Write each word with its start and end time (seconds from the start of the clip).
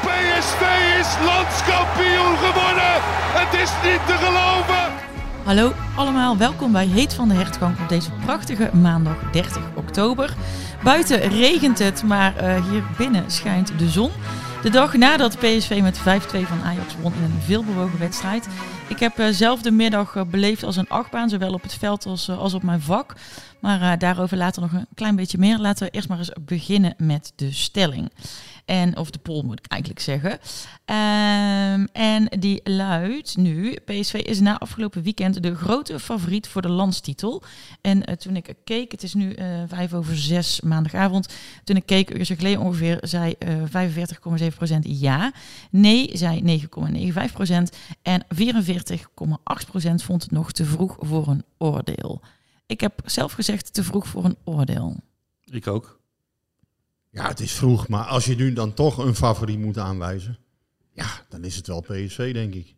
PSV 0.00 0.62
is 1.00 1.10
landskampioen 1.24 2.36
geworden. 2.36 2.94
Het 3.40 3.60
is 3.60 3.70
niet 3.90 4.06
te 4.06 4.12
geloven. 4.12 4.92
Hallo 5.44 5.72
allemaal, 5.96 6.36
welkom 6.36 6.72
bij 6.72 6.86
Heet 6.86 7.14
van 7.14 7.28
de 7.28 7.34
Hertgang 7.34 7.80
op 7.80 7.88
deze 7.88 8.10
prachtige 8.10 8.70
maandag 8.76 9.30
30 9.32 9.62
oktober. 9.74 10.34
Buiten 10.82 11.20
regent 11.20 11.78
het, 11.78 12.02
maar 12.02 12.42
uh, 12.42 12.70
hier 12.70 12.82
binnen 12.96 13.30
schijnt 13.30 13.78
de 13.78 13.88
zon. 13.88 14.10
De 14.62 14.70
dag 14.70 14.94
nadat 14.94 15.38
PSV 15.38 15.80
met 15.82 15.98
5-2 15.98 16.02
van 16.42 16.62
Ajax 16.64 16.94
won 17.02 17.14
in 17.14 17.22
een 17.22 17.40
veelbewogen 17.44 17.98
wedstrijd. 17.98 18.48
Ik 18.88 18.98
heb 18.98 19.18
uh, 19.18 19.26
zelf 19.30 19.62
de 19.62 19.70
middag 19.70 20.14
uh, 20.14 20.22
beleefd 20.24 20.62
als 20.62 20.76
een 20.76 20.88
achtbaan, 20.88 21.28
zowel 21.28 21.52
op 21.52 21.62
het 21.62 21.74
veld 21.74 22.06
als, 22.06 22.30
als 22.30 22.54
op 22.54 22.62
mijn 22.62 22.80
vak. 22.80 23.14
Maar 23.60 23.98
daarover 23.98 24.36
later 24.36 24.62
nog 24.62 24.72
een 24.72 24.86
klein 24.94 25.16
beetje 25.16 25.38
meer. 25.38 25.58
Laten 25.58 25.86
we 25.86 25.92
eerst 25.92 26.08
maar 26.08 26.18
eens 26.18 26.32
beginnen 26.40 26.94
met 26.96 27.32
de 27.36 27.52
stelling. 27.52 28.10
En, 28.68 28.96
of 28.96 29.10
de 29.10 29.18
poll 29.18 29.42
moet 29.44 29.58
ik 29.58 29.66
eigenlijk 29.66 30.02
zeggen. 30.02 30.30
Um, 30.32 31.88
en 31.92 32.26
die 32.38 32.60
luidt 32.64 33.36
nu: 33.36 33.74
PSV 33.84 34.14
is 34.14 34.40
na 34.40 34.58
afgelopen 34.58 35.02
weekend 35.02 35.42
de 35.42 35.54
grote 35.54 36.00
favoriet 36.00 36.48
voor 36.48 36.62
de 36.62 36.68
landstitel. 36.68 37.42
En 37.80 37.96
uh, 37.96 38.16
toen 38.16 38.36
ik 38.36 38.54
keek, 38.64 38.92
het 38.92 39.02
is 39.02 39.14
nu 39.14 39.34
uh, 39.34 39.44
vijf 39.66 39.94
over 39.94 40.16
zes 40.16 40.60
maandagavond. 40.60 41.34
Toen 41.64 41.76
ik 41.76 41.86
keek, 41.86 42.10
uur 42.10 42.26
geleden 42.26 42.60
ongeveer, 42.60 42.98
zei 43.00 43.34
uh, 43.38 43.62
45,7% 44.72 44.78
ja. 44.80 45.32
Nee, 45.70 46.10
zei 46.12 46.60
9,95%. 46.62 46.66
En 48.02 48.26
44,8% 48.34 49.94
vond 49.94 50.22
het 50.22 50.30
nog 50.30 50.52
te 50.52 50.64
vroeg 50.64 50.96
voor 51.00 51.28
een 51.28 51.44
oordeel. 51.58 52.20
Ik 52.66 52.80
heb 52.80 53.00
zelf 53.04 53.32
gezegd 53.32 53.74
te 53.74 53.84
vroeg 53.84 54.06
voor 54.06 54.24
een 54.24 54.36
oordeel. 54.44 54.96
Ik 55.44 55.66
ook. 55.66 55.97
Ja, 57.10 57.28
het 57.28 57.40
is 57.40 57.52
vroeg, 57.52 57.88
maar 57.88 58.04
als 58.04 58.24
je 58.24 58.34
nu 58.34 58.52
dan 58.52 58.74
toch 58.74 58.98
een 58.98 59.14
favoriet 59.14 59.58
moet 59.58 59.78
aanwijzen, 59.78 60.38
ja, 60.92 61.24
dan 61.28 61.44
is 61.44 61.56
het 61.56 61.66
wel 61.66 61.80
PSV, 61.80 62.32
denk 62.32 62.54
ik. 62.54 62.74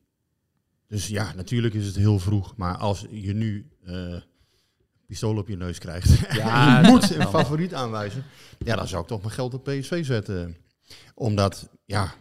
Dus 0.86 1.06
ja, 1.06 1.32
natuurlijk 1.34 1.74
is 1.74 1.86
het 1.86 1.96
heel 1.96 2.18
vroeg, 2.18 2.56
maar 2.56 2.76
als 2.76 3.06
je 3.10 3.32
nu 3.32 3.70
uh, 3.86 4.16
pistool 5.06 5.36
op 5.36 5.48
je 5.48 5.56
neus 5.56 5.78
krijgt 5.78 6.08
ja, 6.36 6.80
je 6.80 6.88
moet 6.88 7.14
een 7.14 7.28
favoriet 7.28 7.74
aanwijzen, 7.74 8.24
ja, 8.58 8.76
dan 8.76 8.88
zou 8.88 9.02
ik 9.02 9.08
toch 9.08 9.20
mijn 9.20 9.32
geld 9.32 9.54
op 9.54 9.64
PSV 9.64 10.04
zetten. 10.04 10.56
Omdat, 11.14 11.68
ja, 11.84 12.14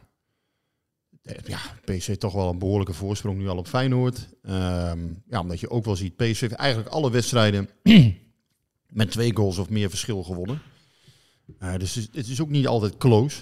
ja, 1.46 1.60
PSV 1.86 2.18
toch 2.18 2.34
wel 2.34 2.50
een 2.50 2.60
behoorlijke 2.60 2.94
voorsprong 2.94 3.38
nu 3.38 3.48
al 3.48 3.58
op 3.58 3.68
Feyenoord. 3.68 4.28
Um, 4.42 5.24
ja, 5.28 5.40
omdat 5.40 5.60
je 5.60 5.70
ook 5.70 5.86
wel 5.86 5.96
ziet, 5.96 6.16
PSV 6.16 6.40
heeft 6.40 6.54
eigenlijk 6.54 6.90
alle 6.90 7.12
wedstrijden 7.12 7.70
met 9.00 9.12
twee 9.12 9.36
goals 9.36 9.58
of 9.58 9.70
meer 9.70 9.90
verschil 9.90 10.24
gewonnen. 10.24 10.62
Uh, 11.64 11.76
dus 11.78 11.96
het 11.96 12.28
is 12.28 12.42
ook 12.42 12.50
niet 12.50 12.68
altijd 12.68 12.98
close. 12.98 13.42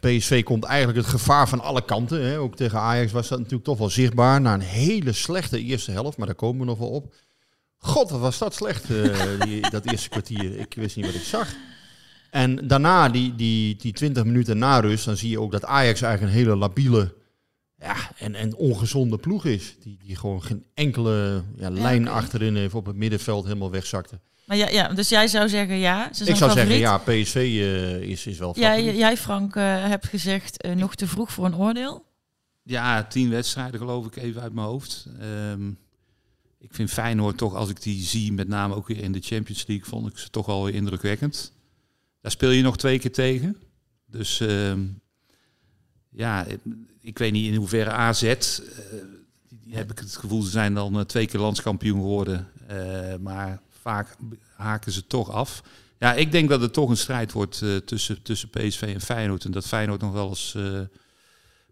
PSV 0.00 0.42
komt 0.42 0.64
eigenlijk 0.64 0.98
het 0.98 1.06
gevaar 1.06 1.48
van 1.48 1.60
alle 1.60 1.84
kanten. 1.84 2.22
Hè. 2.22 2.38
Ook 2.38 2.56
tegen 2.56 2.78
Ajax 2.78 3.12
was 3.12 3.28
dat 3.28 3.38
natuurlijk 3.38 3.64
toch 3.64 3.78
wel 3.78 3.90
zichtbaar. 3.90 4.40
Na 4.40 4.54
een 4.54 4.60
hele 4.60 5.12
slechte 5.12 5.62
eerste 5.62 5.90
helft, 5.90 6.16
maar 6.16 6.26
daar 6.26 6.36
komen 6.36 6.60
we 6.60 6.66
nog 6.66 6.78
wel 6.78 6.90
op. 6.90 7.14
God, 7.76 8.10
wat 8.10 8.20
was 8.20 8.38
dat 8.38 8.54
slecht, 8.54 8.90
uh, 8.90 9.40
die, 9.46 9.70
dat 9.70 9.86
eerste 9.86 10.08
kwartier. 10.08 10.58
Ik 10.58 10.74
wist 10.74 10.96
niet 10.96 11.06
wat 11.06 11.14
ik 11.14 11.22
zag. 11.22 11.54
En 12.30 12.68
daarna, 12.68 13.08
die, 13.08 13.34
die, 13.34 13.76
die 13.76 13.92
20 13.92 14.24
minuten 14.24 14.58
na 14.58 14.80
rust, 14.80 15.04
dan 15.04 15.16
zie 15.16 15.30
je 15.30 15.40
ook 15.40 15.52
dat 15.52 15.64
Ajax 15.64 16.02
eigenlijk 16.02 16.32
een 16.32 16.38
hele 16.38 16.56
labiele 16.56 17.14
ja, 17.78 17.96
en, 18.18 18.34
en 18.34 18.56
ongezonde 18.56 19.16
ploeg 19.16 19.44
is. 19.44 19.76
Die, 19.80 19.98
die 20.04 20.16
gewoon 20.16 20.42
geen 20.42 20.66
enkele 20.74 21.42
ja, 21.56 21.70
lijn 21.70 22.08
achterin 22.08 22.56
heeft 22.56 22.74
op 22.74 22.86
het 22.86 22.96
middenveld 22.96 23.44
helemaal 23.44 23.70
wegzakte. 23.70 24.20
Maar 24.46 24.56
ja, 24.56 24.68
ja, 24.68 24.88
dus 24.88 25.08
jij 25.08 25.28
zou 25.28 25.48
zeggen 25.48 25.76
ja. 25.76 26.12
Ze 26.12 26.24
ik 26.24 26.36
zou 26.36 26.50
favoriet. 26.50 26.78
zeggen 26.78 26.78
ja, 26.78 26.98
PSV 26.98 27.34
uh, 27.34 28.00
is, 28.00 28.26
is 28.26 28.38
wel 28.38 28.54
jij, 28.58 28.96
jij, 28.96 29.16
Frank, 29.16 29.56
uh, 29.56 29.62
hebt 29.64 30.06
gezegd 30.06 30.66
uh, 30.66 30.72
nog 30.72 30.94
te 30.94 31.06
vroeg 31.06 31.32
voor 31.32 31.44
een 31.44 31.56
oordeel. 31.56 32.04
Ja, 32.62 33.04
tien 33.04 33.30
wedstrijden 33.30 33.80
geloof 33.80 34.06
ik 34.06 34.16
even 34.16 34.42
uit 34.42 34.52
mijn 34.52 34.66
hoofd. 34.66 35.06
Um, 35.50 35.78
ik 36.58 36.74
vind 36.74 36.90
Feyenoord 36.90 37.36
toch, 37.36 37.54
als 37.54 37.70
ik 37.70 37.82
die 37.82 38.02
zie, 38.02 38.32
met 38.32 38.48
name 38.48 38.74
ook 38.74 38.88
weer 38.88 39.02
in 39.02 39.12
de 39.12 39.20
Champions 39.20 39.66
League, 39.66 39.86
vond 39.86 40.06
ik 40.10 40.18
ze 40.18 40.30
toch 40.30 40.46
wel 40.46 40.64
weer 40.64 40.74
indrukwekkend. 40.74 41.52
Daar 42.20 42.30
speel 42.30 42.50
je 42.50 42.62
nog 42.62 42.76
twee 42.76 42.98
keer 42.98 43.12
tegen. 43.12 43.56
Dus 44.06 44.40
um, 44.40 45.00
ja, 46.10 46.46
ik 47.00 47.18
weet 47.18 47.32
niet 47.32 47.52
in 47.52 47.54
hoeverre 47.58 47.90
AZ, 47.90 48.22
heb 49.68 49.90
ik 49.90 49.98
het 49.98 50.16
gevoel, 50.16 50.42
ze 50.42 50.50
zijn 50.50 50.74
dan 50.74 51.06
twee 51.06 51.26
keer 51.26 51.40
landskampioen 51.40 52.00
geworden. 52.00 52.48
maar 53.20 53.60
vaak 53.86 54.16
haken 54.56 54.92
ze 54.92 55.06
toch 55.06 55.30
af. 55.30 55.62
Ja, 55.98 56.14
ik 56.14 56.32
denk 56.32 56.48
dat 56.48 56.60
het 56.60 56.72
toch 56.72 56.90
een 56.90 56.96
strijd 56.96 57.32
wordt 57.32 57.60
uh, 57.60 57.76
tussen, 57.76 58.22
tussen 58.22 58.50
PSV 58.50 58.82
en 58.82 59.00
Feyenoord. 59.00 59.44
En 59.44 59.50
dat 59.50 59.66
Feyenoord 59.66 60.00
nog 60.00 60.12
wel 60.12 60.28
eens 60.28 60.54
uh, 60.56 60.80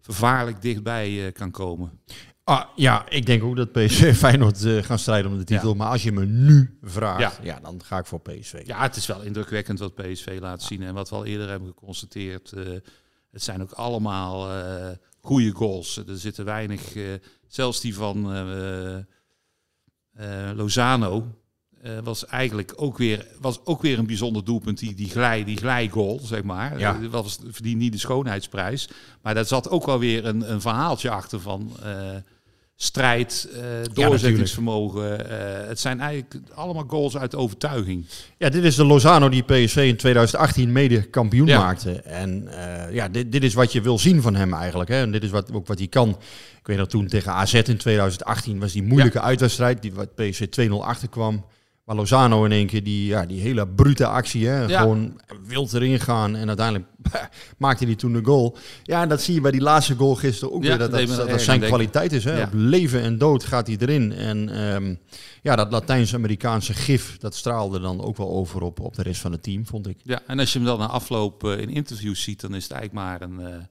vervaarlijk 0.00 0.62
dichtbij 0.62 1.10
uh, 1.10 1.32
kan 1.32 1.50
komen. 1.50 2.00
Ah, 2.44 2.64
ja, 2.76 3.08
ik 3.08 3.26
denk 3.26 3.42
ook 3.42 3.56
dat 3.56 3.72
PSV 3.72 4.02
en 4.02 4.14
Feyenoord 4.14 4.58
gaan 4.64 4.98
strijden 4.98 5.30
om 5.30 5.38
de 5.38 5.44
titel. 5.44 5.68
Ja. 5.68 5.74
Maar 5.74 5.88
als 5.88 6.02
je 6.02 6.12
me 6.12 6.24
nu 6.24 6.78
vraagt, 6.82 7.36
ja. 7.36 7.54
ja. 7.54 7.60
dan 7.60 7.82
ga 7.84 7.98
ik 7.98 8.06
voor 8.06 8.20
PSV. 8.20 8.62
Ja, 8.66 8.82
het 8.82 8.96
is 8.96 9.06
wel 9.06 9.22
indrukwekkend 9.22 9.78
wat 9.78 9.94
PSV 9.94 10.38
laat 10.40 10.62
zien. 10.62 10.82
En 10.82 10.94
wat 10.94 11.10
we 11.10 11.14
al 11.16 11.24
eerder 11.24 11.48
hebben 11.48 11.68
geconstateerd. 11.68 12.50
het 13.30 13.42
zijn 13.42 13.62
ook 13.62 13.72
allemaal 13.72 14.48
goede 15.20 15.50
goals. 15.50 15.96
Er 15.96 16.18
zitten 16.18 16.44
weinig, 16.44 16.82
zelfs 17.46 17.80
die 17.80 17.94
van 17.94 18.26
Lozano 20.54 21.43
uh, 21.84 21.92
was 22.04 22.26
eigenlijk 22.26 22.72
ook 22.76 22.98
weer, 22.98 23.26
was 23.40 23.60
ook 23.64 23.82
weer 23.82 23.98
een 23.98 24.06
bijzonder 24.06 24.44
doelpunt. 24.44 24.78
Die, 24.78 24.94
die, 24.94 25.10
glij, 25.10 25.44
die 25.44 25.56
glijgoal, 25.56 26.20
zeg 26.22 26.42
maar. 26.42 26.78
Ja. 26.78 26.98
Uh, 27.00 27.10
was 27.10 27.38
verdient 27.50 27.78
niet 27.78 27.92
de 27.92 27.98
schoonheidsprijs. 27.98 28.88
Maar 29.22 29.34
daar 29.34 29.44
zat 29.44 29.70
ook 29.70 29.86
wel 29.86 29.98
weer 29.98 30.26
een, 30.26 30.52
een 30.52 30.60
verhaaltje 30.60 31.10
achter 31.10 31.40
van 31.40 31.72
uh, 31.84 31.90
strijd, 32.76 33.48
doorzettingsvermogen. 33.92 35.08
Ja, 35.08 35.34
het 35.68 35.80
zijn 35.80 36.00
eigenlijk 36.00 36.40
allemaal 36.54 36.84
goals 36.86 37.16
uit 37.16 37.34
overtuiging. 37.34 38.06
Ja, 38.38 38.48
dit 38.48 38.64
is 38.64 38.74
de 38.74 38.84
Lozano 38.84 39.28
die 39.28 39.42
PSV 39.42 39.76
in 39.76 39.96
2018 39.96 40.72
mede 40.72 41.02
kampioen 41.02 41.46
ja. 41.46 41.58
maakte. 41.58 41.92
En 41.92 42.48
ja, 42.90 43.08
dit, 43.08 43.32
dit 43.32 43.42
is 43.42 43.54
wat 43.54 43.72
je 43.72 43.80
wil 43.80 43.98
zien 43.98 44.22
van 44.22 44.34
hem 44.34 44.54
eigenlijk. 44.54 44.90
Hè. 44.90 45.00
En 45.00 45.12
dit 45.12 45.22
is 45.22 45.30
wat, 45.30 45.52
ook 45.52 45.66
wat 45.66 45.78
hij 45.78 45.88
kan. 45.88 46.08
Ik 46.58 46.66
weet 46.66 46.78
nog 46.78 46.88
toen 46.88 47.06
tegen 47.06 47.32
AZ 47.32 47.54
in 47.54 47.76
2018 47.76 48.58
was 48.58 48.72
die 48.72 48.82
moeilijke 48.82 49.18
ja. 49.18 49.24
uitwedstrijd. 49.24 49.82
Die 49.82 49.92
wat 49.92 50.14
PSV 50.14 50.46
2-0 50.60 50.72
achterkwam. 50.72 51.44
Maar 51.84 51.96
Lozano 51.96 52.44
in 52.44 52.52
één 52.52 52.66
keer, 52.66 52.84
die, 52.84 53.06
ja, 53.06 53.26
die 53.26 53.40
hele 53.40 53.68
brute 53.68 54.06
actie, 54.06 54.46
hè, 54.46 54.62
ja. 54.62 54.80
gewoon 54.80 55.20
wild 55.46 55.72
erin 55.72 56.00
gaan. 56.00 56.36
En 56.36 56.48
uiteindelijk 56.48 56.86
maakte 57.58 57.84
hij 57.84 57.94
toen 57.94 58.12
de 58.12 58.24
goal. 58.24 58.56
Ja, 58.82 59.02
en 59.02 59.08
dat 59.08 59.22
zie 59.22 59.34
je 59.34 59.40
bij 59.40 59.50
die 59.50 59.60
laatste 59.60 59.94
goal 59.94 60.14
gisteren 60.14 60.54
ook 60.54 60.62
ja, 60.62 60.68
weer. 60.68 60.78
Dat, 60.78 60.90
dat, 60.90 61.08
dat, 61.08 61.28
dat 61.28 61.40
zijn 61.40 61.60
kwaliteit 61.60 62.12
is. 62.12 62.24
Hè. 62.24 62.38
Ja. 62.38 62.44
Op 62.44 62.50
leven 62.52 63.00
en 63.00 63.18
dood 63.18 63.44
gaat 63.44 63.66
hij 63.66 63.76
erin. 63.78 64.12
En 64.12 64.62
um, 64.62 64.98
ja, 65.42 65.56
dat 65.56 65.72
Latijns-Amerikaanse 65.72 66.74
gif, 66.74 67.18
dat 67.18 67.34
straalde 67.34 67.80
dan 67.80 68.02
ook 68.02 68.16
wel 68.16 68.30
over 68.30 68.62
op, 68.62 68.80
op 68.80 68.94
de 68.94 69.02
rest 69.02 69.20
van 69.20 69.32
het 69.32 69.42
team, 69.42 69.66
vond 69.66 69.86
ik. 69.86 69.98
Ja, 70.02 70.22
en 70.26 70.38
als 70.38 70.52
je 70.52 70.58
hem 70.58 70.68
dan 70.68 70.78
na 70.78 70.86
afloop 70.86 71.44
uh, 71.44 71.58
in 71.58 71.70
interviews 71.70 72.22
ziet, 72.22 72.40
dan 72.40 72.54
is 72.54 72.62
het 72.62 72.72
eigenlijk 72.72 73.06
maar 73.06 73.22
een, 73.22 73.40
uh, 73.40 73.64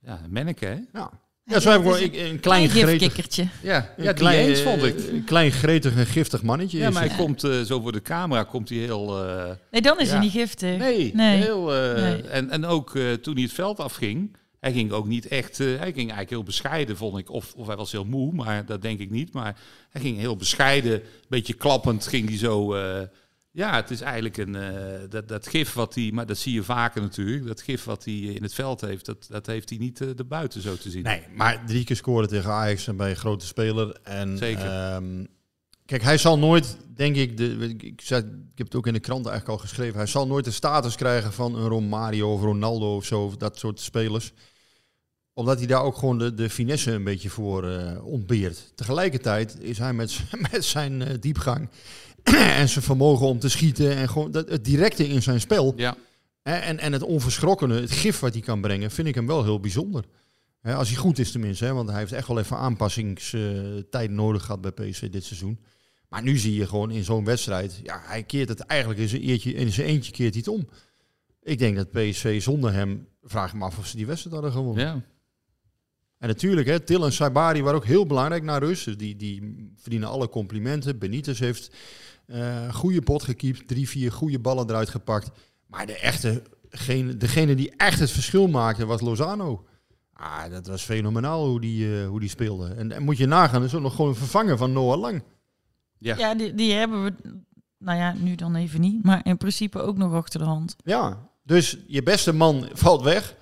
ja, 0.00 0.20
een 0.24 0.32
manneke, 0.32 0.66
hè? 0.66 0.78
Ja. 0.92 1.10
Ja, 1.48 1.60
zo 1.60 1.70
hebben 1.70 1.92
we 1.92 2.18
een, 2.18 2.26
een 2.30 2.40
klein 2.40 2.68
gretig... 2.68 3.36
Ja, 3.62 3.94
ja 3.96 4.12
klein, 4.12 4.48
eens, 4.48 4.60
vond 4.60 4.82
ik. 4.82 4.96
Een 5.10 5.24
klein 5.24 5.52
gretig 5.52 5.96
en 5.96 6.06
giftig 6.06 6.42
mannetje. 6.42 6.78
Ja, 6.78 6.90
maar 6.90 7.06
hij 7.08 7.16
komt 7.16 7.44
uh, 7.44 7.60
zo 7.60 7.80
voor 7.80 7.92
de 7.92 8.02
camera, 8.02 8.44
komt 8.44 8.68
hij 8.68 8.78
heel... 8.78 9.26
Uh, 9.26 9.50
nee, 9.70 9.80
dan 9.80 10.00
is 10.00 10.06
ja. 10.06 10.12
hij 10.12 10.20
niet 10.20 10.32
giftig. 10.32 10.78
Nee, 10.78 11.14
nee. 11.14 11.42
heel... 11.42 11.76
Uh, 11.76 12.02
nee. 12.02 12.22
En, 12.22 12.50
en 12.50 12.64
ook 12.64 12.90
toen 13.22 13.34
hij 13.34 13.42
het 13.42 13.52
veld 13.52 13.80
afging, 13.80 14.36
hij 14.60 14.72
ging 14.72 14.92
ook 14.92 15.06
niet 15.06 15.28
echt... 15.28 15.58
hij 15.58 15.76
ging 15.76 15.96
eigenlijk 15.96 16.30
heel 16.30 16.42
bescheiden, 16.42 16.96
vond 16.96 17.18
ik. 17.18 17.30
Of, 17.30 17.52
of 17.56 17.66
hij 17.66 17.76
was 17.76 17.92
heel 17.92 18.04
moe, 18.04 18.32
maar 18.32 18.66
dat 18.66 18.82
denk 18.82 18.98
ik 18.98 19.10
niet. 19.10 19.32
Maar 19.32 19.56
hij 19.90 20.00
ging 20.00 20.18
heel 20.18 20.36
bescheiden, 20.36 20.92
een 20.92 21.02
beetje 21.28 21.54
klappend, 21.54 22.06
ging 22.06 22.28
hij 22.28 22.38
zo 22.38 22.74
Ja, 23.56 23.74
het 23.74 23.90
is 23.90 24.00
eigenlijk 24.00 24.36
een, 24.36 24.54
eh, 24.54 25.08
dat, 25.08 25.28
dat 25.28 25.46
gif 25.46 25.72
wat 25.72 25.94
hij, 25.94 26.10
maar 26.12 26.26
dat 26.26 26.38
zie 26.38 26.54
je 26.54 26.62
vaker 26.62 27.02
natuurlijk, 27.02 27.46
dat 27.46 27.62
gif 27.62 27.84
wat 27.84 28.04
hij 28.04 28.14
in 28.14 28.42
het 28.42 28.54
veld 28.54 28.80
heeft, 28.80 29.06
dat, 29.06 29.26
dat 29.28 29.46
heeft 29.46 29.68
hij 29.68 29.78
niet 29.78 30.00
uh, 30.00 30.18
erbuiten 30.18 30.62
zo 30.62 30.76
te 30.76 30.90
zien. 30.90 31.02
Nee, 31.02 31.22
maar 31.34 31.66
drie 31.66 31.84
keer 31.84 31.96
scoren 31.96 32.28
tegen 32.28 32.50
Ajax 32.50 32.86
en 32.86 32.96
bij 32.96 33.10
een 33.10 33.16
grote 33.16 33.46
speler. 33.46 33.98
En, 34.02 34.38
Zeker. 34.38 34.66
ehm, 34.66 35.24
kijk, 35.86 36.02
hij 36.02 36.18
zal 36.18 36.38
nooit, 36.38 36.76
denk 36.94 37.16
ik, 37.16 37.36
de, 37.36 37.74
ik, 37.78 38.00
zei, 38.00 38.22
ik 38.22 38.58
heb 38.58 38.66
het 38.66 38.74
ook 38.74 38.86
in 38.86 38.92
de 38.92 39.00
krant 39.00 39.26
eigenlijk 39.26 39.58
al 39.58 39.66
geschreven, 39.66 39.96
hij 39.96 40.06
zal 40.06 40.26
nooit 40.26 40.44
de 40.44 40.50
status 40.50 40.96
krijgen 40.96 41.32
van 41.32 41.54
een 41.54 41.68
Romario 41.68 42.32
of 42.32 42.40
Ronaldo 42.40 42.96
of 42.96 43.04
zo, 43.04 43.34
dat 43.38 43.58
soort 43.58 43.80
spelers 43.80 44.32
omdat 45.32 45.58
hij 45.58 45.66
daar 45.66 45.82
ook 45.82 45.96
gewoon 45.96 46.18
de, 46.18 46.34
de 46.34 46.50
finesse 46.50 46.92
een 46.92 47.04
beetje 47.04 47.30
voor 47.30 47.64
uh, 47.64 48.06
ontbeert. 48.06 48.72
Tegelijkertijd 48.74 49.56
is 49.60 49.78
hij 49.78 49.92
met, 49.92 50.20
met 50.50 50.64
zijn 50.64 51.20
diepgang 51.20 51.68
en 52.60 52.68
zijn 52.68 52.84
vermogen 52.84 53.26
om 53.26 53.38
te 53.38 53.48
schieten 53.48 53.96
en 53.96 54.08
gewoon 54.08 54.30
dat, 54.30 54.48
het 54.48 54.64
directe 54.64 55.08
in 55.08 55.22
zijn 55.22 55.40
spel. 55.40 55.72
Ja. 55.76 55.96
En, 56.42 56.78
en 56.78 56.92
het 56.92 57.02
onverschrokkene, 57.02 57.80
het 57.80 57.90
gif 57.90 58.18
wat 58.18 58.32
hij 58.32 58.42
kan 58.42 58.60
brengen, 58.60 58.90
vind 58.90 59.08
ik 59.08 59.14
hem 59.14 59.26
wel 59.26 59.44
heel 59.44 59.60
bijzonder. 59.60 60.04
Als 60.62 60.88
hij 60.88 60.96
goed 60.96 61.18
is 61.18 61.30
tenminste, 61.30 61.64
hè, 61.64 61.72
want 61.72 61.88
hij 61.88 61.98
heeft 61.98 62.12
echt 62.12 62.28
wel 62.28 62.38
even 62.38 62.56
aanpassingstijd 62.56 64.10
nodig 64.10 64.44
gehad 64.44 64.60
bij 64.60 64.70
PSV 64.70 65.10
dit 65.10 65.24
seizoen. 65.24 65.60
Maar 66.08 66.22
nu 66.22 66.36
zie 66.36 66.54
je 66.54 66.66
gewoon 66.66 66.90
in 66.90 67.04
zo'n 67.04 67.24
wedstrijd, 67.24 67.80
ja, 67.82 68.02
hij 68.04 68.22
keert 68.22 68.48
het 68.48 68.60
eigenlijk 68.60 69.00
in 69.00 69.08
zijn, 69.08 69.22
eentje, 69.22 69.54
in 69.54 69.72
zijn 69.72 69.86
eentje 69.86 70.12
keert 70.12 70.34
hij 70.34 70.42
het 70.44 70.54
om. 70.54 70.68
Ik 71.42 71.58
denk 71.58 71.76
dat 71.76 71.90
PSV 71.90 72.42
zonder 72.42 72.72
hem, 72.72 73.08
vraag 73.22 73.54
me 73.54 73.64
af 73.64 73.78
of 73.78 73.86
ze 73.86 73.96
die 73.96 74.06
wedstrijd 74.06 74.34
hadden 74.34 74.52
gewonnen. 74.52 74.84
Ja. 74.84 75.02
En 76.18 76.28
natuurlijk, 76.28 76.66
hè, 76.66 76.80
Til 76.80 77.04
en 77.04 77.12
Saibari 77.12 77.62
waren 77.62 77.78
ook 77.78 77.84
heel 77.84 78.06
belangrijk 78.06 78.42
naar. 78.42 78.60
Dus 78.60 78.84
die, 78.84 79.16
die 79.16 79.70
verdienen 79.76 80.08
alle 80.08 80.28
complimenten. 80.28 80.98
Benitez 80.98 81.38
heeft 81.38 81.74
uh, 82.26 82.74
goede 82.74 83.02
pot 83.02 83.22
gekiept. 83.22 83.68
Drie, 83.68 83.88
vier 83.88 84.12
goede 84.12 84.38
ballen 84.38 84.68
eruit 84.68 84.88
gepakt. 84.88 85.30
Maar 85.66 85.86
de 85.86 85.98
echte, 85.98 86.42
degene, 86.68 87.16
degene 87.16 87.54
die 87.54 87.76
echt 87.76 88.00
het 88.00 88.10
verschil 88.10 88.48
maakte 88.48 88.86
was 88.86 89.00
Lozano. 89.00 89.66
Ah, 90.12 90.50
dat 90.50 90.66
was 90.66 90.82
fenomenaal 90.82 91.46
hoe 91.46 91.60
die, 91.60 91.86
uh, 91.86 92.08
hoe 92.08 92.20
die 92.20 92.28
speelde. 92.28 92.74
En, 92.74 92.92
en, 92.92 93.02
moet 93.02 93.16
je 93.16 93.26
nagaan, 93.26 93.64
is 93.64 93.74
ook 93.74 93.82
nog 93.82 93.94
gewoon 93.94 94.10
een 94.10 94.16
vervanger 94.16 94.56
van 94.56 94.72
Noah 94.72 95.00
Lang. 95.00 95.22
Ja, 95.98 96.16
ja 96.16 96.34
die, 96.34 96.54
die 96.54 96.72
hebben 96.72 97.04
we, 97.04 97.12
nou 97.78 97.98
ja, 97.98 98.14
nu 98.18 98.34
dan 98.34 98.54
even 98.54 98.80
niet. 98.80 99.04
Maar 99.04 99.20
in 99.26 99.36
principe 99.36 99.80
ook 99.80 99.96
nog 99.96 100.12
achter 100.12 100.40
de 100.40 100.46
hand. 100.46 100.76
Ja, 100.84 101.28
dus 101.42 101.78
je 101.86 102.02
beste 102.02 102.32
man 102.32 102.68
valt 102.72 103.02
weg. 103.02 103.36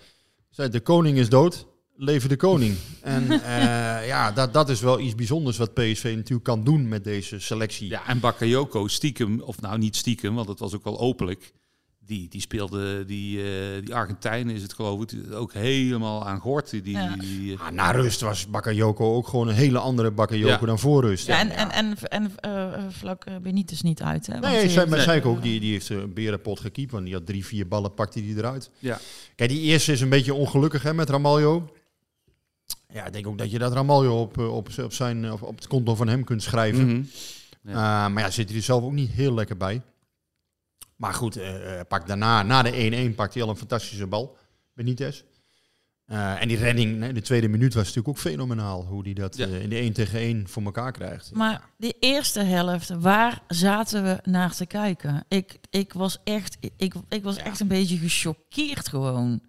De 0.50 0.80
koning 0.80 1.18
is 1.18 1.28
dood 1.28 1.66
leven 1.96 2.28
de 2.28 2.36
koning. 2.36 2.76
En 3.00 3.22
uh, 3.22 3.36
ja, 4.06 4.32
dat, 4.32 4.52
dat 4.52 4.68
is 4.68 4.80
wel 4.80 5.00
iets 5.00 5.14
bijzonders 5.14 5.56
wat 5.56 5.74
PSV 5.74 6.12
natuurlijk 6.16 6.44
kan 6.44 6.64
doen 6.64 6.88
met 6.88 7.04
deze 7.04 7.38
selectie. 7.40 7.88
Ja, 7.88 8.06
en 8.06 8.20
Bakayoko 8.20 8.88
stiekem, 8.88 9.40
of 9.40 9.60
nou 9.60 9.78
niet 9.78 9.96
stiekem, 9.96 10.34
want 10.34 10.48
het 10.48 10.58
was 10.58 10.74
ook 10.74 10.84
wel 10.84 10.98
openlijk. 11.00 11.52
Die, 12.06 12.28
die 12.28 12.40
speelde, 12.40 13.04
die, 13.04 13.38
uh, 13.38 13.44
die 13.84 13.94
Argentijn 13.94 14.50
is 14.50 14.62
het 14.62 14.72
geloof 14.72 15.02
ik, 15.02 15.32
ook 15.32 15.52
helemaal 15.52 16.26
aan 16.26 16.38
gort. 16.40 16.70
Die, 16.70 16.90
Ja. 16.90 17.16
die, 17.16 17.58
Ah, 17.58 17.70
na 17.70 17.90
rust 17.90 18.20
was 18.20 18.46
Bakayoko 18.46 19.14
ook 19.14 19.28
gewoon 19.28 19.48
een 19.48 19.54
hele 19.54 19.78
andere 19.78 20.10
Bakayoko 20.10 20.48
Ja. 20.60 20.66
dan 20.66 20.78
voor 20.78 21.02
rust. 21.04 21.26
Ja, 21.26 21.38
en, 21.38 21.50
en, 21.50 21.70
en, 21.70 21.96
en 22.08 22.30
eh, 22.36 22.82
vlak 22.88 23.24
Benitez 23.42 23.80
niet 23.80 24.02
uit. 24.02 24.26
Hè? 24.26 24.32
Want 24.40 24.52
Nee, 24.52 24.68
zei, 24.68 24.86
maar 24.88 25.00
zei 25.00 25.18
ik 25.18 25.26
ook, 25.26 25.42
die, 25.42 25.60
die 25.60 25.72
heeft 25.72 25.88
een 25.88 26.12
berenpot 26.14 26.60
gekiept, 26.60 26.92
want 26.92 27.04
die 27.04 27.14
had 27.14 27.26
drie, 27.26 27.44
vier 27.46 27.68
ballen, 27.68 27.94
pakte 27.94 28.20
die 28.22 28.36
eruit. 28.36 28.70
Ja. 28.78 28.98
Kijk, 29.36 29.50
die 29.50 29.60
eerste 29.60 29.92
is 29.92 30.00
een 30.00 30.08
beetje 30.08 30.34
ongelukkig 30.34 30.82
hè, 30.82 30.94
met 30.94 31.10
Ramaljo. 31.10 31.68
Ja, 32.94 33.06
ik 33.06 33.12
denk 33.12 33.26
ook 33.26 33.38
dat 33.38 33.50
je 33.50 33.58
dat 33.58 33.72
Ramaljo 33.72 34.20
op, 34.20 34.38
eh, 34.38 34.54
op, 34.54 34.68
op, 34.78 34.92
zijn, 34.92 35.32
op, 35.32 35.42
op 35.42 35.56
het 35.56 35.66
konto 35.66 35.94
van 35.94 36.08
hem 36.08 36.24
kunt 36.24 36.42
schrijven. 36.42 36.86
Mhm. 36.86 37.02
Uh, 37.64 37.74
maar 38.08 38.18
ja, 38.18 38.30
zit 38.30 38.48
hij 38.48 38.56
er 38.58 38.62
zelf 38.64 38.82
ook 38.82 38.92
niet 38.92 39.10
heel 39.10 39.34
lekker 39.34 39.56
bij. 39.56 39.82
Maar 40.96 41.14
goed, 41.14 41.36
eh, 41.36 41.78
eh, 41.80 41.86
pak 41.88 42.06
daarna, 42.06 42.42
na 42.42 42.62
de 42.62 43.10
1-1, 43.10 43.14
pakt 43.14 43.34
hij 43.34 43.42
al 43.42 43.48
een 43.48 43.56
fantastische 43.56 44.06
bal. 44.06 44.36
Benitez. 44.74 45.22
Eh, 46.04 46.42
en 46.42 46.48
die 46.48 46.56
redding 46.56 47.04
in 47.04 47.14
de 47.14 47.20
tweede 47.22 47.48
minuut 47.48 47.74
was 47.74 47.82
natuurlijk 47.82 48.08
ook 48.08 48.18
fenomenaal. 48.18 48.84
Hoe 48.84 49.02
hij 49.02 49.12
dat 49.12 49.36
Ja. 49.36 49.46
eh, 49.46 49.62
in 49.62 49.68
de 49.68 49.76
1 49.80 49.92
tegen 49.92 50.18
1 50.20 50.48
voor 50.48 50.62
elkaar 50.62 50.92
krijgt. 50.92 51.34
Maar 51.34 51.68
die 51.78 51.96
eerste 52.00 52.40
helft, 52.40 52.88
waar 52.88 53.42
zaten 53.48 54.02
we 54.04 54.18
naar 54.30 54.54
te 54.54 54.66
kijken? 54.66 55.24
Ik, 55.28 55.58
ik 55.70 55.92
was, 55.92 56.18
echt, 56.24 56.56
ik, 56.76 56.94
ik 57.08 57.22
was 57.22 57.36
echt 57.36 57.60
een 57.60 57.68
beetje 57.68 57.96
gechoqueerd 57.98 58.88
gewoon. 58.88 59.40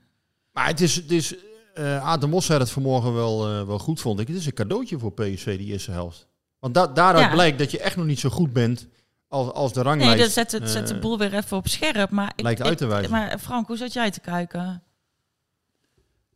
Maar 0.51 0.67
het 0.67 0.81
is, 0.81 0.95
het 0.95 1.11
is 1.11 1.35
eh 1.75 2.07
Adam 2.07 2.29
Mos 2.29 2.45
zei 2.45 2.59
het 2.59 2.71
vanmorgen 2.71 3.13
wel, 3.13 3.49
eh, 3.49 3.65
wel 3.67 3.79
goed, 3.79 4.01
vond 4.01 4.19
ik. 4.19 4.27
Het 4.27 4.37
is 4.37 4.45
een 4.45 4.53
cadeautje 4.53 4.99
voor 4.99 5.11
PSV, 5.13 5.57
die 5.57 5.71
eerste 5.71 5.91
helft. 5.91 6.27
Want 6.59 6.73
da 6.73 6.87
daaruit 6.87 7.25
Ja. 7.25 7.31
blijkt 7.31 7.59
dat 7.59 7.71
je 7.71 7.79
echt 7.79 7.95
nog 7.95 8.05
niet 8.05 8.19
zo 8.19 8.29
goed 8.29 8.53
bent 8.53 8.87
als, 9.27 9.51
als 9.53 9.73
de 9.73 9.83
Nee, 9.83 9.87
ranglijst. 9.87 10.19
dat 10.19 10.31
zet, 10.31 10.51
het, 10.51 10.69
zet 10.69 10.87
de 10.87 10.93
eh, 10.93 10.99
boel 10.99 11.17
weer 11.17 11.33
even 11.33 11.57
op 11.57 11.67
scherp. 11.67 12.09
Maar 12.09 12.31
ik, 12.35 12.43
lijkt 12.43 12.61
uit 12.61 12.77
te 12.77 12.85
wijzen. 12.85 13.11
Maar 13.11 13.39
Frank, 13.39 13.67
hoe 13.67 13.77
zat 13.77 13.93
jij 13.93 14.11
te 14.11 14.19
kijken? 14.19 14.83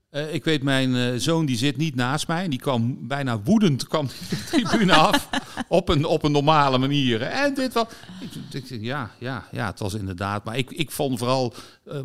Eh, 0.09 0.33
ik 0.33 0.44
weet, 0.44 0.63
mijn 0.63 0.95
eh, 0.95 1.13
zoon 1.15 1.45
die 1.45 1.57
zit 1.57 1.77
niet 1.77 1.95
naast 1.95 2.27
mij. 2.27 2.44
En 2.44 2.50
die 2.50 2.59
kwam 2.59 3.07
bijna 3.07 3.41
woedend 3.41 3.88
kwam 3.88 4.07
die 4.07 4.30
de 4.30 4.44
tribune 4.68 4.94
af. 4.94 5.30
Op 5.68 5.89
een, 5.89 6.06
op 6.06 6.24
een 6.24 6.31
normale 6.31 6.77
manier. 6.77 7.21
En 7.21 7.53
dit 7.53 7.74
was... 7.74 7.86
Ik, 8.19 8.30
ik, 8.53 8.68
zeg, 8.68 8.81
ja, 8.81 9.12
ja, 9.19 9.47
ja, 9.51 9.65
het 9.65 9.80
was 9.80 9.94
inderdaad. 9.94 10.44
Maar 10.44 10.57
ik, 10.57 10.71
ik 10.71 10.91
vond 10.91 11.18
vooral 11.19 11.53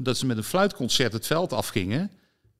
dat 0.00 0.16
ze 0.16 0.26
met 0.26 0.36
een 0.36 0.44
fluitconcert 0.44 1.12
het 1.12 1.26
veld 1.26 1.52
afgingen. 1.52 2.10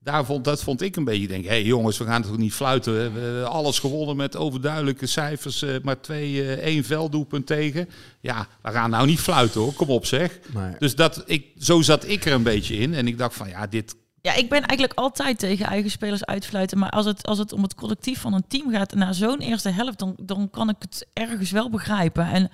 Daar 0.05 0.25
vond, 0.25 0.45
dat 0.45 0.62
vond 0.62 0.83
ik 0.83 0.97
een 0.97 1.05
beetje, 1.05 1.27
denk 1.27 1.45
hé 1.45 1.49
hey, 1.51 1.62
jongens, 1.62 1.99
we 1.99 2.05
gaan 2.05 2.23
toch 2.23 2.37
niet 2.37 2.53
fluiten. 2.53 2.95
We 2.95 3.01
hebben 3.01 3.51
alles 3.51 3.79
gewonnen 3.79 4.17
met 4.17 4.37
overduidelijke 4.37 5.06
cijfers. 5.06 5.62
eh, 5.62 5.75
maar 5.83 6.01
twee, 6.01 6.43
eh, 6.43 6.53
één 6.65 6.85
velddoelpunt 6.85 7.47
tegen. 7.47 7.89
Ja, 8.21 8.47
we 8.62 8.71
gaan 8.71 8.91
nou 8.91 9.06
niet 9.06 9.21
fluiten 9.21 9.61
hoor, 9.61 9.73
kom 9.73 9.89
op 9.89 10.06
zeg. 10.06 10.39
maar- 10.53 10.77
Dus 10.79 10.95
dat, 10.95 11.23
ik, 11.27 11.47
zo 11.59 11.83
zat 11.83 12.09
ik 12.09 12.25
er 12.25 12.33
een 12.33 12.43
beetje 12.43 12.77
in. 12.77 12.95
En 12.95 13.06
ik 13.06 13.19
dacht 13.19 13.35
van, 13.37 13.49
ja, 13.49 13.67
dit 13.67 13.97
Ja, 14.21 14.35
ik 14.35 14.49
ben 14.49 14.62
eigenlijk 14.62 14.99
altijd 14.99 15.39
tegen 15.39 15.67
eigen 15.67 15.91
spelers 15.91 16.25
uitfluiten. 16.25 16.79
Maar 16.79 16.91
als 16.91 17.07
het, 17.07 17.27
als 17.27 17.39
het 17.39 17.53
om 17.53 17.62
het 17.62 17.75
collectief 17.75 18.21
van 18.21 18.33
een 18.35 18.45
team 18.49 18.71
gaat 18.71 18.95
na 18.95 19.12
zo'n 19.12 19.41
eerste 19.41 19.69
helft, 19.71 19.99
dan, 19.99 20.17
dan 20.23 20.50
kan 20.50 20.69
ik 20.69 20.77
het 20.79 21.07
ergens 21.12 21.50
wel 21.50 21.71
begrijpen. 21.71 22.27
En, 22.27 22.50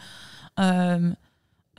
ehm, 0.54 1.10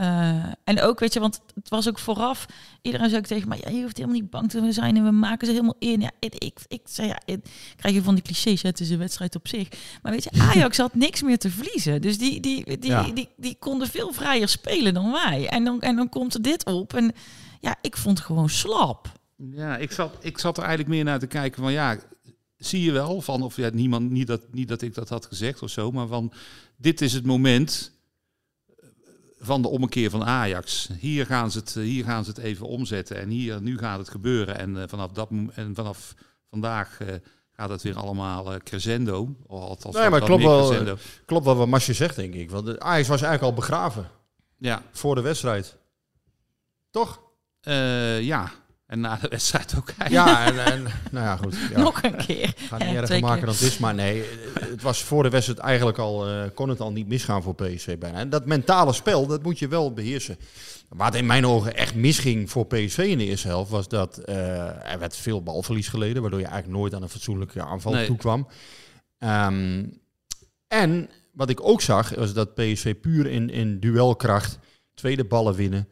eh, 0.02 0.52
en 0.64 0.82
ook, 0.82 1.00
weet 1.00 1.14
je, 1.14 1.20
want 1.20 1.42
het 1.54 1.70
was 1.70 1.90
ook 1.90 2.00
vooraf. 2.00 2.46
Iedereen 2.82 3.10
zei 3.10 3.22
ook 3.22 3.28
tegen 3.28 3.48
mij: 3.48 3.60
ja, 3.64 3.70
je 3.70 3.82
hoeft 3.82 3.98
helemaal 3.98 4.20
niet 4.20 4.30
bang 4.30 4.50
te 4.50 4.72
zijn 4.72 4.98
en 4.98 5.04
we 5.04 5.12
maken 5.12 5.48
ze 5.48 5.54
helemaal 5.54 5.76
in. 5.80 6.02
Ja, 6.02 6.12
ik, 6.20 6.36
ik, 6.36 6.60
ik 6.68 6.82
zei 6.84 7.08
ja, 7.08 7.20
ik, 7.26 7.40
krijg 7.76 7.96
je 7.96 8.04
van 8.04 8.14
die 8.14 8.24
clichés, 8.24 8.62
hè, 8.62 8.70
het 8.70 8.80
is 8.80 8.90
een 8.90 8.98
wedstrijd 8.98 9.36
op 9.36 9.48
zich. 9.48 9.68
Maar 10.02 10.12
weet 10.12 10.24
je, 10.24 10.32
Ajax 10.32 10.78
had 10.78 10.96
niks 10.96 11.22
meer 11.22 11.38
te 11.38 11.50
verliezen. 11.50 12.02
Dus 12.02 12.18
die, 12.18 12.40
die, 12.40 12.80
die, 12.80 12.90
Ja. 12.90 13.04
die, 13.04 13.30
die, 13.38 13.56
konden 13.60 13.88
veel 13.88 14.14
vrijer 14.14 14.50
spelen 14.50 14.94
dan 14.94 15.12
wij. 15.12 15.48
En 15.48 15.64
dan, 15.64 15.82
en 15.82 15.96
dan 15.96 16.10
komt 16.10 16.34
er 16.34 16.42
dit 16.42 16.66
op. 16.66 16.94
En 16.94 17.12
ja, 17.60 17.76
ik 17.82 17.98
vond 17.98 18.18
het 18.18 18.28
gewoon 18.28 18.50
slap. 18.50 19.12
Ja, 19.36 19.78
ik 19.78 19.92
zat, 19.92 20.14
ik 20.22 20.38
zat 20.38 20.58
er 20.58 20.64
eigenlijk 20.64 20.96
meer 20.96 21.04
naar 21.04 21.20
te 21.20 21.28
kijken 21.28 21.62
van 21.62 21.72
ja, 21.72 21.98
zie 22.58 22.82
je 22.82 22.92
wel 22.92 23.22
van 23.22 23.42
of 23.42 23.56
ja, 23.56 23.70
niemand, 23.74 24.10
niet 24.10 24.28
dat, 24.28 24.42
niet 24.52 24.68
dat 24.68 24.82
ik 24.82 24.94
dat 24.94 25.10
had 25.10 25.26
gezegd 25.26 25.62
of 25.62 25.70
zo, 25.70 25.92
maar 25.92 26.08
van 26.08 26.34
dit 26.78 27.02
is 27.02 27.14
het 27.14 27.26
moment 27.26 27.92
van 29.44 29.62
de 29.62 29.68
ommekeer 29.68 30.10
van 30.10 30.24
Ajax. 30.24 30.90
Hier 31.00 31.26
gaan 31.26 31.52
ze 31.52 31.58
het, 31.60 31.76
eh, 31.76 31.84
hier 31.84 32.04
gaan 32.04 32.24
ze 32.24 32.30
het 32.30 32.40
even 32.40 32.68
omzetten 32.68 33.18
en 33.18 33.30
hier, 33.30 33.62
nu 33.62 33.78
gaat 33.78 33.98
het 34.00 34.10
gebeuren 34.10 34.58
en 34.60 34.82
eh, 34.82 34.84
vanaf 34.88 35.12
dat 35.12 35.30
en 35.54 35.76
vanaf 35.76 36.14
vandaag 36.50 37.00
eh, 37.00 37.08
gaat 37.52 37.70
het 37.70 37.82
weer 37.82 37.98
allemaal 37.98 38.54
eh, 38.54 38.60
crescendo. 38.60 39.36
Of 39.48 39.62
althans, 39.62 39.96
Nee, 39.96 40.10
maar 40.10 40.22
klopt 40.22 40.44
wel, 40.44 40.68
crescendo. 40.68 40.98
klopt 41.26 41.46
wel 41.46 41.56
wat 41.56 41.68
Masje 41.68 41.94
zegt, 41.94 42.16
denk 42.16 42.34
ik. 42.34 42.52
Want 42.52 42.66
de 42.66 42.80
Ajax 42.80 43.08
was 43.08 43.22
eigenlijk 43.22 43.54
al 43.54 43.60
begraven 43.60 44.10
Ja, 44.58 44.84
voor 44.92 45.16
de 45.16 45.22
wedstrijd. 45.22 45.78
Toch? 46.92 47.22
ja, 48.22 48.52
en 48.92 49.00
na 49.00 49.16
de 49.22 49.28
wedstrijd 49.28 49.74
ook 49.78 49.94
eigenlijk. 49.98 50.28
Ja, 50.30 50.46
en, 50.46 50.66
en 50.66 50.84
nou 51.12 51.26
ja, 51.26 51.36
goed. 51.36 51.56
Ja. 51.72 51.80
Nog 51.80 52.04
een 52.04 52.16
keer. 52.16 52.44
Ik 52.44 52.58
ga 52.58 52.78
niet 52.78 52.96
erger 52.96 53.20
maken 53.20 53.46
dan 53.46 53.54
het 53.54 53.64
is, 53.64 53.78
maar 53.78 53.94
nee, 53.94 54.24
het 54.60 54.82
was 54.82 55.04
voor 55.04 55.24
de 55.24 55.30
wedstrijd 55.30 55.60
eigenlijk 55.60 55.98
al, 55.98 56.28
eh, 56.28 56.44
kon 56.54 56.70
het 56.70 56.80
al 56.80 56.92
niet 56.92 57.08
misgaan 57.08 57.44
voor 57.44 57.56
PSV 57.56 57.98
bijna. 57.98 58.18
En 58.18 58.30
dat 58.30 58.46
mentale 58.46 58.94
spel, 58.94 59.28
dat 59.28 59.44
moet 59.44 59.60
je 59.60 59.68
wel 59.68 59.94
beheersen. 59.94 60.38
Het 60.98 61.16
in 61.16 61.26
mijn 61.26 61.46
ogen 61.46 61.76
echt 61.76 61.96
misging 61.96 62.50
voor 62.50 62.66
PSV 62.68 62.98
in 62.98 63.18
de 63.18 63.26
eerste 63.26 63.48
helft, 63.48 63.72
was 63.72 63.88
dat 63.88 64.18
eh, 64.18 64.92
er 64.92 65.00
werd 65.00 65.16
veel 65.16 65.44
balverlies 65.44 65.88
geleden, 65.88 66.22
waardoor 66.22 66.40
je 66.40 66.46
eigenlijk 66.46 66.78
nooit 66.78 66.94
aan 66.94 67.02
een 67.02 67.10
fatsoenlijke 67.10 67.62
aanval 67.62 67.94
Nee. 67.94 68.06
toekwam. 68.06 68.48
Ehm, 69.18 69.86
en 70.68 71.10
wat 71.34 71.50
ik 71.50 71.62
ook 71.68 71.82
zag, 71.82 72.16
was 72.16 72.34
dat 72.34 72.54
PSV 72.56 72.96
puur 72.96 73.28
in, 73.28 73.50
in 73.50 73.80
duelkracht, 73.80 74.60
tweede 74.94 75.26
ballen 75.26 75.56
winnen, 75.56 75.88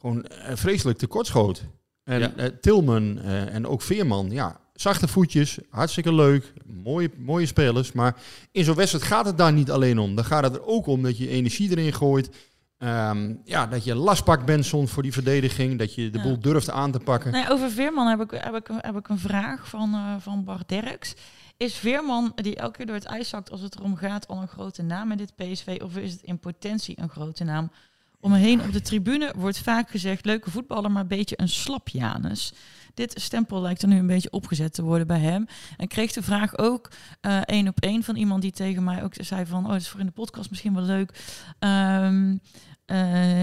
gewoon 0.00 0.24
eh, 0.24 0.56
vreselijk 0.56 0.98
tekortschoot. 0.98 1.62
En 2.10 2.20
Ja. 2.20 2.32
eh, 2.36 2.46
Tilman 2.60 3.18
eh, 3.18 3.54
en 3.54 3.66
ook 3.66 3.82
Veerman, 3.82 4.30
ja, 4.30 4.60
zachte 4.74 5.08
voetjes, 5.08 5.58
hartstikke 5.70 6.14
leuk, 6.14 6.52
mooie, 6.66 7.10
mooie 7.18 7.46
spelers. 7.46 7.92
Maar 7.92 8.16
in 8.52 8.64
zo'n 8.64 8.74
wedstrijd 8.74 9.04
gaat 9.04 9.26
het 9.26 9.38
daar 9.38 9.52
niet 9.52 9.70
alleen 9.70 9.98
om. 9.98 10.14
Dan 10.14 10.24
gaat 10.24 10.42
het 10.44 10.54
er 10.54 10.66
ook 10.66 10.86
om 10.86 11.02
dat 11.02 11.18
je 11.18 11.28
energie 11.28 11.70
erin 11.70 11.92
gooit. 11.92 12.30
Ehm, 12.78 13.34
ja, 13.44 13.66
dat 13.66 13.84
je 13.84 13.94
lastpak 13.94 14.44
bent 14.46 14.64
soms 14.64 14.90
voor 14.90 15.02
die 15.02 15.12
verdediging. 15.12 15.78
Dat 15.78 15.94
je 15.94 16.10
de 16.10 16.18
Ja. 16.18 16.24
boel 16.24 16.40
durft 16.40 16.70
aan 16.70 16.92
te 16.92 16.98
pakken. 16.98 17.32
Nee, 17.32 17.50
over 17.50 17.70
Veerman 17.70 18.06
heb 18.06 18.20
ik, 18.20 18.30
heb 18.44 18.54
ik, 18.54 18.68
heb 18.76 18.96
ik 18.96 19.08
een 19.08 19.18
vraag 19.18 19.68
van, 19.68 19.94
eh, 19.94 20.14
van 20.18 20.44
Bart 20.44 20.68
Derks. 20.68 21.14
Is 21.56 21.74
Veerman, 21.74 22.32
die 22.34 22.56
elke 22.56 22.76
keer 22.76 22.86
door 22.86 22.94
het 22.94 23.04
ijs 23.04 23.28
zakt 23.28 23.50
als 23.50 23.60
het 23.60 23.76
erom 23.78 23.96
gaat, 23.96 24.28
al 24.28 24.40
een 24.40 24.48
grote 24.48 24.82
naam 24.82 25.10
in 25.10 25.16
dit 25.16 25.32
PSV? 25.36 25.80
Of 25.84 25.96
is 25.96 26.12
het 26.12 26.22
in 26.22 26.38
potentie 26.38 27.00
een 27.00 27.08
grote 27.08 27.44
naam? 27.44 27.70
Om 28.20 28.30
me 28.30 28.38
heen 28.38 28.62
op 28.62 28.72
de 28.72 28.80
tribune 28.80 29.34
wordt 29.36 29.58
vaak 29.58 29.90
gezegd, 29.90 30.24
leuke 30.24 30.50
voetballer, 30.50 30.90
maar 30.90 31.02
een 31.02 31.08
beetje 31.08 31.40
een 31.40 31.48
slap 31.48 31.88
Janus. 31.88 32.52
Dit 32.94 33.20
stempel 33.20 33.60
lijkt 33.60 33.82
er 33.82 33.88
nu 33.88 33.98
een 33.98 34.06
beetje 34.06 34.30
opgezet 34.30 34.74
te 34.74 34.82
worden 34.82 35.06
bij 35.06 35.18
hem. 35.18 35.46
En 35.76 35.88
kreeg 35.88 36.12
de 36.12 36.22
vraag 36.22 36.58
ook 36.58 36.90
eh, 37.20 37.40
één 37.44 37.68
op 37.68 37.80
één 37.80 38.02
van 38.02 38.16
iemand 38.16 38.42
die 38.42 38.50
tegen 38.50 38.84
mij 38.84 39.02
ook 39.02 39.14
zei 39.16 39.46
van... 39.46 39.64
oh, 39.64 39.70
dat 39.70 39.80
is 39.80 39.88
voor 39.88 40.00
in 40.00 40.06
de 40.06 40.12
podcast 40.12 40.50
misschien 40.50 40.74
wel 40.74 40.82
leuk. 40.82 41.12
Ehm, 41.58 42.36
eh, 42.84 43.40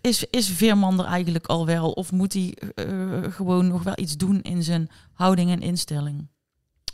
is, 0.00 0.24
is 0.30 0.48
Veerman 0.48 0.98
er 0.98 1.04
eigenlijk 1.04 1.46
al 1.46 1.66
wel? 1.66 1.90
Of 1.90 2.12
moet 2.12 2.32
hij 2.32 2.56
eh, 2.74 3.32
gewoon 3.32 3.68
nog 3.68 3.82
wel 3.82 3.98
iets 3.98 4.16
doen 4.16 4.42
in 4.42 4.62
zijn 4.62 4.88
houding 5.12 5.50
en 5.50 5.60
instelling? 5.60 6.28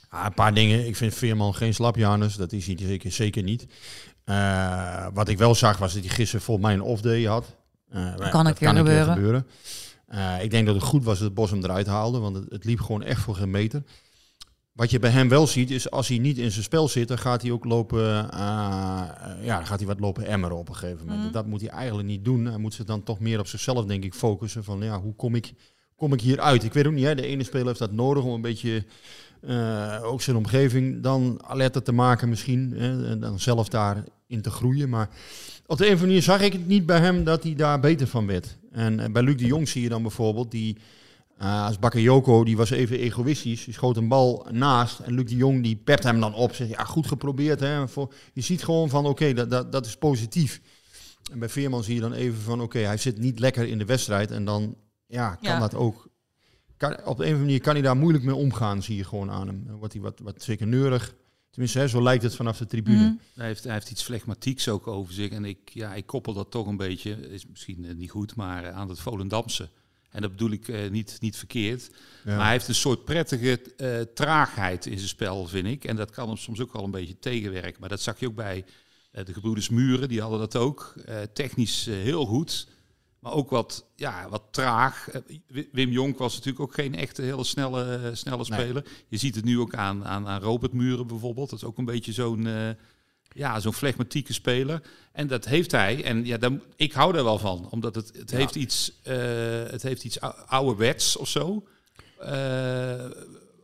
Ah, 0.09 0.25
een 0.25 0.35
paar 0.35 0.55
dingen. 0.55 0.87
Ik 0.87 0.97
vind 0.97 1.15
Veerman 1.15 1.55
geen 1.55 1.75
slapjanus. 1.75 2.35
Dat 2.35 2.53
is 2.53 2.67
hij 2.67 3.01
zeker 3.05 3.43
niet. 3.43 3.67
Eh, 4.25 5.07
wat 5.15 5.29
ik 5.29 5.39
wel 5.39 5.55
zag 5.55 5.79
was 5.79 5.95
dat 5.95 6.03
hij 6.03 6.13
gisteren 6.13 6.45
volgens 6.45 6.67
mij 6.67 6.75
een 6.75 6.83
off-day 6.83 7.23
had. 7.23 7.57
Uh, 7.95 8.17
dat 8.17 8.29
kan 8.29 8.47
een 8.47 8.55
keer 8.55 8.69
gebeuren. 8.69 9.15
gebeuren. 9.15 9.47
Uh, 10.15 10.43
ik 10.43 10.51
denk 10.51 10.67
dat 10.67 10.75
het 10.75 10.85
goed 10.85 11.05
was 11.05 11.19
dat 11.19 11.27
het 11.27 11.35
Bos 11.35 11.51
hem 11.51 11.65
eruit 11.65 11.87
haalde, 11.87 12.19
want 12.19 12.37
het, 12.37 12.45
het, 12.49 12.65
liep 12.65 12.81
gewoon 12.81 13.03
echt 13.03 13.21
voor 13.21 13.35
geen 13.35 13.51
meter. 13.51 13.83
Wat 14.73 14.91
je 14.91 14.99
bij 14.99 15.11
hem 15.11 15.29
wel 15.29 15.47
ziet, 15.47 15.71
is 15.71 15.91
als 15.91 16.09
hij 16.09 16.19
niet 16.19 16.39
in 16.39 16.51
zijn 16.51 16.65
spel 16.65 16.89
zit, 16.89 17.09
dan 17.09 17.19
gaat 17.19 17.43
hij 17.43 17.51
ook 17.51 17.65
lopen, 17.65 18.03
ja, 19.43 19.57
dan 19.57 19.67
gaat 19.67 19.79
hij 19.79 19.89
wat 19.89 20.01
lopen 20.01 20.27
emmeren 20.27 20.57
op 20.57 20.69
een 20.69 20.75
gegeven 20.75 21.07
moment. 21.07 21.25
Mm. 21.25 21.33
Dat 21.33 21.47
moet 21.47 21.61
hij 21.61 21.71
eigenlijk 21.71 22.09
niet 22.09 22.25
doen. 22.25 22.45
Hij 22.45 22.59
moet 22.59 22.75
zich 22.75 22.85
dan 22.85 23.03
toch 23.03 23.21
meer 23.21 23.39
op 23.39 23.47
zichzelf, 23.47 23.85
denk 23.85 24.05
ik, 24.05 24.15
focussen. 24.15 24.65
Van 24.65 24.81
ja, 24.81 25.01
hoe 25.01 25.15
kom 25.15 25.35
ik, 25.35 25.53
kom 25.97 26.13
ik 26.13 26.21
hier 26.21 26.41
uit? 26.41 26.65
Ik 26.65 26.73
weet 26.73 26.87
ook 26.87 26.93
niet, 26.93 27.05
hè, 27.05 27.15
de 27.15 27.27
ene 27.27 27.45
speler 27.45 27.67
heeft 27.67 27.79
dat 27.79 27.93
nodig 27.93 28.25
om 28.25 28.33
een 28.33 28.41
beetje 28.41 28.85
uh, 29.49 30.01
ook 30.03 30.23
zijn 30.23 30.37
omgeving 30.37 31.03
dan 31.03 31.41
alerter 31.45 31.83
te 31.83 31.93
maken 31.93 32.29
misschien. 32.29 32.73
Hè, 32.77 33.11
en 33.11 33.21
dan 33.21 33.41
zelf 33.41 33.69
daarin 34.27 34.43
te 34.43 34.51
groeien. 34.51 34.89
Maar 34.89 35.09
op 35.67 35.79
de 35.79 35.85
een 35.85 35.93
of 35.93 36.01
andere 36.01 36.07
manier 36.07 36.23
zag 36.23 36.41
ik 36.41 36.53
het 36.53 36.67
niet 36.67 36.87
bij 36.87 36.99
hem 36.99 37.25
dat 37.25 37.43
hij 37.43 37.55
daar 37.55 37.81
beter 37.81 38.07
van 38.07 38.27
werd. 38.27 38.57
En 38.71 38.99
uh, 39.01 39.07
bij 39.07 39.23
Luc 39.23 39.37
de 39.37 39.47
Jong 39.47 39.69
zie 39.69 39.83
je 39.83 39.89
dan 39.89 40.03
bijvoorbeeld, 40.03 40.51
die 40.51 40.77
uh, 41.43 41.67
als 41.67 41.79
Bakayoko, 41.79 42.45
die 42.45 42.57
was 42.57 42.71
even 42.71 42.99
egoïstisch. 42.99 43.65
Die 43.65 43.75
schoot 43.75 43.97
een 43.97 44.09
bal 44.09 44.47
naast. 44.51 44.99
En 44.99 45.15
Luc 45.15 45.29
de 45.29 45.37
Jong 45.37 45.63
die 45.63 45.77
pept 45.77 46.03
hem 46.03 46.21
dan 46.21 46.35
op. 46.35 46.55
Zegt, 46.55 46.71
ja, 46.71 46.85
goed 46.85 47.07
geprobeerd. 47.07 47.61
Hè. 47.61 47.89
Voor, 47.89 48.13
je 48.33 48.41
ziet 48.41 48.65
gewoon 48.65 48.89
van, 48.89 49.07
oké, 49.07 49.33
dat, 49.33 49.51
dat, 49.51 49.73
dat 49.73 49.87
is 49.87 49.97
positief. 49.97 50.61
En 51.33 51.39
bij 51.39 51.49
Veerman 51.49 51.85
zie 51.85 51.95
je 51.95 52.01
dan 52.01 52.13
even 52.13 52.41
van, 52.41 52.61
oké, 52.61 52.79
hij 52.79 52.97
zit 52.97 53.19
niet 53.19 53.39
lekker 53.39 53.67
in 53.67 53.79
de 53.79 53.85
wedstrijd. 53.85 54.31
En 54.31 54.45
dan 54.45 54.77
ja, 55.07 55.35
kan 55.35 55.53
ja. 55.53 55.59
dat 55.59 55.75
ook 55.75 56.09
kan, 56.77 56.91
op 56.91 56.97
de 56.97 57.03
een 57.05 57.11
of 57.11 57.19
andere 57.19 57.39
manier 57.39 57.61
kan 57.61 57.73
hij 57.73 57.83
daar 57.83 57.97
moeilijk 57.97 58.25
mee 58.25 58.35
omgaan, 58.35 58.83
zie 58.83 58.97
je 58.97 59.05
gewoon 59.05 59.31
aan 59.31 59.47
hem. 59.47 59.65
Dan 59.67 59.77
wordt 59.77 59.93
hij 59.93 60.03
wat, 60.03 60.21
wat 60.23 60.43
zeker 60.43 60.67
neurig. 60.67 61.15
Tenminste, 61.55 61.79
hè, 61.79 61.89
zo 61.89 62.03
lijkt 62.03 62.23
het 62.23 62.35
vanaf 62.35 62.59
de 62.59 62.67
tribune. 62.67 63.05
Mm. 63.05 63.21
Hij, 63.35 63.47
heeft, 63.47 63.65
hij 63.65 63.73
heeft 63.73 63.91
iets 63.91 64.03
flegmatieks 64.03 64.69
ook 64.69 64.87
over 64.87 65.15
zich. 65.15 65.31
En 65.31 65.45
ik, 65.45 65.59
ja, 65.65 65.95
ik 65.95 66.07
koppel 66.07 66.33
dat 66.33 66.51
toch 66.51 66.67
een 66.67 66.77
beetje, 66.77 67.31
is 67.31 67.47
misschien 67.47 67.85
uh, 67.85 67.95
niet 67.95 68.11
goed, 68.11 68.35
maar 68.35 68.65
uh, 68.65 68.77
aan 68.77 68.89
het 68.89 69.01
Volendamse. 69.01 69.69
En 70.11 70.23
dat 70.23 70.31
bedoel 70.31 70.51
ik 70.51 70.69
uh, 70.69 70.91
niet, 70.91 71.17
niet 71.21 71.37
verkeerd. 71.37 71.91
Ja. 72.25 72.35
Maar 72.37 72.43
hij 72.43 72.53
heeft 72.53 72.69
een 72.69 72.75
soort 72.75 73.05
prettige 73.05 73.61
traagheid 74.15 74.87
in 74.87 74.97
zijn 74.97 75.09
spel, 75.09 75.47
vind 75.47 75.67
ik. 75.67 75.85
En 75.85 75.97
dat 75.97 76.11
kan 76.11 76.29
hem 76.29 76.37
soms 76.37 76.61
ook 76.61 76.73
wel 76.73 76.85
een 76.85 76.91
beetje 76.91 77.19
tegenwerken. 77.19 77.81
Maar 77.81 77.89
dat 77.89 78.01
zag 78.01 78.21
je 78.21 78.27
ook 78.27 78.35
bij 78.35 78.65
de 79.11 79.33
gebroeders 79.33 79.69
Muren, 79.69 80.09
die 80.09 80.21
hadden 80.21 80.39
dat 80.39 80.57
ook. 80.57 80.95
technisch 81.33 81.85
heel 81.85 82.27
goed. 82.27 82.67
Maar 83.25 83.33
ook 83.33 83.51
wat, 83.51 83.87
ja, 83.97 84.29
wat 84.29 84.43
traag. 84.51 85.09
Eh, 85.09 85.21
Wim 85.73 85.91
Jonk 85.91 86.19
was 86.19 86.35
natuurlijk 86.35 86.61
ook 86.61 86.75
geen 86.75 86.95
echte 86.95 87.23
hele 87.23 87.45
snelle, 87.45 88.11
snelle 88.13 88.45
speler. 88.45 88.83
Nee. 88.83 88.93
Je 89.09 89.17
ziet 89.17 89.35
het 89.35 89.45
nu 89.45 89.59
ook 89.59 89.75
aan, 89.75 90.05
aan, 90.05 90.27
aan 90.29 90.41
Robert 90.41 90.73
Muren 90.73 91.07
bijvoorbeeld. 91.07 91.51
Dat 91.51 91.59
is 91.59 91.65
ook 91.65 91.79
een 91.79 91.85
beetje 91.85 92.13
zo'n 92.13 92.47
uh, 92.47 92.71
ja, 93.33 93.61
zo'n 93.61 93.73
flegmatieke 93.73 94.33
speler. 94.33 94.83
En 95.13 95.27
dat 95.27 95.45
heeft 95.45 95.71
hij. 95.71 96.05
En 96.05 96.27
ja, 96.27 96.37
dan, 96.37 96.63
ik 96.77 96.93
hou 96.93 97.13
daar 97.13 97.25
wel 97.25 97.39
van. 97.39 97.69
Omdat 97.71 97.95
het, 97.95 98.13
het, 98.17 98.31
ja. 98.31 98.37
heeft, 98.37 98.55
iets, 98.55 98.93
uh, 99.05 99.15
het 99.71 99.83
heeft 99.83 100.05
iets 100.05 100.21
ouderwets 100.47 101.17
of 101.17 101.29
zo. 101.29 101.67
Uh, 102.21 102.29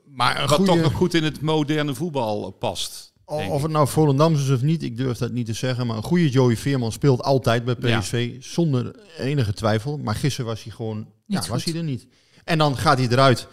maar 0.05 0.47
wat 0.49 0.65
toch 0.65 0.81
nog 0.81 0.93
goed 0.93 1.15
in 1.15 1.25
het 1.25 1.41
moderne 1.41 1.95
voetbal 1.95 2.51
past. 2.51 3.10
Of 3.31 3.63
het 3.63 3.71
nou 3.71 3.89
Volendams 3.89 4.43
is 4.43 4.51
of 4.51 4.63
niet, 4.63 4.83
ik 4.83 4.97
durf 4.97 5.19
dat 5.19 5.33
niet 5.33 5.47
te 5.47 5.53
zeggen. 5.53 5.87
Maar 5.87 5.97
een 5.97 6.03
goede 6.03 6.29
Joey 6.29 6.57
Veerman 6.57 6.93
speelt 6.93 7.23
altijd 7.23 7.65
bij 7.65 7.75
PSV. 7.75 8.31
Ja. 8.33 8.39
Zonder 8.41 8.95
enige 9.19 9.53
twijfel. 9.53 9.99
Maar 9.99 10.15
gisteren 10.15 10.47
was 10.47 10.63
hij 10.63 10.73
gewoon. 10.73 11.07
Ja, 11.27 11.43
was 11.49 11.65
hij 11.65 11.75
er 11.75 11.83
niet. 11.83 12.07
En 12.45 12.59
dan 12.59 12.77
gaat 12.77 12.99
hij 12.99 13.09
eruit. 13.09 13.49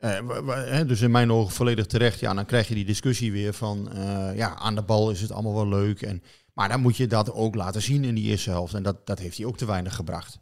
Uh, 0.00 0.80
dus 0.86 1.00
in 1.00 1.10
mijn 1.10 1.32
ogen 1.32 1.52
volledig 1.52 1.86
terecht. 1.86 2.20
Ja, 2.20 2.34
dan 2.34 2.46
krijg 2.46 2.68
je 2.68 2.74
die 2.74 2.84
discussie 2.84 3.32
weer 3.32 3.52
van. 3.52 3.88
Uh, 3.94 4.36
ja, 4.36 4.54
aan 4.54 4.74
de 4.74 4.82
bal 4.82 5.10
is 5.10 5.20
het 5.20 5.32
allemaal 5.32 5.54
wel 5.54 5.68
leuk. 5.68 6.02
En, 6.02 6.22
maar 6.52 6.68
dan 6.68 6.80
moet 6.80 6.96
je 6.96 7.06
dat 7.06 7.32
ook 7.32 7.54
laten 7.54 7.82
zien 7.82 8.04
in 8.04 8.14
die 8.14 8.24
eerste 8.24 8.50
helft. 8.50 8.74
En 8.74 8.82
dat, 8.82 9.06
dat 9.06 9.18
heeft 9.18 9.36
hij 9.36 9.46
ook 9.46 9.56
te 9.56 9.66
weinig 9.66 9.94
gebracht. 9.94 10.38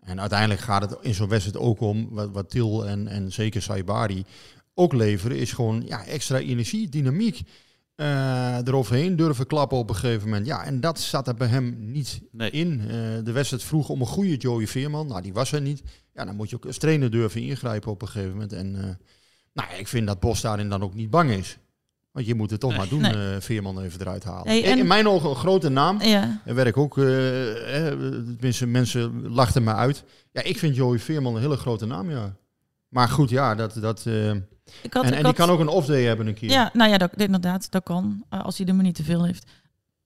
En 0.00 0.20
uiteindelijk 0.20 0.60
gaat 0.60 0.90
het 0.90 0.98
in 1.00 1.14
zo'n 1.14 1.28
wedstrijd 1.28 1.64
ook 1.64 1.80
om. 1.80 2.08
Wat, 2.10 2.30
wat 2.32 2.50
Til 2.50 2.86
en, 2.86 3.08
en 3.08 3.32
zeker 3.32 3.62
Saibari 3.62 4.24
ook 4.74 4.92
leveren. 4.92 5.36
Is 5.36 5.52
gewoon 5.52 5.82
ja, 5.86 6.04
extra 6.04 6.38
energie, 6.38 6.88
dynamiek 6.88 7.42
uh, 8.00 8.66
eroverheen 8.66 9.16
durven 9.16 9.46
klappen 9.46 9.78
op 9.78 9.88
een 9.88 9.96
gegeven 9.96 10.28
moment. 10.28 10.46
Ja, 10.46 10.64
en 10.64 10.80
dat 10.80 11.00
zat 11.00 11.28
er 11.28 11.34
bij 11.34 11.48
hem 11.48 11.76
niet 11.78 12.20
nee. 12.32 12.50
in. 12.50 12.80
Uh, 12.80 12.88
de 13.24 13.32
wedstrijd 13.32 13.62
vroeg 13.62 13.88
om 13.88 14.00
een 14.00 14.06
goede 14.06 14.36
Joey 14.36 14.66
Veerman. 14.66 15.06
Nou, 15.06 15.22
die 15.22 15.32
was 15.32 15.52
er 15.52 15.60
niet. 15.60 15.82
Ja, 16.14 16.24
dan 16.24 16.36
moet 16.36 16.50
je 16.50 16.56
ook 16.56 16.66
als 16.66 16.78
trainer 16.78 17.10
durven 17.10 17.42
ingrijpen 17.42 17.90
op 17.90 18.02
een 18.02 18.08
gegeven 18.08 18.32
moment. 18.32 18.52
En 18.52 18.74
uh, 18.74 18.84
nou, 19.52 19.78
ik 19.78 19.88
vind 19.88 20.06
dat 20.06 20.20
Bos 20.20 20.40
daarin 20.40 20.68
dan 20.68 20.82
ook 20.82 20.94
niet 20.94 21.10
bang 21.10 21.30
is. 21.30 21.58
Want 22.12 22.26
je 22.26 22.34
moet 22.34 22.50
het 22.50 22.60
toch 22.60 22.70
nee, 22.70 22.78
maar 22.78 22.88
doen, 22.88 23.00
nee. 23.00 23.40
Veerman 23.40 23.80
even 23.80 24.00
eruit 24.00 24.24
halen. 24.24 24.46
Hey, 24.46 24.64
en... 24.64 24.78
In 24.78 24.86
mijn 24.86 25.08
ogen 25.08 25.30
een 25.30 25.36
grote 25.36 25.68
naam. 25.68 26.02
Ja. 26.02 26.40
En 26.44 26.54
werk 26.54 26.76
ook, 26.76 26.98
eh, 26.98 27.04
tenminste 27.04 28.66
mensen 28.66 29.28
lachten 29.28 29.62
me 29.62 29.74
uit. 29.74 30.04
Ja, 30.32 30.42
ik 30.42 30.58
vind 30.58 30.76
Joey 30.76 30.98
Veerman 30.98 31.34
een 31.34 31.40
hele 31.40 31.56
grote 31.56 31.86
naam, 31.86 32.10
ja. 32.10 32.36
Maar 32.88 33.08
goed, 33.08 33.30
ja, 33.30 33.54
dat... 33.54 33.74
dat 33.80 34.06
ik 34.82 34.92
had, 34.92 35.04
en, 35.04 35.12
en 35.12 35.24
die 35.24 35.32
kan 35.32 35.50
ook 35.50 35.60
een 35.60 35.68
off-day 35.68 36.02
hebben 36.02 36.26
een 36.26 36.34
keer. 36.34 36.50
Ja, 36.50 36.70
nou 36.72 36.90
ja, 36.90 36.98
dat, 36.98 37.12
inderdaad, 37.16 37.70
dat 37.70 37.82
kan. 37.82 38.24
Uh, 38.30 38.44
als 38.44 38.58
hij 38.58 38.66
er 38.66 38.74
maar 38.74 38.84
niet 38.84 38.94
te 38.94 39.04
veel 39.04 39.24
heeft. 39.24 39.50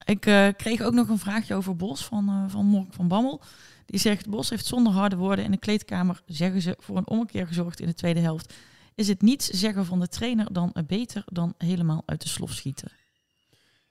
Ik 0.05 0.27
uh, 0.27 0.49
kreeg 0.57 0.81
ook 0.81 0.93
nog 0.93 1.09
een 1.09 1.19
vraagje 1.19 1.55
over 1.55 1.77
Bos 1.77 2.05
van, 2.05 2.29
uh, 2.29 2.53
van 2.53 2.67
Mork 2.67 2.93
van 2.93 3.09
Bammel. 3.09 3.41
Die 3.87 4.01
zegt, 4.01 4.29
Bos 4.29 4.51
heeft 4.51 4.67
zonder 4.67 4.93
harde 4.93 5.17
woorden 5.17 5.45
in 5.45 5.51
de 5.51 5.57
kleedkamer, 5.57 6.23
zeggen 6.27 6.63
ze, 6.63 6.77
voor 6.79 6.97
een 6.97 7.09
ommekeer 7.09 7.47
gezorgd 7.47 7.81
in 7.81 7.87
de 7.87 7.95
tweede 7.95 8.21
helft. 8.21 8.55
Is 8.95 9.09
het 9.09 9.23
niets 9.23 9.49
zeggen 9.49 9.87
van 9.87 10.01
de 10.01 10.09
trainer 10.09 10.53
dan 10.53 10.75
beter 10.87 11.23
dan 11.27 11.55
helemaal 11.59 12.03
uit 12.07 12.23
de 12.23 12.29
slof 12.29 12.53
schieten? 12.53 12.91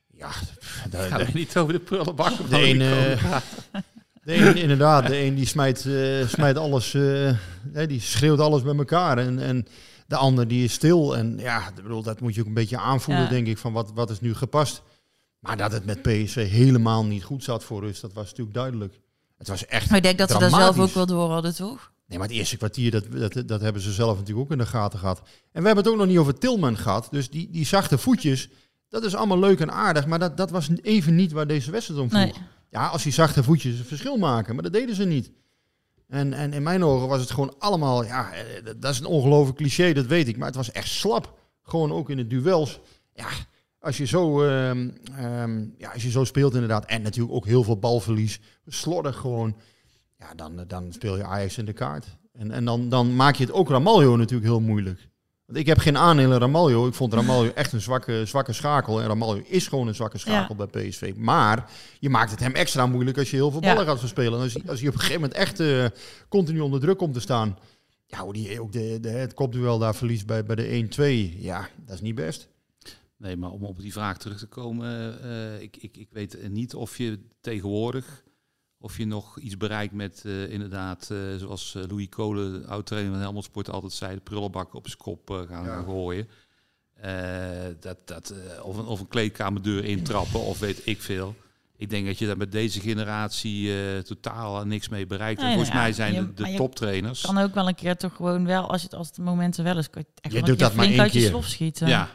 Ja, 0.08 0.32
daar 0.89 1.08
gaan 1.08 1.20
we 1.20 1.32
niet 1.34 1.58
over 1.58 1.74
de 1.74 1.80
prullenbak. 1.80 2.50
De 2.50 2.70
een, 2.70 2.77
de 4.24 4.36
een, 4.36 4.56
inderdaad, 4.68 5.08
de 5.08 5.18
een 5.18 5.36
die 5.36 5.46
smijt, 5.46 5.86
uh, 5.86 6.27
smijt 6.27 6.58
alles, 6.58 6.94
uh, 6.94 7.32
die 7.88 8.01
schreeuwt 8.01 8.39
alles 8.39 8.62
bij 8.62 8.75
elkaar. 8.75 9.18
En, 9.18 9.39
en 9.39 9.68
de 10.07 10.15
ander 10.15 10.48
die 10.48 10.63
is 10.63 10.74
stil. 10.74 11.17
En 11.17 11.38
ja, 11.38 11.72
bedoel, 11.75 12.03
dat 12.03 12.19
moet 12.19 12.36
je 12.36 12.41
ook 12.41 12.48
een 12.48 12.53
beetje 12.53 12.77
aanvoelen, 12.77 13.24
ja. 13.24 13.29
denk 13.29 13.48
ik, 13.48 13.57
van 13.57 13.74
wat, 13.74 13.91
wat 13.93 14.10
is 14.10 14.22
nu 14.22 14.33
gepast. 14.33 14.81
Maar 15.39 15.57
dat 15.57 15.72
het 15.72 15.86
met 15.86 16.01
PSV 16.01 16.50
helemaal 16.50 17.05
niet 17.05 17.24
goed 17.24 17.43
zat 17.43 17.63
voor 17.63 17.81
rust, 17.81 18.01
dat 18.01 18.13
was 18.13 18.25
natuurlijk 18.25 18.55
duidelijk. 18.55 19.00
Het 19.38 19.48
was 19.48 19.65
echt 19.65 19.89
Maar 19.89 19.98
ik 19.98 20.03
denk 20.03 20.17
dat 20.17 20.31
ze 20.31 20.38
daar 20.38 20.50
zelf 20.50 20.79
ook 20.79 20.93
wel 20.93 21.05
door 21.05 21.29
hadden, 21.29 21.55
toch? 21.55 21.91
Nee, 22.07 22.17
maar 22.19 22.27
het 22.27 22.38
eerste 22.38 22.57
kwartier, 22.57 22.91
dat, 22.91 23.05
dat, 23.12 23.48
dat 23.48 23.62
hebben 23.62 23.81
ze 23.81 23.91
zelf 23.91 24.17
natuurlijk 24.17 24.45
ook 24.45 24.51
in 24.51 24.57
de 24.57 24.65
gaten 24.65 25.00
gehad. 25.00 25.22
En 25.51 25.62
we 25.62 25.67
hebben 25.67 25.83
het 25.83 25.93
ook 25.93 26.00
nog 26.00 26.07
niet 26.07 26.17
over 26.17 26.38
Tilman 26.38 26.77
gehad. 26.77 27.07
Dus 27.12 27.29
die, 27.29 27.50
die 27.51 27.65
zachte 27.65 27.98
voetjes, 27.98 28.50
dat 28.89 29.03
is 29.03 29.15
allemaal 29.15 29.39
leuk 29.39 29.60
en 29.60 29.72
aardig. 29.72 30.05
Maar 30.05 30.19
dat, 30.19 30.38
dat 30.38 30.51
was 30.51 30.69
even 30.81 31.15
niet 31.15 31.31
waar 31.31 31.48
deze 31.48 31.72
wedstrijd 31.72 32.00
om 32.00 32.10
vroeg. 32.10 32.22
Nee. 32.22 32.33
Ja, 32.69 32.88
als 32.88 33.03
die 33.03 33.12
zachte 33.12 33.43
voetjes 33.43 33.79
een 33.79 33.86
verschil 33.86 34.17
maken. 34.17 34.53
Maar 34.53 34.63
dat 34.63 34.74
deden 34.74 34.95
ze 34.95 35.05
niet. 35.05 35.31
En, 36.13 36.34
en 36.34 36.53
in 36.53 36.63
mijn 36.63 36.84
ogen 36.84 37.08
was 37.08 37.20
het 37.20 37.32
gewoon 37.32 37.55
allemaal, 37.60 38.03
ja, 38.03 38.29
dat 38.77 38.91
is 38.91 39.00
een 39.00 39.05
ongelooflijk 39.05 39.58
cliché, 39.58 39.93
dat 39.93 40.05
weet 40.05 40.27
ik. 40.27 40.38
Maar 40.38 40.48
het 40.48 40.55
was 40.55 40.72
echt 40.72 40.88
slap. 40.88 41.39
Gewoon 41.62 41.91
ook 41.91 42.10
in 42.10 42.17
de 42.17 42.27
duels. 42.27 42.79
Ja, 43.13 43.27
als 43.79 43.98
je 43.98 44.05
zo, 44.05 44.43
um, 44.43 44.98
um, 45.20 45.75
ja, 45.77 45.91
als 45.91 46.03
je 46.03 46.10
zo 46.10 46.24
speelt 46.24 46.53
inderdaad. 46.53 46.86
En 46.86 47.01
natuurlijk 47.01 47.36
ook 47.36 47.46
heel 47.46 47.63
veel 47.63 47.79
balverlies. 47.79 48.39
Slordig 48.67 49.17
gewoon. 49.17 49.55
Ja, 50.20 50.34
dan, 50.36 50.63
dan 50.67 50.93
speel 50.93 51.17
je 51.17 51.24
Ajax 51.24 51.58
in 51.58 51.65
de 51.65 51.74
kaart. 51.74 52.17
En, 52.34 52.51
en 52.51 52.65
dan, 52.65 52.89
dan 52.89 53.15
maak 53.15 53.36
je 53.36 53.43
het 53.43 53.53
ook 53.53 53.70
Ramaljo 53.70 54.15
natuurlijk 54.15 54.50
heel 54.50 54.62
moeilijk. 54.62 55.10
Want 55.45 55.57
ik 55.57 55.65
heb 55.65 55.77
geen 55.77 55.97
aandeel 55.97 56.31
in 56.31 56.39
Ramaljo. 56.39 56.88
Ik 56.88 56.93
vond 56.93 57.13
Ramaljo 57.13 57.51
echt 57.51 57.73
een 57.73 57.81
zwakke, 57.81 58.25
zwakke 58.25 58.53
schakel. 58.53 59.01
En 59.01 59.07
Ramaljo 59.07 59.43
is 59.45 59.67
gewoon 59.67 59.88
een 59.88 59.95
zwakke 59.95 60.17
schakel 60.17 60.55
ja. 60.57 60.65
bij 60.65 60.88
PSV. 60.88 61.13
Maar 61.17 61.71
je 62.00 62.09
maakt 62.09 62.31
het 62.31 62.39
hem 62.39 62.53
extra 62.53 62.85
moeilijk 62.85 63.17
als 63.17 63.29
je 63.29 63.35
heel 63.35 63.51
veel 63.51 63.59
ballen 63.59 63.83
ja. 63.83 63.89
gaat 63.89 64.00
verspelen. 64.00 64.33
En 64.33 64.43
als, 64.43 64.67
als 64.67 64.79
je 64.79 64.88
op 64.88 64.93
een 64.93 65.00
gegeven 65.00 65.21
moment 65.21 65.39
echt 65.39 65.59
uh, 65.59 65.85
continu 66.29 66.59
onder 66.59 66.79
druk 66.79 66.97
komt 66.97 67.13
te 67.13 67.19
staan. 67.19 67.57
Ja, 68.05 68.19
hoe 68.19 68.33
die 68.33 68.62
ook 68.62 68.71
de, 68.71 68.97
de, 69.01 69.09
het 69.09 69.33
kopduel 69.33 69.79
daar 69.79 69.95
verliest 69.95 70.25
bij, 70.25 70.45
bij 70.45 70.55
de 70.55 71.33
1-2. 71.35 71.39
Ja, 71.39 71.69
dat 71.85 71.95
is 71.95 72.01
niet 72.01 72.15
best. 72.15 72.47
Nee, 73.17 73.38
maar 73.38 73.51
om 73.51 73.63
op 73.63 73.79
die 73.79 73.91
vraag 73.91 74.17
terug 74.17 74.39
te 74.39 74.47
komen. 74.47 75.17
Uh, 75.25 75.62
ik, 75.62 75.77
ik, 75.77 75.97
ik 75.97 76.07
weet 76.12 76.50
niet 76.50 76.75
of 76.75 76.97
je 76.97 77.19
tegenwoordig 77.41 78.23
of 78.83 78.97
je 78.97 79.05
nog 79.05 79.39
iets 79.39 79.57
bereikt 79.57 79.93
met 79.93 80.23
uh, 80.25 80.49
inderdaad, 80.51 81.09
uh, 81.11 81.17
zoals 81.37 81.73
uh, 81.77 81.83
Louis 81.87 82.09
Kolen, 82.09 82.67
oud-trainer 82.67 83.11
van 83.11 83.21
Helmond 83.21 83.45
Sport, 83.45 83.69
altijd 83.69 83.93
zei, 83.93 84.15
de 84.15 84.21
prullenbak 84.21 84.73
op 84.73 84.85
zijn 84.87 84.97
kop 84.99 85.45
gaan 85.49 85.63
ja. 85.65 85.81
gooien. 85.81 86.27
dat, 87.79 87.97
dat, 88.05 88.33
of, 88.61 88.77
een, 88.77 88.85
of 88.85 88.99
een 88.99 89.07
kleedkamerdeur 89.07 89.83
intrappen 89.83 90.39
of 90.39 90.59
weet 90.59 90.81
ik 90.87 91.01
veel. 91.01 91.35
ik 91.77 91.89
denk 91.89 92.05
dat 92.05 92.17
je 92.19 92.25
daar 92.25 92.37
met 92.37 92.51
deze 92.51 92.79
generatie 92.79 93.77
eh, 93.77 93.99
totaal 93.99 94.65
niks 94.65 94.89
mee 94.89 95.05
bereikt. 95.05 95.41
En 95.41 95.47
volgens 95.47 95.69
nou 95.69 95.81
mij 95.81 95.93
zijn 95.93 96.13
je- 96.13 96.33
de, 96.33 96.49
je 96.51 96.57
toptrainers. 96.57 97.21
kan 97.21 97.37
ook 97.37 97.53
wel 97.53 97.67
een 97.67 97.75
keer 97.75 97.97
toch 97.97 98.15
gewoon 98.15 98.45
wel, 98.45 98.69
als 98.69 98.81
het, 98.83 98.93
als 98.93 99.07
het 99.07 99.17
momenten 99.17 99.63
wel 99.63 99.77
is, 99.77 99.89
kan 99.89 100.01
je 100.01 100.21
echt 100.21 100.33
Je 100.33 100.43
doet 100.43 100.59
dat 100.59 100.73
maar 100.73 100.85
één 100.85 100.99
uit 100.99 101.13
je 101.13 101.29
keer. 101.31 101.43
schieten. 101.43 101.87
Ja, 101.87 102.09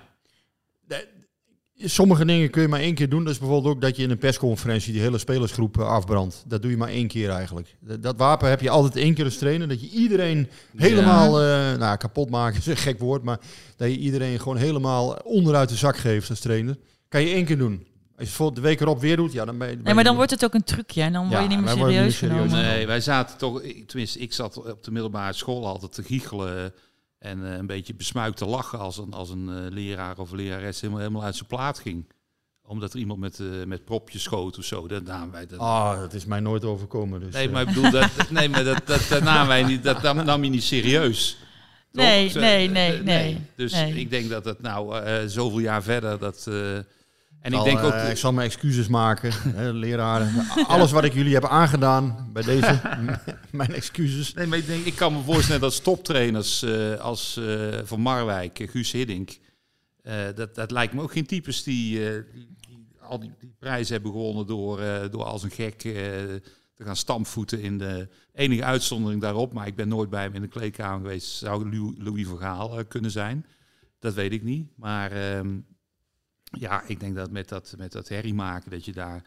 Sommige 1.85 2.25
dingen 2.25 2.51
kun 2.51 2.63
je 2.63 2.69
maar 2.69 2.81
één 2.81 2.95
keer 2.95 3.09
doen. 3.09 3.25
Dat 3.25 3.33
is 3.33 3.39
bijvoorbeeld 3.39 3.75
ook 3.75 3.81
dat 3.81 3.97
je 3.97 4.03
in 4.03 4.11
een 4.11 4.19
persconferentie 4.19 4.93
die 4.93 5.03
hele 5.03 5.19
spelersgroep 5.19 5.79
eh, 5.79 5.87
afbrandt. 5.87 6.45
Dat 6.47 6.63
doe 6.63 6.71
je 6.71 6.77
maar 6.77 6.89
één 6.89 7.09
keer 7.09 7.31
eigenlijk. 7.31 7.77
Dat, 8.01 8.15
wapen 8.17 8.49
heb 8.49 8.61
je 8.61 8.71
altijd 8.71 8.97
één 8.97 9.15
keer 9.15 9.25
als 9.25 9.39
trainer. 9.39 9.69
Dat 9.69 9.81
je 9.81 9.89
iedereen 9.91 10.49
helemaal 10.77 11.41
eh, 11.43 11.79
nou, 11.79 11.97
kapot 11.97 12.31
maken 12.31 12.59
is 12.59 12.67
een 12.67 12.77
gek 12.77 12.99
woord. 12.99 13.23
Maar 13.23 13.39
dat 13.77 13.89
je 13.91 13.99
iedereen 13.99 14.39
gewoon 14.41 14.57
helemaal 14.57 15.15
onderuit 15.25 15.69
de 15.69 15.75
zak 15.75 15.97
geeft 15.97 16.31
als 16.31 16.41
trainer. 16.41 16.77
Kan 17.09 17.21
je 17.23 17.35
één 17.35 17.45
keer 17.45 17.59
doen. 17.59 17.73
Als 18.17 18.27
je 18.27 18.33
het 18.33 18.43
voor 18.43 18.55
de 18.55 18.61
week 18.61 18.81
erop 18.81 19.01
weer 19.01 19.17
doet, 19.17 19.33
ja, 19.33 19.45
dan 19.45 19.59
ben 19.59 19.71
je... 19.71 19.77
Nee, 19.77 19.95
maar 19.95 20.05
dan 20.05 20.17
wordt 20.17 20.31
het 20.31 20.45
ook 20.45 20.55
een 20.55 20.65
trucje 20.65 21.03
en 21.03 21.13
dan 21.13 21.29
Ja, 21.29 21.39
word 21.39 21.43
je 21.43 21.49
niet 21.57 21.65
meer 21.65 21.69
serieus 21.77 22.05
niet 22.05 22.13
serieus 22.15 22.39
genomen. 22.51 22.63
Nee, 22.63 22.87
wij 22.87 23.01
zaten 23.01 23.39
toch, 23.39 23.63
ik- 23.63 23.89
tenminste, 23.89 24.19
ik 24.19 24.33
zat 24.33 24.57
op 24.73 24.85
de 24.85 24.91
middelbare 24.91 25.33
school 25.33 25.67
altijd 25.67 25.93
te 25.93 26.03
giechelen 26.03 26.73
en 27.19 27.45
eh, 27.47 27.57
een 27.57 27.67
beetje 27.67 27.95
besmuikt 27.95 28.37
te 28.37 28.47
lachen 28.47 28.79
als 28.79 28.99
een, 28.99 29.13
als 29.13 29.31
een 29.31 29.49
eh, 29.49 29.71
leraar 29.73 30.19
of 30.19 30.33
lerares 30.33 30.81
helemaal, 30.81 31.01
helemaal 31.03 31.23
uit 31.25 31.37
zijn 31.37 31.49
plaat 31.49 31.79
ging. 31.79 32.07
Omdat 32.63 32.93
er 32.93 32.99
iemand 32.99 33.21
met, 33.21 33.41
eh, 33.41 33.47
met 33.67 33.85
propjes 33.85 34.23
schoot 34.23 34.59
of 34.59 34.65
zo. 34.65 34.87
Dat 34.89 35.03
namen 35.05 35.31
wij. 35.31 35.47
Dat, 35.47 35.59
Ah, 35.59 35.99
dat 35.99 36.15
is 36.15 36.25
mij 36.25 36.41
nooit 36.41 36.65
overkomen. 36.65 37.21
Dus, 37.21 37.35
nee, 37.35 37.49
maar 37.51 37.63
ik 37.63 37.69
bedoel, 37.75 37.91
dat, 37.91 38.31
nee, 38.31 38.49
maar 38.49 38.65
dat, 38.65 38.81
dat, 38.87 39.07
dat 39.09 39.23
namen 39.23 39.49
wij 39.49 39.63
niet, 39.63 39.83
dat 39.83 40.03
nam, 40.03 40.45
je 40.45 40.51
niet 40.51 40.63
serieus. 40.63 41.37
Nee, 41.93 42.33
nee, 42.35 42.69
nee, 42.71 43.03
nee, 43.03 43.41
Dus 43.57 43.73
nee. 43.73 43.95
ik 43.95 44.11
denk 44.11 44.31
dat 44.31 44.45
het 44.45 44.61
nou 44.61 44.99
eh, 45.03 45.17
zoveel 45.27 45.59
jaar 45.59 45.83
verder 45.83 46.19
dat. 46.19 46.47
eh, 46.49 46.79
en 47.41 47.51
ik 47.51 47.57
zal, 47.57 47.65
denk 47.65 47.79
ook. 47.79 47.93
eh, 47.93 48.11
ik 48.11 48.17
zal 48.17 48.33
mijn 48.33 48.47
excuses 48.47 48.89
maken, 48.89 49.33
hè, 49.61 49.73
leraren. 49.73 50.47
Alles 50.67 50.91
wat 50.93 51.05
ik 51.05 51.15
jullie 51.15 51.35
heb 51.35 51.45
aangedaan 51.45 52.31
bij 52.33 52.43
deze, 52.43 52.81
mijn 53.51 53.75
excuses. 53.75 54.35
Nee, 54.35 54.47
maar 54.47 54.59
ik, 54.59 54.67
denk, 54.67 54.85
ik 54.85 54.95
kan 54.95 55.13
me 55.13 55.23
voorstellen 55.23 55.61
dat 55.61 55.73
stoptrainers 55.73 56.63
eh, 56.63 56.95
als 56.95 57.37
eh, 57.37 57.79
Van 57.85 58.01
Marwijk, 58.01 58.67
Guus 58.71 58.93
Hiddink, 58.93 59.39
eh, 60.03 60.15
dat, 60.35 60.55
dat 60.55 60.71
lijkt 60.71 60.93
me 60.95 61.03
ook 61.03 61.13
geen 61.13 61.27
types 61.27 61.63
die, 61.63 62.09
eh, 62.09 62.23
die, 62.33 62.49
die 62.69 62.87
al 63.01 63.21
die, 63.21 63.33
die 63.41 63.55
prijzen 63.59 63.93
hebben 63.95 64.13
gewonnen 64.13 64.47
door, 64.47 64.81
eh, 64.81 65.11
door 65.11 65.25
als 65.25 65.43
een 65.43 65.51
gek 65.51 65.85
eh, 65.85 65.93
te 66.75 66.85
gaan 66.85 66.97
stampvoeten 66.97 67.61
in 67.61 67.79
de 67.79 68.09
enige 68.35 68.65
uitzondering 68.65 69.21
daarop. 69.21 69.53
Maar 69.53 69.67
ik 69.67 69.77
ben 69.77 69.89
nooit 69.89 70.11
bij 70.11 70.23
hem 70.23 70.35
in 70.35 70.41
de 70.43 70.49
kleedkamer 70.49 71.01
geweest. 71.01 71.29
Zou 71.37 71.71
Lou- 71.71 71.95
Louis 71.99 72.27
van 72.27 72.39
Gaal 72.39 72.79
eh, 72.79 72.85
kunnen 72.89 73.11
zijn? 73.11 73.47
Dat 73.99 74.15
weet 74.15 74.33
ik 74.33 74.43
niet. 74.43 74.69
Maar 74.77 75.13
ehm, 75.13 75.49
ja, 76.51 76.83
ik 76.87 77.01
denk 77.01 77.15
dat 77.15 77.31
met 77.31 77.49
dat, 77.49 77.75
met 77.77 77.93
dat 77.93 78.09
herrie 78.09 78.35
maken, 78.35 78.71
dat 78.71 78.85
je 78.85 78.93
daar... 78.93 79.23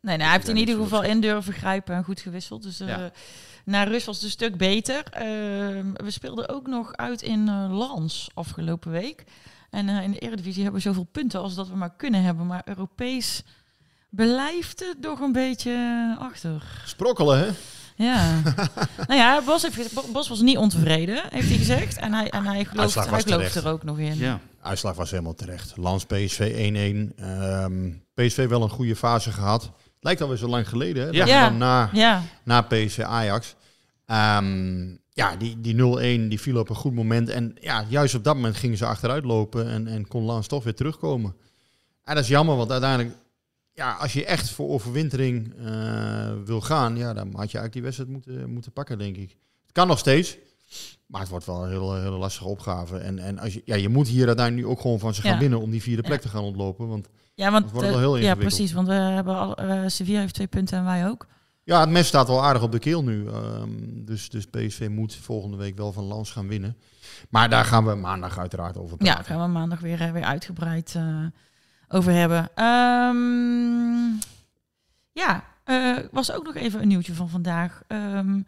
Nee, 0.00 0.16
nee, 0.16 0.26
hij 0.26 0.36
heeft 0.36 0.48
in 0.48 0.56
ieder 0.56 0.76
geval 0.76 1.02
in 1.02 1.20
durven 1.20 1.52
grijpen 1.52 1.94
en 1.94 2.04
goed 2.04 2.20
gewisseld. 2.20 2.62
Dus 2.62 2.80
eh 2.80 2.88
Ja. 2.88 3.10
naar 3.64 3.88
Rus 3.88 4.04
was 4.04 4.14
het 4.16 4.24
een 4.24 4.30
stuk 4.30 4.56
beter. 4.56 5.02
Ehm, 5.10 5.92
we 5.92 6.10
speelden 6.10 6.48
ook 6.48 6.66
nog 6.66 6.96
uit 6.96 7.22
in 7.22 7.48
eh 7.48 7.66
Lans 7.70 8.30
afgelopen 8.34 8.90
week. 8.90 9.24
En 9.70 9.88
eh, 9.88 10.02
in 10.02 10.10
de 10.10 10.18
Eredivisie 10.18 10.62
hebben 10.62 10.80
we 10.80 10.88
zoveel 10.88 11.08
punten 11.12 11.40
als 11.40 11.54
dat 11.54 11.68
we 11.68 11.76
maar 11.76 11.94
kunnen 11.96 12.22
hebben. 12.22 12.46
Maar 12.46 12.62
Europees 12.64 13.42
blijft 14.10 14.80
het 14.80 15.02
toch 15.02 15.20
een 15.20 15.32
beetje 15.32 16.16
achter. 16.18 16.82
Sprokkelen, 16.84 17.38
hè? 17.38 17.46
Ja. 17.96 18.40
nou 19.08 19.20
ja, 19.20 19.42
Bos, 19.42 19.62
heeft, 19.62 20.12
Bos 20.12 20.28
was 20.28 20.40
niet 20.40 20.56
ontevreden, 20.56 21.22
heeft 21.30 21.48
hij 21.48 21.56
gezegd. 21.58 21.96
En 21.96 22.12
hij, 22.12 22.30
en 22.30 22.44
hij 22.46 22.64
gelooft, 22.64 22.94
hij 22.94 23.22
gelooft 23.22 23.54
er 23.54 23.68
ook 23.68 23.82
nog 23.82 23.98
in. 23.98 24.16
Ja, 24.16 24.40
Uitslag 24.64 24.94
was 24.94 25.10
helemaal 25.10 25.34
terecht. 25.34 25.76
Lans 25.76 26.04
PSV 26.04 26.52
1-1. 26.56 27.14
Ehm, 27.16 27.90
PSV 28.14 28.48
wel 28.48 28.62
een 28.62 28.68
goede 28.68 28.96
fase 28.96 29.32
gehad. 29.32 29.70
Lijkt 30.00 30.20
alweer 30.20 30.36
zo 30.36 30.48
lang 30.48 30.68
geleden, 30.68 31.04
hè? 31.04 31.10
Ja. 31.10 31.26
Ja. 31.26 31.48
dan 31.48 31.58
na, 31.58 31.90
Ja, 31.92 32.22
na 32.44 32.60
PSV 32.60 32.98
Ajax. 32.98 33.54
Ehm, 34.06 34.96
ja, 35.10 35.36
die, 35.36 35.60
die 35.60 35.74
0-1 35.74 36.28
die 36.28 36.40
viel 36.40 36.58
op 36.58 36.68
een 36.68 36.74
goed 36.74 36.94
moment. 36.94 37.28
En 37.28 37.56
ja, 37.60 37.84
juist 37.88 38.14
op 38.14 38.24
dat 38.24 38.34
moment 38.34 38.56
gingen 38.56 38.76
ze 38.76 38.86
achteruit 38.86 39.24
lopen 39.24 39.68
en, 39.68 39.86
en 39.86 40.08
kon 40.08 40.24
Lans 40.24 40.46
toch 40.46 40.64
weer 40.64 40.74
terugkomen. 40.74 41.36
En 42.04 42.14
dat 42.14 42.24
is 42.24 42.30
jammer, 42.30 42.56
want 42.56 42.70
uiteindelijk, 42.70 43.16
ja, 43.72 43.92
als 43.92 44.12
je 44.12 44.24
echt 44.24 44.50
voor 44.50 44.68
overwintering 44.68 45.54
eh, 45.64 46.32
wil 46.44 46.60
gaan, 46.60 46.96
ja, 46.96 47.12
dan 47.12 47.26
had 47.26 47.50
je 47.50 47.58
eigenlijk 47.58 47.72
die 47.72 47.82
wedstrijd 47.82 48.10
moeten, 48.10 48.50
moeten 48.50 48.72
pakken, 48.72 48.98
denk 48.98 49.16
ik. 49.16 49.30
Het 49.62 49.72
kan 49.72 49.86
nog 49.86 49.98
steeds, 49.98 50.36
maar 51.06 51.20
het 51.20 51.30
wordt 51.30 51.46
wel 51.46 51.62
een 51.64 51.70
hele, 51.70 51.98
hele 52.00 52.16
lastige 52.16 52.48
opgave. 52.48 52.98
En, 52.98 53.18
en 53.18 53.38
als 53.38 53.54
je, 53.54 53.62
ja, 53.64 53.74
je 53.74 53.88
moet 53.88 54.08
hier 54.08 54.26
uiteindelijk 54.26 54.66
nu 54.66 54.72
ook 54.72 54.80
gewoon 54.80 54.98
van 54.98 55.14
ze 55.14 55.20
gaan 55.20 55.32
Ja. 55.32 55.38
winnen 55.38 55.60
om 55.60 55.70
die 55.70 55.82
vierde 55.82 56.02
plek 56.02 56.22
Ja. 56.22 56.22
te 56.22 56.28
gaan 56.28 56.42
ontlopen. 56.42 56.88
Want 56.88 57.08
ja 57.34 57.50
want 57.50 57.70
wordt 57.70 57.86
wel 57.86 57.94
eh, 57.96 58.00
heel 58.00 58.16
ja, 58.16 58.34
precies. 58.34 58.72
Want 58.72 58.86
we 58.88 58.92
hebben 58.94 59.34
al, 59.36 59.56
eh, 59.56 59.82
Sevilla 59.86 60.20
heeft 60.20 60.34
twee 60.34 60.46
punten 60.46 60.78
en 60.78 60.84
wij 60.84 61.08
ook. 61.08 61.26
Ja, 61.64 61.80
het 61.80 61.90
mes 61.90 62.06
staat 62.06 62.28
wel 62.28 62.44
aardig 62.44 62.62
op 62.62 62.72
de 62.72 62.78
keel 62.78 63.02
nu. 63.04 63.28
Ehm, 63.28 63.70
dus, 64.04 64.28
dus 64.28 64.46
PSV 64.46 64.88
moet 64.90 65.14
volgende 65.14 65.56
week 65.56 65.76
wel 65.76 65.92
van 65.92 66.04
Lans 66.04 66.30
gaan 66.30 66.48
winnen. 66.48 66.76
Maar 67.28 67.48
daar 67.48 67.64
gaan 67.64 67.84
we 67.84 67.94
maandag 67.94 68.38
uiteraard 68.38 68.76
over 68.78 68.96
Ja, 68.98 69.04
praten. 69.04 69.24
gaan 69.24 69.40
we 69.46 69.58
maandag 69.58 69.80
weer, 69.80 70.00
eh, 70.00 70.10
weer 70.12 70.24
uitgebreid 70.24 70.96
over 71.88 72.12
hebben. 72.12 72.48
Ehm, 72.54 74.22
ja, 75.12 75.44
eh, 75.64 75.96
was 76.10 76.32
ook 76.32 76.44
nog 76.44 76.54
even 76.54 76.80
een 76.82 76.88
nieuwtje 76.88 77.14
van 77.14 77.28
vandaag. 77.28 77.82
Ehm, 77.86 78.40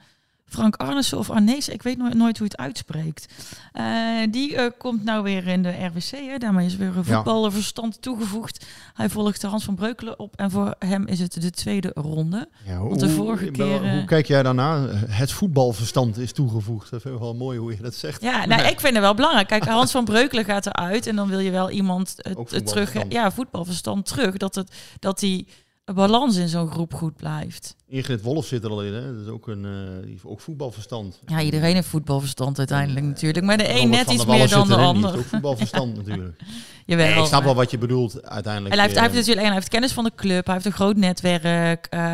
Frank 0.48 0.76
Arnissen 0.76 1.18
of 1.18 1.30
Arnees, 1.30 1.68
ik 1.68 1.82
weet 1.82 1.98
nooit, 1.98 2.14
nooit 2.14 2.38
hoe 2.38 2.46
het 2.46 2.56
uitspreekt. 2.56 3.26
Eh, 3.72 3.84
die 4.30 4.56
eh, 4.56 4.70
komt 4.78 5.04
nou 5.04 5.22
weer 5.22 5.46
in 5.46 5.62
de 5.62 5.84
RWC. 5.84 6.10
Hè. 6.10 6.38
Daarmee 6.38 6.66
is 6.66 6.76
weer 6.76 6.88
een 6.96 7.02
Ja. 7.06 7.14
voetbalverstand 7.14 8.02
toegevoegd. 8.02 8.66
Hij 8.94 9.08
volgt 9.08 9.40
de 9.40 9.46
Hans 9.46 9.64
van 9.64 9.74
Breukelen 9.74 10.18
op. 10.18 10.36
En 10.36 10.50
voor 10.50 10.74
hem 10.78 11.06
is 11.06 11.18
het 11.20 11.40
de 11.42 11.50
tweede 11.50 11.90
ronde. 11.94 12.48
Ja, 12.64 12.78
Want 12.78 13.00
de 13.00 13.10
vorige 13.10 13.50
keer, 13.50 13.78
Hoe 13.78 13.88
eh, 14.00 14.06
kijk 14.06 14.26
jij 14.26 14.42
daarna? 14.42 14.86
Het 15.08 15.32
voetbalverstand 15.32 16.18
is 16.18 16.32
toegevoegd. 16.32 16.90
Dat 16.90 17.02
vind 17.02 17.14
ik 17.14 17.20
wel 17.20 17.34
mooi 17.34 17.58
hoe 17.58 17.70
je 17.76 17.82
dat 17.82 17.94
zegt. 17.94 18.22
Ja, 18.22 18.46
nou, 18.46 18.62
ik 18.72 18.80
vind 18.80 18.92
het 18.94 19.02
wel 19.02 19.14
belangrijk. 19.14 19.48
Kijk, 19.48 19.64
Hans 19.64 19.90
van 19.90 20.04
Breukelen 20.04 20.44
gaat 20.44 20.66
eruit 20.66 21.06
en 21.06 21.16
dan 21.16 21.28
wil 21.28 21.38
je 21.38 21.50
wel 21.50 21.70
iemand 21.70 22.14
het, 22.16 22.22
terug, 22.22 22.48
voetbalverstand. 22.48 23.12
ja, 23.12 23.30
voetbalverstand 23.30 24.06
terug, 24.06 24.36
dat 24.36 24.54
het 24.54 24.72
dat 24.98 25.18
die 25.18 25.46
balans 25.94 26.36
in 26.36 26.48
zo'n 26.48 26.70
groep 26.70 26.94
goed 26.94 27.16
blijft. 27.16 27.76
Ingrid 27.88 28.22
Wolf 28.22 28.46
zit 28.46 28.64
er 28.64 28.70
al 28.70 28.82
in. 28.82 28.92
Hè? 28.92 29.12
Dat 29.14 29.22
is 29.26 29.28
ook, 29.32 29.48
een, 29.48 29.64
eh, 29.64 30.02
die 30.02 30.10
heeft 30.10 30.24
ook 30.24 30.40
voetbalverstand. 30.40 31.20
Ja, 31.26 31.40
iedereen 31.42 31.74
heeft 31.74 31.88
voetbalverstand 31.88 32.58
uiteindelijk 32.58 33.06
natuurlijk, 33.06 33.44
maar 33.44 33.56
de 33.56 33.68
een 33.80 33.88
net 33.90 34.10
iets 34.10 34.26
meer 34.26 34.48
dan 34.48 34.68
de 34.68 34.74
ander. 34.76 35.16
ook 35.16 35.24
voetbalverstand 35.24 35.96
natuurlijk. 35.96 36.40
Jawel, 36.86 37.06
Nee, 37.10 37.18
ik 37.20 37.26
snap 37.26 37.44
wel 37.44 37.54
wat 37.54 37.70
je 37.70 37.78
bedoelt 37.78 38.22
uiteindelijk. 38.26 38.74
En 38.74 38.78
hij 38.80 38.88
heeft, 38.88 38.98
hij, 38.98 39.08
eh, 39.08 39.12
heeft 39.12 39.14
natuurlijk, 39.26 39.46
hij 39.46 39.54
heeft 39.56 39.68
kennis 39.68 39.92
van 39.92 40.04
de 40.04 40.12
club, 40.16 40.44
hij 40.44 40.54
heeft 40.54 40.66
een 40.66 40.72
groot 40.72 40.96
netwerk, 40.96 41.86
ehm, 41.90 42.00
hij, 42.02 42.08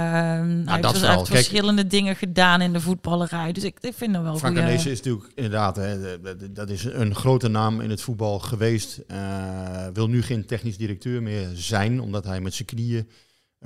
heeft, 0.67 0.67
dus- 0.67 0.73
hij 0.73 0.81
heeft 0.83 1.01
Kijk- 1.01 1.27
verschillende 1.27 1.87
dingen 1.87 2.17
gedaan 2.17 2.61
in 2.61 2.73
de 2.73 2.81
voetballerij. 2.81 3.53
Dus 3.53 3.65
ik, 3.65 3.77
ik 3.81 3.95
vind 3.95 4.13
dat 4.15 4.23
wel 4.23 4.37
Frank 4.37 4.59
goeie- 4.59 4.75
is 4.75 4.85
natuurlijk 4.85 5.33
inderdaad, 5.35 5.77
hè, 5.77 6.21
dat- 6.53 6.71
is 6.71 6.85
een 6.85 7.15
grote 7.15 7.49
naam 7.49 7.81
in 7.81 7.91
het 7.91 8.01
voetbal 8.03 8.39
geweest. 8.39 9.01
Eh, 9.07 9.87
wil 9.93 10.09
nu 10.09 10.23
geen 10.23 10.47
technisch 10.47 10.77
directeur 10.77 11.23
meer 11.23 11.49
zijn, 11.55 12.01
omdat 12.01 12.25
hij 12.25 12.41
met 12.41 12.55
zijn 12.55 12.69
knieën, 12.69 13.09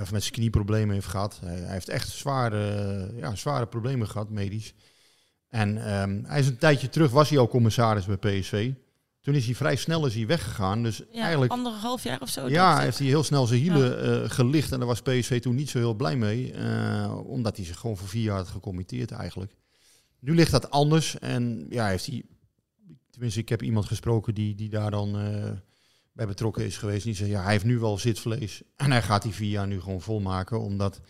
of 0.01 0.13
met 0.13 0.23
zijn 0.23 0.35
knieproblemen 0.35 0.95
heeft 0.95 1.07
gehad. 1.07 1.41
Hij, 1.45 1.59
hij 1.59 1.73
heeft 1.73 1.89
echt 1.89 2.09
zware, 2.09 3.11
ja, 3.17 3.35
zware 3.35 3.67
problemen 3.67 4.09
gehad, 4.09 4.31
medisch. 4.31 4.75
En 5.49 5.85
ehm, 5.87 6.25
hij 6.25 6.39
is 6.41 6.47
een 6.47 6.59
tijdje 6.59 6.89
terug, 6.89 7.11
was 7.11 7.29
hij 7.29 7.39
al 7.39 7.49
commissaris 7.49 8.07
bij 8.07 8.17
PSV. 8.17 8.73
Toen 9.21 9.35
is 9.35 9.47
hij 9.47 9.55
vrij 9.55 9.77
snel 9.77 10.07
is 10.07 10.15
hij 10.15 10.27
weggegaan. 10.27 10.83
Dus 10.83 11.03
ja, 11.13 11.23
eigenlijk 11.23 11.53
anderhalf 11.53 12.03
jaar 12.03 12.21
of 12.21 12.29
zo. 12.29 12.49
ja, 12.49 12.79
heeft 12.79 12.99
hij 12.99 13.07
heel 13.07 13.23
snel 13.23 13.47
zijn 13.47 13.61
hielen 13.61 14.23
eh, 14.23 14.31
gelicht. 14.31 14.73
En 14.73 14.79
daar 14.79 14.89
was 14.89 15.03
PSV 15.03 15.41
toen 15.41 15.55
niet 15.55 15.71
zo 15.71 15.79
heel 15.79 15.95
blij 15.95 16.17
mee. 16.17 16.53
eh, 16.53 17.19
omdat 17.25 17.57
hij 17.57 17.65
zich 17.67 17.79
gewoon 17.79 17.97
voor 17.97 18.09
vier 18.09 18.23
jaar 18.23 18.37
had 18.37 18.49
gecommitteerd 18.49 19.11
eigenlijk. 19.11 19.57
Nu 20.19 20.35
ligt 20.35 20.51
dat 20.51 20.71
anders. 20.71 21.19
En 21.19 21.67
ja, 21.69 21.87
heeft 21.87 22.07
hij... 22.07 22.25
Tenminste, 23.11 23.41
ik 23.41 23.49
heb 23.49 23.63
iemand 23.63 23.87
gesproken 23.87 24.35
die, 24.35 24.55
die 24.55 24.69
daar 24.69 24.91
dan 24.91 25.19
eh, 25.19 25.51
bij 26.17 26.27
betrokken 26.27 26.65
is 26.65 26.77
geweest. 26.77 27.05
Die 27.05 27.15
zei, 27.15 27.31
ja, 27.31 27.43
hij 27.43 27.53
heeft 27.53 27.65
nu 27.65 27.79
wel 27.79 27.99
zitvlees. 27.99 28.63
En 28.77 28.91
hij 28.91 29.03
gaat 29.03 29.23
die 29.23 29.33
vier 29.33 29.51
jaar 29.51 29.67
nu 29.67 29.81
gewoon 29.81 30.01
volmaken. 30.01 30.61
Omdat 30.61 31.01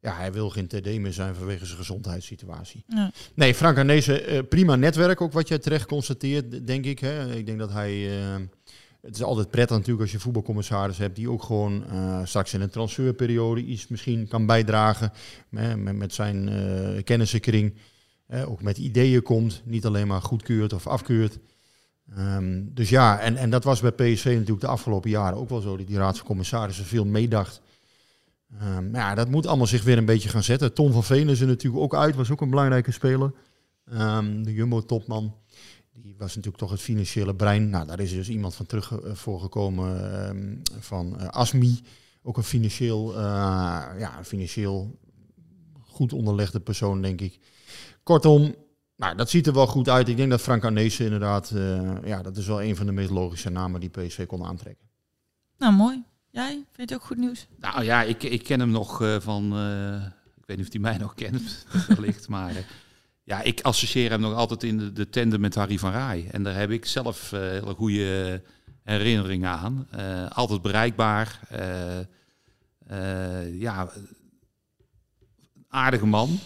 ja, 0.00 0.16
hij 0.16 0.32
wil 0.32 0.50
geen 0.50 0.66
TD 0.66 0.98
meer 0.98 1.12
zijn 1.12 1.34
vanwege 1.34 1.66
zijn 1.66 1.78
gezondheidssituatie. 1.78 2.84
Ja. 2.86 3.12
Nee, 3.34 3.54
Frank 3.54 3.76
Arnezen, 3.78 4.26
eh, 4.26 4.38
prima 4.48 4.76
netwerk 4.76 5.20
ook 5.20 5.32
wat 5.32 5.48
jij 5.48 5.58
terecht 5.58 5.86
constateert, 5.86 6.66
denk 6.66 6.84
ik. 6.84 6.98
Hè. 6.98 7.34
Ik 7.34 7.46
denk 7.46 7.58
dat 7.58 7.72
hij... 7.72 8.20
eh, 8.20 8.40
het 9.00 9.14
is 9.14 9.22
altijd 9.22 9.50
prettig 9.50 9.76
natuurlijk 9.76 10.02
als 10.02 10.12
je 10.12 10.18
voetbalcommissaris 10.18 10.98
hebt 10.98 11.16
die 11.16 11.30
ook 11.30 11.42
gewoon 11.42 11.88
eh, 11.88 12.20
straks 12.24 12.54
in 12.54 12.60
een 12.60 12.70
transferperiode 12.70 13.60
iets 13.60 13.88
misschien 13.88 14.28
kan 14.28 14.46
bijdragen 14.46 15.12
hè, 15.50 15.76
met, 15.76 15.96
met 15.96 16.14
zijn 16.14 16.48
eh 16.48 17.04
kennissenkring. 17.04 17.74
ook 18.46 18.62
met 18.62 18.78
ideeën 18.78 19.22
komt, 19.22 19.62
niet 19.64 19.86
alleen 19.86 20.06
maar 20.06 20.22
goedkeurt 20.22 20.72
of 20.72 20.86
afkeurt. 20.86 21.38
Ehm, 22.16 22.62
dus 22.64 22.88
ja, 22.88 23.20
en, 23.20 23.36
en 23.36 23.50
dat 23.50 23.64
was 23.64 23.80
bij 23.80 23.92
PSV 23.92 24.24
natuurlijk 24.24 24.60
de 24.60 24.66
afgelopen 24.66 25.10
jaren 25.10 25.38
ook 25.38 25.48
wel 25.48 25.60
zo, 25.60 25.76
dat 25.76 25.86
die 25.86 25.96
raad 25.96 26.16
van 26.16 26.26
commissarissen 26.26 26.84
veel 26.84 27.04
meedacht. 27.04 27.60
Ehm, 28.60 28.94
ja, 28.94 29.14
dat 29.14 29.28
moet 29.28 29.46
allemaal 29.46 29.66
zich 29.66 29.82
weer 29.82 29.98
een 29.98 30.04
beetje 30.04 30.28
gaan 30.28 30.42
zetten. 30.42 30.74
Tom 30.74 30.92
van 30.92 31.04
Veen 31.04 31.28
is 31.28 31.40
er 31.40 31.46
natuurlijk 31.46 31.82
ook 31.82 31.94
uit, 31.94 32.14
was 32.14 32.30
ook 32.30 32.40
een 32.40 32.50
belangrijke 32.50 32.92
speler. 32.92 33.32
Ehm, 33.84 34.42
de 34.42 34.52
Jumbo-topman. 34.52 35.34
Die 35.92 36.14
was 36.18 36.28
natuurlijk 36.28 36.56
toch 36.56 36.70
het 36.70 36.80
financiële 36.80 37.34
brein. 37.34 37.70
Nou, 37.70 37.86
daar 37.86 38.00
is 38.00 38.12
dus 38.12 38.28
iemand 38.28 38.54
van 38.54 38.66
terug 38.66 38.92
eh, 38.92 39.14
voor 39.14 39.40
gekomen 39.40 40.12
ehm, 40.12 40.56
van 40.80 41.20
eh, 41.20 41.28
Asmi. 41.28 41.80
ook 42.22 42.36
een 42.36 42.42
financieel, 42.42 43.14
eh, 43.14 43.20
ja, 43.98 44.24
financieel 44.24 44.98
goed 45.80 46.12
onderlegde 46.12 46.60
persoon, 46.60 47.02
denk 47.02 47.20
ik. 47.20 47.38
Kortom, 48.02 48.54
nou, 48.98 49.16
dat 49.16 49.30
ziet 49.30 49.46
er 49.46 49.52
wel 49.52 49.66
goed 49.66 49.88
uit. 49.88 50.08
Ik 50.08 50.16
denk 50.16 50.30
dat 50.30 50.40
Frank 50.40 50.64
Arnezen 50.64 51.04
inderdaad, 51.04 51.50
eh, 51.50 52.04
ja, 52.04 52.22
dat 52.22 52.36
is 52.36 52.46
wel 52.46 52.62
een 52.62 52.76
van 52.76 52.86
de 52.86 52.92
meest 52.92 53.10
logische 53.10 53.50
namen 53.50 53.80
die 53.80 53.88
PSV 53.90 54.26
kon 54.26 54.44
aantrekken. 54.44 54.86
Nou, 55.58 55.72
mooi. 55.74 56.02
Jij? 56.30 56.50
Vind 56.52 56.66
je 56.74 56.82
het 56.82 56.94
ook 56.94 57.02
goed 57.04 57.16
nieuws? 57.16 57.46
Nou 57.60 57.84
ja, 57.84 58.02
ik, 58.02 58.22
ik 58.22 58.42
ken 58.44 58.60
hem 58.60 58.70
nog 58.70 59.02
eh, 59.02 59.16
van. 59.20 59.52
eh, 59.56 59.94
ik 60.36 60.44
weet 60.46 60.56
niet 60.56 60.66
of 60.66 60.72
hij 60.72 60.80
mij 60.82 60.98
nog 60.98 61.14
kent, 61.14 61.66
wellicht. 61.96 62.28
maar 62.28 62.50
eh, 62.50 62.62
ja, 63.22 63.42
ik 63.42 63.60
associeer 63.62 64.10
hem 64.10 64.20
nog 64.20 64.34
altijd 64.34 64.62
in 64.62 64.78
de, 64.78 64.92
de 64.92 65.08
tandem 65.08 65.40
met 65.40 65.54
Harry 65.54 65.78
van 65.78 65.90
Rij. 65.90 66.28
En 66.30 66.42
daar 66.42 66.54
heb 66.54 66.70
ik 66.70 66.86
zelf 66.86 67.32
eh, 67.32 67.40
hele 67.40 67.74
goede 67.74 68.42
herinneringen 68.82 69.50
aan. 69.50 69.86
Eh, 69.90 70.26
altijd 70.30 70.62
bereikbaar. 70.62 71.40
eh, 71.48 71.98
eh, 72.86 73.60
ja, 73.60 73.88
aardige 75.68 76.06
man. 76.06 76.38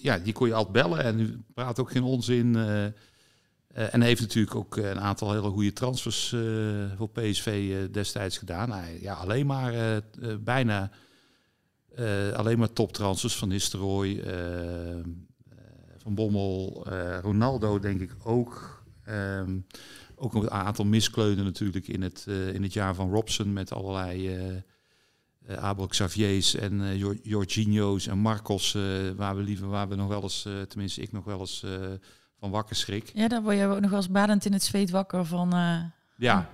Ja, 0.00 0.18
die 0.18 0.32
kon 0.32 0.46
je 0.46 0.54
altijd 0.54 0.72
bellen 0.72 1.04
en 1.04 1.20
u 1.20 1.42
praat 1.54 1.80
ook 1.80 1.90
geen 1.90 2.02
onzin. 2.02 2.56
eh, 2.56 2.84
eh, 2.86 2.92
en 3.94 4.00
heeft 4.00 4.20
natuurlijk 4.20 4.54
ook 4.54 4.76
een 4.76 5.00
aantal 5.00 5.32
hele 5.32 5.50
goede 5.50 5.72
transfers 5.72 6.32
eh, 6.32 6.40
voor 6.96 7.10
PSV 7.10 7.76
destijds 7.90 8.38
gedaan. 8.38 8.72
Hij, 8.72 8.98
ja, 9.00 9.14
alleen 9.14 9.46
maar 9.46 10.02
bijna 10.40 10.90
alleen 12.34 12.58
maar 12.58 12.72
toptransfers 12.72 13.36
van 13.36 13.48
Nistelrooy, 13.48 14.22
Van 15.96 16.14
Bommel, 16.14 16.86
Ronaldo 17.22 17.78
denk 17.78 18.00
ik 18.00 18.12
ook. 18.22 18.82
Ehm, 19.04 19.58
ook 20.14 20.34
een 20.34 20.50
aantal 20.50 20.84
miskleunen 20.84 21.44
natuurlijk 21.44 21.88
in 21.88 22.02
het, 22.02 22.26
in 22.52 22.62
het 22.62 22.72
jaar 22.72 22.94
van 22.94 23.10
Robson 23.10 23.52
met 23.52 23.72
allerlei 23.72 24.38
eh 25.46 25.56
Abel 25.56 25.86
Xaviers 25.86 26.54
en 26.54 26.82
eh, 26.82 26.96
Jor- 26.98 27.18
Jorginho's 27.22 28.06
en 28.06 28.18
Marcos, 28.18 28.74
eh, 28.74 28.82
waar 29.16 29.36
we 29.36 29.42
liever, 29.42 29.68
waar 29.68 29.88
we 29.88 29.94
nog 29.94 30.08
wel 30.08 30.22
eens, 30.22 30.44
eh, 30.46 30.52
tenminste 30.62 31.00
ik 31.00 31.12
nog 31.12 31.24
wel 31.24 31.40
eens 31.40 31.62
eh, 31.62 31.70
van 32.40 32.50
wakker 32.50 32.76
schrik. 32.76 33.10
Ja, 33.14 33.28
daar 33.28 33.42
word 33.42 33.56
je 33.56 33.66
ook 33.66 33.80
nog 33.80 33.90
wel 33.90 33.98
eens 33.98 34.10
badend 34.10 34.44
in 34.44 34.52
het 34.52 34.62
zweet 34.62 34.90
wakker 34.90 35.24
van... 35.24 35.52
eh, 35.52 35.78
Ja, 36.16 36.50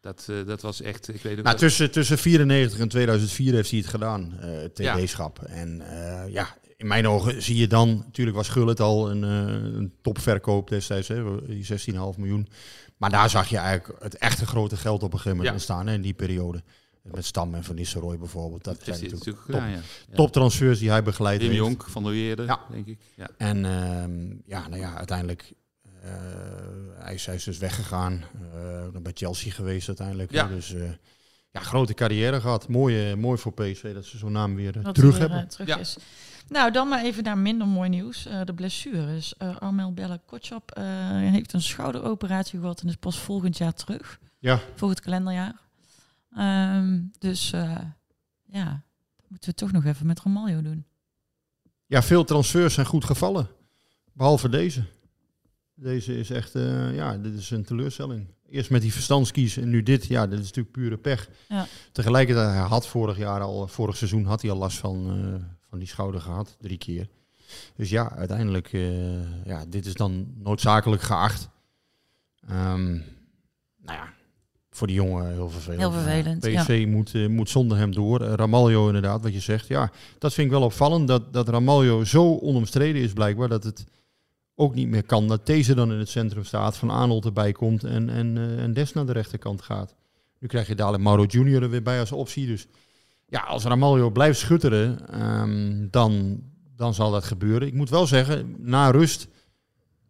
dat, 0.00 0.26
eh, 0.30 0.46
dat 0.46 0.60
was 0.62 0.80
echt, 0.80 1.14
ik 1.14 1.22
weet 1.22 1.38
ook 1.38 1.44
Nou, 1.44 1.56
tussen, 1.56 1.90
tussen 1.90 2.18
94 2.18 2.78
en 2.78 2.88
2004 2.88 3.54
heeft 3.54 3.70
hij 3.70 3.78
het 3.78 3.88
gedaan, 3.88 4.34
eh 4.40 4.50
het 4.62 4.78
Ja. 4.78 4.96
TD-schap. 4.96 5.38
En 5.42 5.80
eh, 5.80 6.32
ja, 6.32 6.56
in 6.76 6.86
mijn 6.86 7.06
ogen 7.08 7.42
zie 7.42 7.56
je 7.56 7.66
dan, 7.66 7.96
natuurlijk 8.06 8.36
was 8.36 8.48
Gullit 8.48 8.80
al 8.80 9.10
een, 9.10 9.24
eh, 9.24 9.54
een 9.78 9.92
topverkoop 10.02 10.68
destijds, 10.68 11.08
hè, 11.08 11.46
die 11.46 11.64
16,5 11.64 12.18
miljoen. 12.18 12.48
Maar 12.96 13.10
daar 13.10 13.30
zag 13.30 13.48
je 13.48 13.56
eigenlijk 13.56 14.02
het 14.02 14.16
echte 14.16 14.46
grote 14.46 14.76
geld 14.76 15.02
op 15.02 15.12
een 15.12 15.18
gegeven 15.18 15.30
moment 15.36 15.46
Ja. 15.48 15.52
ontstaan 15.52 15.86
hè, 15.86 15.94
in 15.94 16.02
die 16.02 16.14
periode. 16.14 16.62
Met 17.02 17.24
Stam 17.24 17.54
en 17.54 17.64
Van 17.64 17.74
Nistelrooy 17.74 18.18
bijvoorbeeld. 18.18 18.64
Dat 18.64 18.78
zijn 18.82 19.00
natuurlijk 19.00 19.24
top, 19.24 19.38
gedaan, 19.38 19.70
ja. 19.70 19.76
Ja. 20.08 20.14
toptransfers 20.14 20.78
die 20.78 20.90
hij 20.90 21.02
begeleid 21.02 21.40
Wim 21.40 21.50
heeft. 21.50 21.60
Jonk 21.62 21.84
van 21.88 22.02
der 22.02 22.12
Weerde, 22.12 22.42
Ja. 22.42 22.60
denk 22.70 22.86
ik. 22.86 22.98
Ja. 23.16 23.28
En 23.36 23.64
ehm, 23.64 24.34
ja, 24.44 24.68
nou 24.68 24.80
ja, 24.80 24.96
uiteindelijk 24.96 25.52
eh, 26.02 26.10
hij, 26.98 27.14
is, 27.14 27.26
hij 27.26 27.34
is 27.34 27.44
dus 27.44 27.58
weggegaan. 27.58 28.24
eh, 28.94 29.00
bij 29.02 29.12
Chelsea 29.14 29.52
geweest 29.52 29.88
uiteindelijk. 29.88 30.30
Ja. 30.32 30.46
Dus 30.46 30.74
eh, 30.74 30.90
ja, 31.50 31.60
grote 31.60 31.94
carrière 31.94 32.40
gehad. 32.40 32.68
Mooi, 32.68 33.14
mooi 33.16 33.38
voor 33.38 33.52
PSV 33.52 33.94
dat 33.94 34.04
ze 34.04 34.18
zo'n 34.18 34.32
naam 34.32 34.54
weer 34.54 34.82
dat 34.82 34.94
terug 34.94 35.18
weer, 35.18 35.28
hebben. 35.28 35.48
terug 35.48 35.68
Ja. 35.68 35.78
is. 35.78 35.96
Nou, 36.48 36.70
dan 36.70 36.88
maar 36.88 37.04
even 37.04 37.22
naar 37.24 37.38
minder 37.38 37.66
mooi 37.66 37.88
nieuws. 37.88 38.26
Eh, 38.26 38.40
de 38.44 38.54
blessures. 38.54 39.36
Eh 39.36 39.56
Armel 39.58 39.92
Bella 39.92 40.18
Kotschap 40.26 40.70
eh, 40.70 40.84
heeft 41.08 41.52
een 41.52 41.62
schouderoperatie 41.62 42.60
gehad 42.60 42.80
en 42.80 42.88
is 42.88 42.96
pas 42.96 43.18
volgend 43.18 43.58
jaar 43.58 43.74
terug. 43.74 44.18
Ja. 44.38 44.60
Volgend 44.74 45.00
kalenderjaar. 45.00 45.60
Ehm, 46.36 47.00
dus 47.18 47.52
eh, 47.52 47.78
ja, 48.44 48.82
dat 49.16 49.30
moeten 49.30 49.50
we 49.50 49.54
toch 49.54 49.72
nog 49.72 49.84
even 49.84 50.06
met 50.06 50.20
Romaglio 50.20 50.62
doen. 50.62 50.84
Ja, 51.86 52.02
veel 52.02 52.24
transfers 52.24 52.74
zijn 52.74 52.86
goed 52.86 53.04
gevallen. 53.04 53.48
Behalve 54.12 54.48
deze. 54.48 54.84
Deze 55.74 56.18
is 56.18 56.30
echt, 56.30 56.54
eh, 56.54 56.94
ja, 56.94 57.16
dit 57.16 57.34
is 57.34 57.50
een 57.50 57.64
teleurstelling. 57.64 58.26
Eerst 58.48 58.70
met 58.70 58.82
die 58.82 58.92
verstandskies 58.92 59.56
en 59.56 59.68
nu 59.68 59.82
dit. 59.82 60.06
Ja, 60.06 60.26
dit 60.26 60.38
is 60.38 60.44
natuurlijk 60.44 60.74
pure 60.74 60.98
pech. 60.98 61.28
Ja. 61.48 61.66
Tegelijkertijd, 61.92 62.48
hij 62.48 62.58
had 62.58 62.86
vorig 62.86 63.16
jaar 63.16 63.40
al, 63.40 63.68
vorig 63.68 63.96
seizoen 63.96 64.24
had 64.24 64.42
hij 64.42 64.50
al 64.50 64.56
last 64.56 64.78
van, 64.78 65.06
eh, 65.06 65.44
van 65.68 65.78
die 65.78 65.88
schouder 65.88 66.20
gehad. 66.20 66.56
Drie 66.60 66.78
keer. 66.78 67.08
Dus 67.76 67.90
ja, 67.90 68.12
uiteindelijk, 68.12 68.68
ja, 69.44 69.66
dit 69.68 69.86
is 69.86 69.94
dan 69.94 70.32
noodzakelijk 70.36 71.02
geacht. 71.02 71.48
Ehm, 72.48 72.90
nou 73.76 73.98
ja, 73.98 74.11
voor 74.82 74.90
die 74.90 75.00
jongen 75.00 75.32
heel 75.32 75.48
vervelend. 75.48 75.80
Heel 75.80 75.92
vervelend, 75.92 76.40
PSV 76.40 76.84
moet, 76.88 77.14
eh, 77.14 77.28
moet 77.28 77.48
zonder 77.48 77.78
hem 77.78 77.94
door. 77.94 78.20
Eh, 78.20 78.32
Ramaljo 78.32 78.86
inderdaad, 78.86 79.22
wat 79.22 79.32
je 79.32 79.40
zegt. 79.40 79.66
Ja, 79.66 79.90
dat 80.18 80.34
vind 80.34 80.46
ik 80.46 80.52
wel 80.52 80.62
opvallend. 80.62 81.08
Dat, 81.08 81.32
dat 81.32 81.48
Ramaljo 81.48 82.04
zo 82.04 82.38
onomstreden 82.38 83.02
is 83.02 83.12
blijkbaar 83.12 83.48
dat 83.48 83.64
het 83.64 83.84
ook 84.54 84.74
niet 84.74 84.88
meer 84.88 85.02
kan. 85.02 85.28
Dat 85.28 85.46
deze 85.46 85.74
dan 85.74 85.92
in 85.92 85.98
het 85.98 86.08
centrum 86.08 86.44
staat, 86.44 86.76
Van 86.76 86.90
Arnold 86.90 87.24
erbij 87.24 87.52
komt 87.52 87.84
en, 87.84 88.10
en, 88.10 88.36
eh, 88.36 88.62
en 88.62 88.72
Des 88.72 88.92
naar 88.92 89.06
de 89.06 89.12
rechterkant 89.12 89.62
gaat. 89.62 89.94
Nu 90.38 90.48
krijg 90.48 90.66
je 90.66 90.74
dadelijk 90.74 91.02
Mauro 91.02 91.24
Junior 91.24 91.62
er 91.62 91.70
weer 91.70 91.82
bij 91.82 92.00
als 92.00 92.12
optie. 92.12 92.46
Dus 92.46 92.66
ja, 93.26 93.40
als 93.40 93.64
Ramaljo 93.64 94.10
blijft 94.10 94.38
schutteren, 94.38 95.08
ehm, 95.08 95.86
dan, 95.90 96.42
dan 96.76 96.94
zal 96.94 97.10
dat 97.10 97.24
gebeuren. 97.24 97.68
Ik 97.68 97.74
moet 97.74 97.90
wel 97.90 98.06
zeggen, 98.06 98.54
na 98.58 98.90
rust 98.90 99.28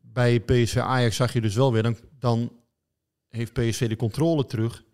bij 0.01 0.41
PSV 0.41 0.77
Ajax 0.77 1.17
zag 1.17 1.33
je 1.33 1.41
dus 1.41 1.55
wel 1.55 1.73
weer, 1.73 1.83
dan, 1.83 1.97
dan 2.19 2.53
heeft 3.33 3.53
PSV 3.53 3.89
de 3.89 3.97
controle 3.97 4.47
terug. 4.47 4.85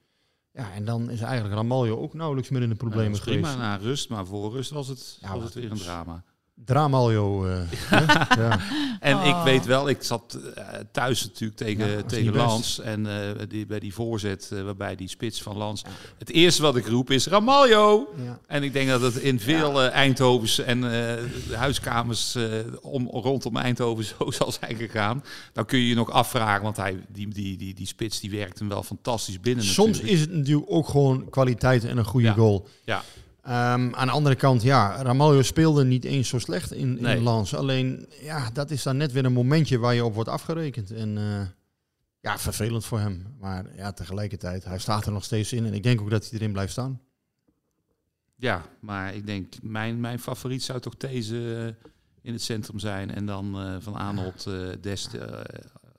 Ja, 0.53 0.73
en 0.73 0.85
dan 0.85 1.11
is 1.11 1.21
eigenlijk 1.21 1.55
Ramaljo 1.55 1.97
ook 1.97 2.15
nauwelijks 2.15 2.51
meer 2.51 2.63
in 2.63 2.69
de 2.69 2.75
problemen 2.75 3.11
dat 3.13 3.25
was 3.25 3.29
prima 3.29 3.49
geweest. 3.51 3.69
na 3.69 3.77
rust, 3.77 4.09
maar 4.09 4.27
voor 4.27 4.53
rust 4.53 4.71
was 4.71 4.89
het, 4.89 5.19
Ja, 5.21 5.35
was 5.35 5.45
het 5.45 5.55
weer 5.55 5.71
een 5.71 5.77
drama. 5.77 6.25
Dramaljo. 6.65 7.47
eh, 7.47 7.57
hè? 7.91 8.43
ja. 8.43 8.61
En 9.01 9.17
Oh. 9.17 9.27
ik 9.27 9.35
weet 9.45 9.67
wel, 9.67 9.89
ik 9.89 10.03
zat 10.03 10.39
eh, 10.55 10.65
thuis 10.93 11.23
natuurlijk 11.25 11.59
tegen, 11.59 11.91
Ja, 11.91 12.03
tegen. 12.03 12.35
Lans. 12.35 12.81
En 12.81 13.07
eh, 13.07 13.43
die, 13.49 13.67
bij 13.67 13.79
die 13.79 13.95
voorzet, 13.95 14.53
waarbij 14.65 14.97
die 14.97 15.09
spits 15.09 15.43
van 15.43 15.57
Lans. 15.57 15.83
Het 16.19 16.31
eerste 16.31 16.63
wat 16.63 16.77
ik 16.77 16.87
roep 16.87 17.11
is 17.11 17.27
Ramaljo. 17.27 18.09
Ja. 18.25 18.39
En 18.47 18.63
ik 18.63 18.73
denk 18.73 18.89
dat 18.89 19.01
het 19.03 19.17
in 19.17 19.41
veel 19.41 19.83
eh, 19.83 19.91
Eindhovens 19.93 20.59
en 20.59 20.93
eh, 20.93 21.25
huiskamers 21.59 22.35
eh, 22.35 22.45
om, 22.81 23.09
rondom 23.13 23.57
Eindhoven 23.57 24.05
zo 24.05 24.31
zal 24.39 24.53
zijn 24.53 24.77
gegaan. 24.77 25.25
Dan 25.53 25.65
kun 25.67 25.79
je 25.79 25.89
je 25.89 25.95
nog 25.95 26.11
afvragen, 26.11 26.63
want 26.63 26.77
hij, 26.77 26.97
die, 27.09 27.29
die, 27.29 27.57
die, 27.57 27.75
die 27.75 27.87
spits 27.87 28.21
die 28.21 28.31
werkt 28.31 28.59
hem 28.59 28.69
wel 28.69 28.83
fantastisch 28.83 29.41
binnen. 29.41 29.65
Soms 29.65 29.89
natuurlijk. 29.89 30.15
is 30.15 30.21
het 30.21 30.33
natuurlijk 30.33 30.67
ook 30.71 30.89
gewoon 30.89 31.29
kwaliteit 31.31 31.85
en 31.85 31.97
een 31.99 32.05
goede 32.05 32.27
Ja. 32.27 32.33
goal. 32.33 32.69
Ja. 32.85 33.03
Ehm, 33.49 33.95
aan 33.95 34.07
de 34.07 34.13
andere 34.13 34.35
kant, 34.35 34.63
ja, 34.63 35.03
Ramaljo 35.03 35.43
speelde 35.43 35.85
niet 35.85 36.05
eens 36.05 36.29
zo 36.29 36.39
slecht 36.39 36.73
in, 36.73 36.99
Nee. 37.01 37.17
in 37.17 37.23
Lans. 37.23 37.55
Alleen, 37.55 38.07
ja, 38.23 38.51
dat 38.53 38.71
is 38.71 38.83
dan 38.83 38.97
net 38.97 39.13
weer 39.13 39.25
een 39.25 39.33
momentje 39.33 39.79
waar 39.79 39.95
je 39.95 40.05
op 40.05 40.15
wordt 40.15 40.29
afgerekend. 40.29 40.91
En 40.91 41.19
eh, 41.19 41.47
ja, 42.21 42.39
vervelend 42.39 42.85
voor 42.85 42.99
hem. 42.99 43.37
Maar 43.41 43.65
ja, 43.77 43.93
tegelijkertijd, 43.93 44.65
hij 44.65 44.79
staat 44.79 45.07
er 45.07 45.13
nog 45.13 45.25
steeds 45.25 45.53
in. 45.53 45.67
En 45.67 45.75
ik 45.75 45.83
denk 45.83 46.01
ook 46.01 46.11
dat 46.11 46.29
hij 46.31 46.39
erin 46.39 46.53
blijft 46.53 46.73
staan. 46.73 47.01
Ja, 48.35 48.63
maar 48.81 49.15
ik 49.15 49.27
denk, 49.27 49.55
mijn, 49.63 50.01
mijn 50.01 50.19
favoriet 50.19 50.63
zou 50.63 50.81
toch 50.81 50.97
deze 50.97 51.75
eh, 51.81 51.89
in 52.23 52.33
het 52.33 52.43
centrum 52.43 52.79
zijn. 52.79 53.15
En 53.15 53.27
dan 53.27 53.61
eh, 53.61 53.75
van 53.79 53.95
Arnold 53.95 54.47
eh, 54.47 54.55
Dest 54.81 55.11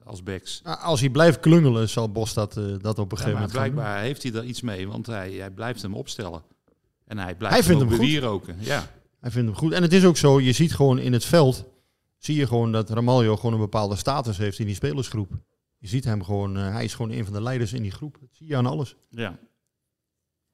als 0.04 0.24
backs. 0.24 0.62
Nou, 0.64 0.80
als 0.80 1.00
hij 1.00 1.10
blijft 1.10 1.40
klungelen, 1.40 1.90
zal 1.90 2.12
Bos 2.12 2.34
dat, 2.34 2.54
dat 2.54 3.00
op 3.00 3.12
een 3.12 3.18
gegeven 3.18 3.40
maar 3.40 3.50
moment 3.50 3.52
doen. 3.52 3.62
blijkbaar 3.62 4.02
heeft 4.02 4.24
hij 4.24 4.34
er 4.34 4.44
iets 4.44 4.62
mee, 4.62 4.88
want 4.88 5.06
hij, 5.06 5.32
hij 5.32 5.52
blijft 5.52 5.82
hem 5.82 5.94
opstellen. 5.94 6.44
En 7.10 7.18
hij 7.18 7.36
blijft 7.36 7.56
Hij 7.56 7.64
vindt 7.64 7.80
hem 7.82 7.90
goed. 7.90 8.00
Ja, 8.60 8.92
Hij 9.20 9.32
vindt 9.32 9.48
hem 9.50 9.58
goed. 9.58 9.72
En 9.72 9.82
het 9.82 9.94
is 9.94 10.06
ook 10.06 10.18
zo, 10.18 10.40
je 10.40 10.52
ziet 10.52 10.74
gewoon 10.76 11.00
in 11.00 11.14
het 11.14 11.26
veld, 11.26 11.66
zie 12.18 12.36
je 12.36 12.48
gewoon 12.48 12.72
dat 12.72 12.90
Ramaljo 12.90 13.36
gewoon 13.36 13.54
een 13.54 13.60
bepaalde 13.60 13.96
status 13.96 14.38
heeft 14.38 14.60
in 14.60 14.66
die 14.66 14.76
spelersgroep. 14.76 15.32
Je 15.78 15.88
ziet 15.88 16.04
hem 16.04 16.24
gewoon, 16.24 16.58
eh, 16.58 16.72
hij 16.74 16.84
is 16.84 16.94
gewoon 16.94 17.12
een 17.12 17.24
van 17.24 17.34
de 17.34 17.42
leiders 17.42 17.74
in 17.74 17.82
die 17.82 17.92
groep. 17.92 18.18
Dat 18.20 18.30
zie 18.32 18.48
je 18.48 18.56
aan 18.56 18.66
alles. 18.66 18.96
ja. 19.10 19.38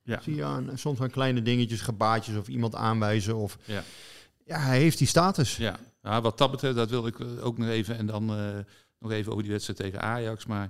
Ja. 0.03 0.19
Zie 0.21 0.35
je 0.35 0.43
aan, 0.43 0.71
soms 0.77 0.99
aan 1.01 1.09
kleine 1.09 1.41
dingetjes, 1.41 1.81
gebaatjes 1.81 2.37
of 2.37 2.47
iemand 2.47 2.75
aanwijzen. 2.75 3.35
Of, 3.35 3.57
Ja. 3.65 3.83
ja, 4.45 4.59
hij 4.59 4.79
heeft 4.79 4.97
die 4.97 5.07
status. 5.07 5.57
Ja, 5.57 5.79
nou, 6.01 6.21
wat 6.21 6.37
dat 6.37 6.51
betreft, 6.51 6.75
dat 6.75 6.89
wil 6.89 7.07
ik 7.07 7.19
eh, 7.19 7.45
ook 7.45 7.57
nog 7.57 7.67
even. 7.67 7.97
En 7.97 8.05
dan 8.05 8.29
eh, 8.29 8.57
nog 8.99 9.11
even 9.11 9.31
over 9.31 9.43
die 9.43 9.51
wedstrijd 9.51 9.79
tegen 9.79 10.01
Ajax. 10.01 10.45
Maar 10.45 10.69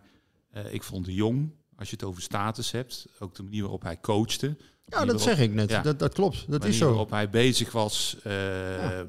eh, 0.49 0.73
ik 0.73 0.83
vond 0.83 1.05
de 1.05 1.13
Jong, 1.13 1.51
als 1.77 1.89
je 1.89 1.95
het 1.95 2.05
over 2.05 2.21
status 2.21 2.71
hebt, 2.71 3.05
ook 3.19 3.35
de 3.35 3.43
manier 3.43 3.61
waarop 3.61 3.81
hij 3.81 3.99
coachte. 3.99 4.57
Ja, 4.85 5.05
dat 5.05 5.21
zeg 5.21 5.39
ik 5.39 5.53
net. 5.53 5.69
Ja. 5.69 5.81
Dat, 5.81 5.99
dat 5.99 6.13
klopt. 6.13 6.51
Dat 6.51 6.65
is 6.65 6.77
zo. 6.77 6.87
waarop 6.87 7.09
hij 7.09 7.29
bezig 7.29 7.71
was. 7.71 8.17
eh, 8.23 8.99
eh, 8.99 9.05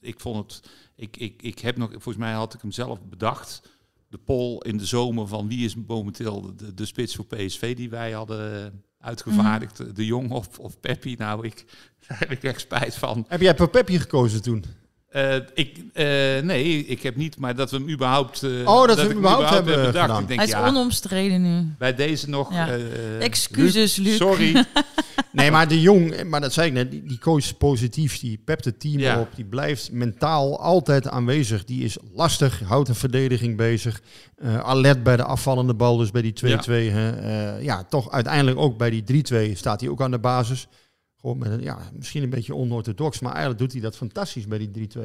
ik 0.00 0.20
vond 0.20 0.52
het. 0.52 0.70
Ik, 0.96 1.16
ik, 1.16 1.42
ik 1.42 1.58
heb 1.58 1.76
nog, 1.76 1.90
volgens 1.90 2.16
mij 2.16 2.32
had 2.32 2.54
ik 2.54 2.60
hem 2.60 2.72
zelf 2.72 3.00
bedacht. 3.02 3.62
De 4.08 4.18
poll 4.18 4.58
in 4.58 4.76
de 4.76 4.86
zomer 4.86 5.26
van 5.26 5.48
wie 5.48 5.64
is 5.64 5.74
momenteel 5.86 6.56
de, 6.56 6.74
de 6.74 6.86
spits 6.86 7.14
voor 7.14 7.26
PSV 7.26 7.76
die 7.76 7.90
wij 7.90 8.12
hadden 8.12 8.82
uitgevaardigd. 9.00 9.78
Mhm. 9.78 9.92
De 9.94 10.06
Jong 10.06 10.30
of, 10.30 10.58
of 10.58 10.80
Peppi. 10.80 11.14
Nou, 11.18 11.46
ik, 11.46 11.64
daar 12.08 12.18
heb 12.18 12.30
ik 12.30 12.42
echt 12.42 12.60
spijt 12.60 12.94
van. 12.94 13.24
Heb 13.28 13.40
jij 13.40 13.54
per 13.54 13.68
Pepje 13.70 13.98
gekozen 13.98 14.42
toen? 14.42 14.64
Eh, 15.08 15.34
ik, 15.54 15.78
eh, 15.92 16.04
nee, 16.42 16.84
ik 16.86 17.02
heb 17.02 17.16
niet, 17.16 17.36
maar 17.38 17.54
dat 17.56 17.70
we 17.70 17.76
hem 17.76 17.88
überhaupt, 17.90 18.42
eh, 18.42 18.50
Oh, 18.64 18.86
dat 18.86 18.96
we 18.96 19.02
hem 19.02 19.16
überhaupt 19.16 19.50
hebben 19.50 19.82
bedacht. 19.86 20.20
Ik 20.20 20.26
denk, 20.28 20.38
Hij 20.40 20.48
is 20.48 20.54
ja, 20.54 20.66
onomstreden 20.68 21.42
nu. 21.42 21.74
bij 21.78 21.94
deze 21.94 22.28
nog. 22.28 22.52
Ja. 22.52 22.68
eh, 22.68 23.22
Excuses, 23.24 23.96
Luc. 23.96 24.16
Sorry. 24.16 24.64
Nee, 25.32 25.50
maar 25.50 25.68
de 25.68 25.80
Jong, 25.80 26.24
maar 26.24 26.40
dat 26.40 26.52
zei 26.52 26.66
ik 26.66 26.72
net, 26.72 26.90
die, 26.90 27.02
die 27.02 27.18
coach 27.18 27.36
is 27.38 27.52
positief, 27.52 28.18
die 28.18 28.40
pept 28.44 28.64
het 28.64 28.80
team 28.80 28.98
Ja. 28.98 29.20
op, 29.20 29.28
die 29.34 29.44
blijft 29.44 29.92
mentaal 29.92 30.60
altijd 30.60 31.08
aanwezig. 31.08 31.64
Die 31.64 31.84
is 31.84 31.96
lastig, 32.14 32.60
houdt 32.64 32.88
een 32.88 32.94
verdediging 32.94 33.56
bezig, 33.56 34.00
eh, 34.36 34.58
alert 34.58 35.02
bij 35.02 35.16
de 35.16 35.22
afvallende 35.24 35.74
bal, 35.74 35.96
dus 35.96 36.10
bij 36.10 36.22
die 36.22 36.32
2-2. 36.32 36.90
hè. 36.90 37.10
Eh, 37.56 37.64
ja, 37.64 37.84
toch 37.84 38.10
uiteindelijk 38.10 38.58
ook 38.58 38.78
bij 38.78 38.90
die 38.90 39.02
3-2 39.02 39.54
staat 39.56 39.80
hij 39.80 39.90
ook 39.90 40.02
aan 40.02 40.10
de 40.10 40.18
basis. 40.18 40.66
Gewoon 41.20 41.38
met 41.38 41.50
een, 41.50 41.62
ja, 41.62 41.78
misschien 41.92 42.22
een 42.22 42.30
beetje 42.30 42.54
onorthodox, 42.54 43.18
maar 43.20 43.30
eigenlijk 43.32 43.60
doet 43.60 43.72
hij 43.72 43.80
dat 43.80 43.96
fantastisch 43.96 44.46
bij 44.46 44.58
die 44.58 44.68
3-2. 44.68 45.00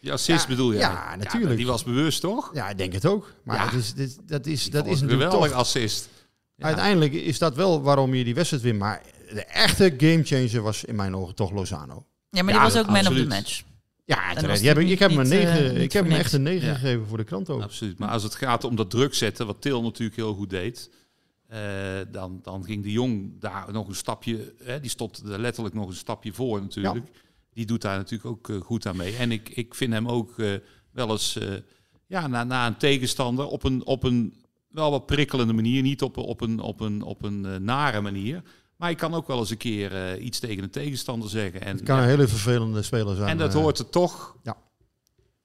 Die 0.00 0.12
assist 0.12 0.42
Ja, 0.42 0.48
bedoel 0.48 0.72
je? 0.72 0.78
ja, 0.78 1.16
natuurlijk. 1.16 1.56
die 1.56 1.66
was 1.66 1.84
bewust, 1.84 2.20
toch? 2.20 2.50
Ja, 2.54 2.68
ik 2.68 2.78
denk 2.78 2.92
het 2.92 3.06
ook. 3.06 3.32
Maar 3.44 3.56
Ja. 3.56 3.64
het 3.64 3.74
is, 3.74 3.94
dit, 3.94 4.18
dat 4.26 4.46
is, 4.46 4.62
Die 4.62 4.72
dat 4.72 4.86
is 4.86 5.00
natuurlijk 5.00 5.30
geweldig 5.30 5.52
assist. 5.56 6.08
Ja. 6.56 6.66
Uiteindelijk 6.66 7.12
is 7.12 7.38
dat 7.38 7.54
wel 7.54 7.82
waarom 7.82 8.14
je 8.14 8.24
die 8.24 8.34
wedstrijd 8.34 8.62
wint. 8.62 8.78
Maar 8.78 9.02
de 9.32 9.44
echte 9.44 9.94
gamechanger 9.96 10.60
was 10.62 10.84
in 10.84 10.94
mijn 10.94 11.16
ogen 11.16 11.34
toch 11.34 11.50
Lozano. 11.50 12.06
Ja, 12.30 12.42
maar 12.42 12.54
Ja, 12.54 12.60
die 12.64 12.72
was 12.72 12.82
ook 12.82 12.90
man 12.90 13.06
of 13.06 13.14
the 13.14 13.26
match. 13.26 13.62
Ja, 14.04 14.34
terecht. 14.34 14.62
Heb 14.62 14.76
ik, 14.78 14.82
niet- 14.84 14.92
ik 14.92 14.98
heb 14.98 15.10
hem 15.10 15.18
een 15.18 15.24
niet, 15.28 15.32
eh, 15.38 15.52
9. 15.54 15.72
niet 15.72 15.82
ik 15.82 15.92
heb 15.92 16.04
hem 16.04 16.12
echt 16.18 16.32
een 16.32 16.42
9 16.42 16.68
Ja. 16.68 16.74
gegeven 16.74 17.06
voor 17.06 17.16
de 17.18 17.24
krant 17.24 17.50
ook. 17.50 17.62
Absoluut. 17.62 17.98
Maar 17.98 18.08
als 18.08 18.22
het 18.22 18.34
gaat 18.34 18.64
om 18.64 18.76
dat 18.76 18.90
druk 18.90 19.14
zetten, 19.14 19.46
wat 19.46 19.60
Til 19.60 19.82
natuurlijk 19.82 20.16
heel 20.16 20.34
goed 20.34 20.50
deed, 20.50 20.90
eh, 21.48 21.60
dan, 22.10 22.38
dan 22.42 22.64
ging 22.64 22.82
de 22.82 22.92
Jong 22.92 23.40
daar 23.40 23.72
nog 23.72 23.88
een 23.88 23.94
stapje, 23.94 24.54
hè, 24.62 24.80
die 24.80 24.90
stond 24.90 25.22
er 25.28 25.38
letterlijk 25.40 25.74
nog 25.74 25.88
een 25.88 25.94
stapje 25.94 26.32
voor 26.32 26.60
natuurlijk. 26.60 27.06
Die 27.52 27.66
doet 27.66 27.82
daar 27.82 27.96
natuurlijk 27.96 28.30
ook 28.30 28.48
eh, 28.48 28.60
goed 28.60 28.86
aan 28.86 28.96
mee. 28.96 29.16
En 29.16 29.32
ik, 29.32 29.48
ik 29.48 29.74
vind 29.74 29.92
hem 29.92 30.08
ook 30.08 30.38
eh, 30.38 30.52
wel 30.92 31.10
eens 31.10 31.38
ja, 32.06 32.26
na, 32.26 32.44
na 32.44 32.66
een 32.66 32.76
tegenstander 32.76 33.46
op 33.46 33.64
een, 33.64 33.84
op 33.86 34.02
een 34.02 34.34
wel 34.68 34.90
wat 34.90 35.06
prikkelende 35.06 35.52
manier, 35.52 35.82
niet 35.82 36.02
op, 36.02 36.16
een- 36.16 36.22
op 36.24 36.40
een, 36.40 36.60
op 36.60 36.80
een, 36.80 37.02
op 37.02 37.22
een 37.22 37.64
nare 37.64 38.00
manier. 38.00 38.42
Maar 38.76 38.90
je 38.90 38.96
kan 38.96 39.14
ook 39.14 39.26
wel 39.26 39.38
eens 39.38 39.50
een 39.50 39.56
keer 39.56 40.18
iets 40.18 40.38
tegen 40.38 40.62
een 40.62 40.70
tegenstander 40.70 41.28
zeggen. 41.28 41.60
En, 41.60 41.76
Het 41.76 41.84
kan 41.84 41.96
ja, 41.96 42.02
een 42.02 42.08
hele 42.08 42.28
vervelende 42.28 42.82
speler 42.82 43.16
zijn. 43.16 43.28
en 43.28 43.38
dat 43.38 43.52
hoort 43.52 43.78
er 43.78 43.88
toch 43.90 44.36
Ja. 44.42 44.56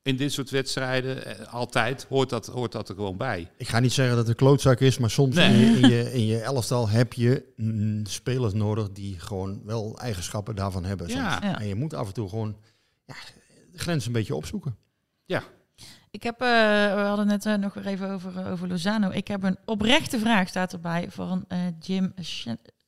In 0.04 0.16
dit 0.16 0.34
soort 0.34 0.50
wedstrijden, 0.50 1.26
eh, 1.26 1.54
altijd, 1.54 2.06
hoort 2.10 2.30
dat, 2.30 2.48
hoort 2.48 2.72
dat 2.72 2.90
er 2.90 2.96
gewoon 2.96 3.18
bij. 3.18 3.52
Ik 3.58 3.68
ga 3.68 3.80
niet 3.80 3.94
zeggen 3.94 4.16
dat 4.16 4.28
het 4.28 4.34
een 4.40 4.46
klootzak 4.46 4.80
is, 4.80 4.98
maar 4.98 5.10
soms 5.10 5.36
Nee. 5.36 5.54
in, 5.54 5.60
je, 5.60 5.80
in, 5.80 5.90
je, 5.90 6.14
in 6.20 6.26
je 6.26 6.40
elftal 6.40 6.90
heb 6.90 7.14
je 7.14 7.46
mm, 7.56 8.06
spelers 8.06 8.54
nodig 8.54 8.92
die 8.92 9.20
gewoon 9.20 9.62
wel 9.66 9.98
eigenschappen 10.00 10.56
daarvan 10.56 10.84
hebben. 10.84 11.08
Ja. 11.08 11.40
Ja. 11.42 11.60
En 11.60 11.68
je 11.68 11.76
moet 11.76 11.94
af 11.94 12.08
en 12.08 12.14
toe 12.14 12.30
gewoon 12.30 12.58
ja, 13.06 13.16
de 13.72 13.78
grens 13.80 14.06
een 14.06 14.12
beetje 14.12 14.36
opzoeken. 14.36 14.78
Ja, 15.26 15.44
Ik 16.12 16.24
heb, 16.24 16.42
eh, 16.42 16.48
we 16.96 17.02
hadden 17.02 17.28
net 17.28 17.46
eh, 17.46 17.56
nog 17.56 17.74
weer 17.74 17.88
even 17.88 18.10
over, 18.10 18.52
over 18.52 18.68
Lozano. 18.68 19.10
Ik 19.10 19.28
heb 19.28 19.44
een 19.44 19.58
oprechte 19.66 20.20
vraag, 20.20 20.48
staat 20.48 20.74
erbij, 20.74 21.08
van 21.10 21.46
eh, 21.48 21.60
Jim 21.80 22.14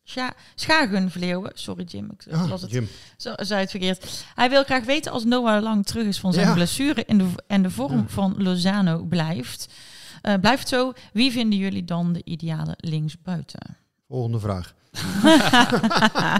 Scha- 0.03 0.33
Schagenvleeuwen. 0.55 1.51
Sorry 1.53 1.83
Jim, 1.83 2.11
ik 2.11 2.25
las 2.49 2.61
het, 2.61 2.71
Jim. 2.71 2.87
zo, 3.17 3.33
zei 3.35 3.61
het 3.61 3.69
verkeerd. 3.69 4.25
Hij 4.35 4.49
wil 4.49 4.63
graag 4.63 4.83
weten 4.85 5.11
als 5.11 5.23
Noah 5.23 5.61
Lang 5.63 5.85
terug 5.85 6.05
is 6.07 6.19
van 6.19 6.33
zijn 6.33 6.47
Ja. 6.47 6.53
blessure 6.53 7.05
en 7.05 7.17
de, 7.17 7.27
en 7.47 7.63
de 7.63 7.69
vorm 7.69 7.97
Ja. 7.97 8.03
van 8.07 8.35
Lozano 8.37 9.03
blijft. 9.03 9.67
eh, 10.21 10.33
blijft 10.41 10.67
zo. 10.67 10.93
Wie 11.13 11.31
vinden 11.31 11.59
jullie 11.59 11.85
dan 11.85 12.13
de 12.13 12.21
ideale 12.23 12.73
linksbuiten? 12.77 13.77
Volgende 14.07 14.39
vraag. 14.39 14.73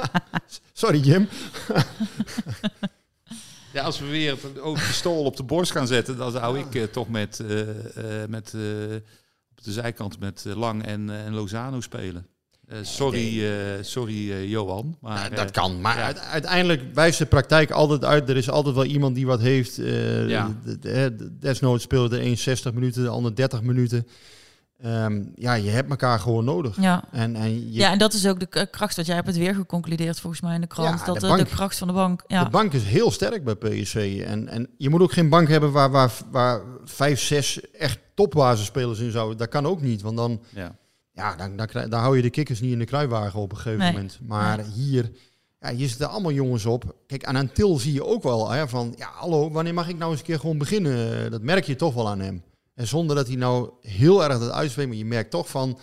Sorry 0.74 1.00
Jim. 1.00 1.28
Ja, 3.74 3.84
als 3.84 4.00
we 4.00 4.06
weer 4.06 4.32
het 4.32 4.60
ook 4.60 4.76
pistool 4.76 5.24
op 5.24 5.38
de 5.38 5.44
borst 5.44 5.72
gaan 5.72 5.88
zetten, 5.88 6.18
dan 6.18 6.32
zou 6.32 6.60
ik 6.60 6.76
eh, 6.76 6.84
toch 6.84 7.10
met, 7.10 7.40
eh, 7.40 7.60
eh, 8.22 8.30
met 8.30 8.54
eh, 8.54 8.62
op 9.52 9.64
de 9.64 9.72
zijkant 9.72 10.20
met 10.20 10.44
Lang 10.46 10.86
en, 10.86 11.10
en 11.26 11.34
Lozano 11.34 11.82
spelen. 11.82 12.28
Eh, 12.74 12.80
sorry, 12.82 13.46
eh, 13.46 13.52
sorry 13.82 14.32
eh, 14.32 14.50
Johan. 14.50 14.98
Maar, 15.02 15.36
dat 15.36 15.52
kan. 15.52 15.82
Maar 15.82 15.98
ja. 15.98 16.14
uiteindelijk 16.16 16.82
wijst 16.94 17.18
de 17.18 17.26
praktijk 17.26 17.72
altijd 17.72 18.04
uit. 18.06 18.30
Er 18.30 18.38
is 18.38 18.50
altijd 18.50 18.76
wel 18.76 18.86
iemand 18.86 19.16
die 19.16 19.26
wat 19.26 19.40
heeft. 19.40 19.78
eh, 19.78 20.30
Ja. 20.30 20.56
de- 20.66 20.80
de- 20.80 21.16
de- 21.16 21.38
Desnoods 21.40 21.84
speelde 21.84 22.18
de 22.18 22.24
een 22.26 22.38
60 22.38 22.74
minuten, 22.74 23.04
de 23.04 23.10
ander 23.10 23.36
30 23.36 23.62
minuten. 23.62 24.08
Ehm, 24.82 25.22
ja, 25.36 25.54
je 25.54 25.70
hebt 25.70 25.90
elkaar 25.90 26.20
gewoon 26.20 26.46
nodig. 26.46 26.82
Ja. 26.82 27.04
En, 27.12 27.36
en 27.36 27.72
je, 27.72 27.80
Ja, 27.80 27.92
en 27.92 27.98
dat 27.98 28.14
is 28.14 28.28
ook 28.28 28.40
de 28.40 28.68
kracht. 28.70 28.96
Want 28.96 29.08
jij 29.08 29.16
hebt 29.16 29.28
het 29.28 29.38
weer 29.38 29.56
geconcludeerd 29.56 30.20
volgens 30.20 30.42
mij 30.42 30.56
in 30.56 30.62
de 30.62 30.68
krant. 30.68 31.00
Ja, 31.00 31.06
dat 31.14 31.38
de 31.38 31.46
kracht 31.46 31.78
van 31.78 31.88
de 31.88 31.94
bank. 31.94 32.24
Ja. 32.28 32.44
De 32.44 32.50
bank 32.50 32.74
is 32.74 32.84
heel 32.84 33.12
sterk 33.12 33.44
bij 33.44 33.56
PSV. 33.56 34.24
En, 34.26 34.48
en 34.48 34.68
je 34.78 34.90
moet 34.90 35.02
ook 35.02 35.14
geen 35.14 35.30
bank 35.30 35.48
hebben 35.48 35.72
waar, 35.72 35.92
waar, 35.92 36.12
waar 36.32 36.62
vijf, 36.86 37.20
zes 37.22 37.72
echt 37.72 38.00
topbasisspelers 38.14 39.00
in 39.00 39.12
zouden. 39.12 39.38
Dat 39.38 39.50
kan 39.50 39.66
ook 39.66 39.82
niet. 39.82 40.02
Want 40.02 40.18
dan, 40.18 40.42
ja. 40.56 40.76
Ja, 41.14 41.36
dan, 41.36 41.56
dan, 41.90 42.00
hou 42.00 42.16
je 42.16 42.22
de 42.22 42.30
kikkers 42.30 42.60
niet 42.62 42.72
in 42.72 42.80
de 42.80 42.86
kruiwagen 42.86 43.40
op 43.40 43.52
een 43.52 43.58
gegeven 43.58 43.80
Nee. 43.80 43.92
moment. 43.92 44.20
Maar 44.28 44.60
hier, 44.60 45.12
ja, 45.60 45.72
hier 45.74 45.88
zitten 45.88 46.10
allemaal 46.10 46.32
jongens 46.32 46.66
op. 46.66 46.96
Kijk, 47.08 47.24
aan 47.26 47.36
een 47.36 47.52
Til 47.52 47.78
zie 47.80 47.94
je 47.94 48.06
ook 48.06 48.24
wel 48.24 48.50
hè, 48.50 48.68
van, 48.68 48.94
ja, 48.98 49.10
hallo, 49.14 49.52
wanneer 49.52 49.74
mag 49.74 49.90
ik 49.90 49.98
nou 49.98 50.12
eens 50.12 50.20
een 50.20 50.26
keer 50.26 50.40
gewoon 50.40 50.58
beginnen? 50.58 51.32
Dat 51.32 51.42
merk 51.42 51.64
je 51.66 51.76
toch 51.76 51.94
wel 51.94 52.10
aan 52.10 52.20
hem. 52.20 52.44
En 52.76 52.88
zonder 52.88 53.16
dat 53.16 53.28
hij 53.28 53.36
nou 53.36 53.70
heel 53.82 54.24
erg 54.24 54.40
dat 54.40 54.52
uitspreekt, 54.52 54.88
maar 54.90 54.98
je 54.98 55.06
merkt 55.06 55.32
toch 55.32 55.50
van, 55.50 55.80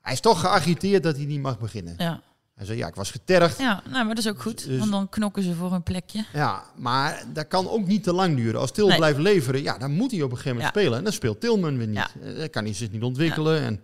hij 0.00 0.12
is 0.12 0.20
toch 0.20 0.40
geagiteerd 0.40 1.02
dat 1.02 1.16
hij 1.16 1.24
niet 1.24 1.40
mag 1.40 1.58
beginnen. 1.58 1.94
Ja. 1.98 2.22
Hij 2.54 2.66
zei, 2.68 2.78
ja, 2.78 2.86
ik 2.88 2.94
was 2.94 3.10
getergd. 3.10 3.58
ja, 3.58 3.82
nou, 3.90 4.04
maar 4.06 4.14
dat 4.14 4.24
is 4.24 4.28
ook 4.30 4.42
goed. 4.42 4.66
Dus- 4.66 4.78
Want 4.78 4.90
dan 4.90 5.08
knokken 5.08 5.42
ze 5.42 5.54
voor 5.54 5.72
een 5.72 5.82
plekje. 5.82 6.24
Ja, 6.32 6.62
maar 6.76 7.24
dat 7.32 7.48
kan 7.48 7.68
ook 7.70 7.86
niet 7.86 8.02
te 8.02 8.12
lang 8.12 8.36
duren. 8.36 8.60
Als 8.60 8.72
Til 8.72 8.86
Nee. 8.88 8.96
blijft 8.96 9.18
leveren, 9.18 9.62
ja, 9.62 9.78
dan 9.78 9.90
moet 9.90 10.10
hij 10.10 10.22
op 10.22 10.30
een 10.30 10.36
gegeven 10.36 10.56
moment 10.56 10.74
Ja. 10.74 10.80
spelen. 10.80 10.98
En 10.98 11.04
dan 11.04 11.12
speelt 11.12 11.40
Tilman 11.40 11.76
weer 11.78 11.86
niet. 11.86 11.96
Ja. 11.96 12.08
Eh, 12.22 12.38
Dan 12.38 12.50
kan 12.50 12.64
hij 12.64 12.74
zich 12.74 12.90
niet 12.90 13.02
ontwikkelen. 13.02 13.60
En 13.60 13.80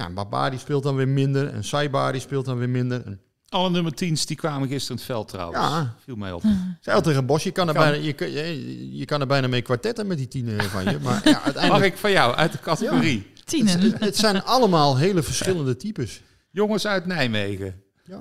ja, 0.00 0.10
Babari 0.10 0.58
speelt 0.58 0.82
dan 0.82 0.94
weer 0.96 1.08
minder. 1.08 1.48
En 1.48 1.64
Saibari 1.64 2.20
speelt 2.20 2.44
dan 2.44 2.58
weer 2.58 2.68
minder. 2.68 3.02
En, 3.06 3.20
Alle 3.48 3.70
nummer 3.70 3.92
10's 3.92 4.26
die 4.26 4.36
kwamen 4.36 4.68
gisteren 4.68 4.96
in 4.96 5.02
het 5.02 5.12
veld 5.12 5.28
trouwens. 5.28 5.58
Ja. 5.58 5.94
Viel 6.04 6.16
mij 6.16 6.32
op. 6.32 6.42
al 6.84 7.02
tegen 7.02 7.26
Bos, 7.26 7.42
je 7.42 7.50
kan, 7.50 7.68
er 7.68 7.74
Kan. 7.74 7.82
bijna, 7.82 8.04
je, 8.04 8.12
kan- 8.12 8.30
je, 8.30 8.96
je 8.96 9.04
kan 9.04 9.20
er 9.20 9.26
bijna 9.26 9.46
mee 9.48 9.62
kwartetten 9.62 10.06
met 10.06 10.18
die 10.18 10.28
tien 10.28 10.60
van 10.62 10.84
je. 10.84 10.98
Maar 11.02 11.20
ja, 11.24 11.30
Mag 11.32 11.44
uiteindelijk... 11.44 11.92
ik 11.92 11.96
van 11.98 12.10
jou 12.10 12.34
uit 12.34 12.52
de 12.52 12.58
categorie? 12.60 13.32
Tienen. 13.44 13.80
Het, 13.80 14.00
het 14.00 14.16
zijn 14.16 14.42
allemaal 14.42 14.96
hele 14.96 15.22
verschillende 15.22 15.76
types. 15.76 16.22
Jongens 16.50 16.86
uit 16.86 17.06
Nijmegen. 17.06 17.82
Ja. 18.04 18.20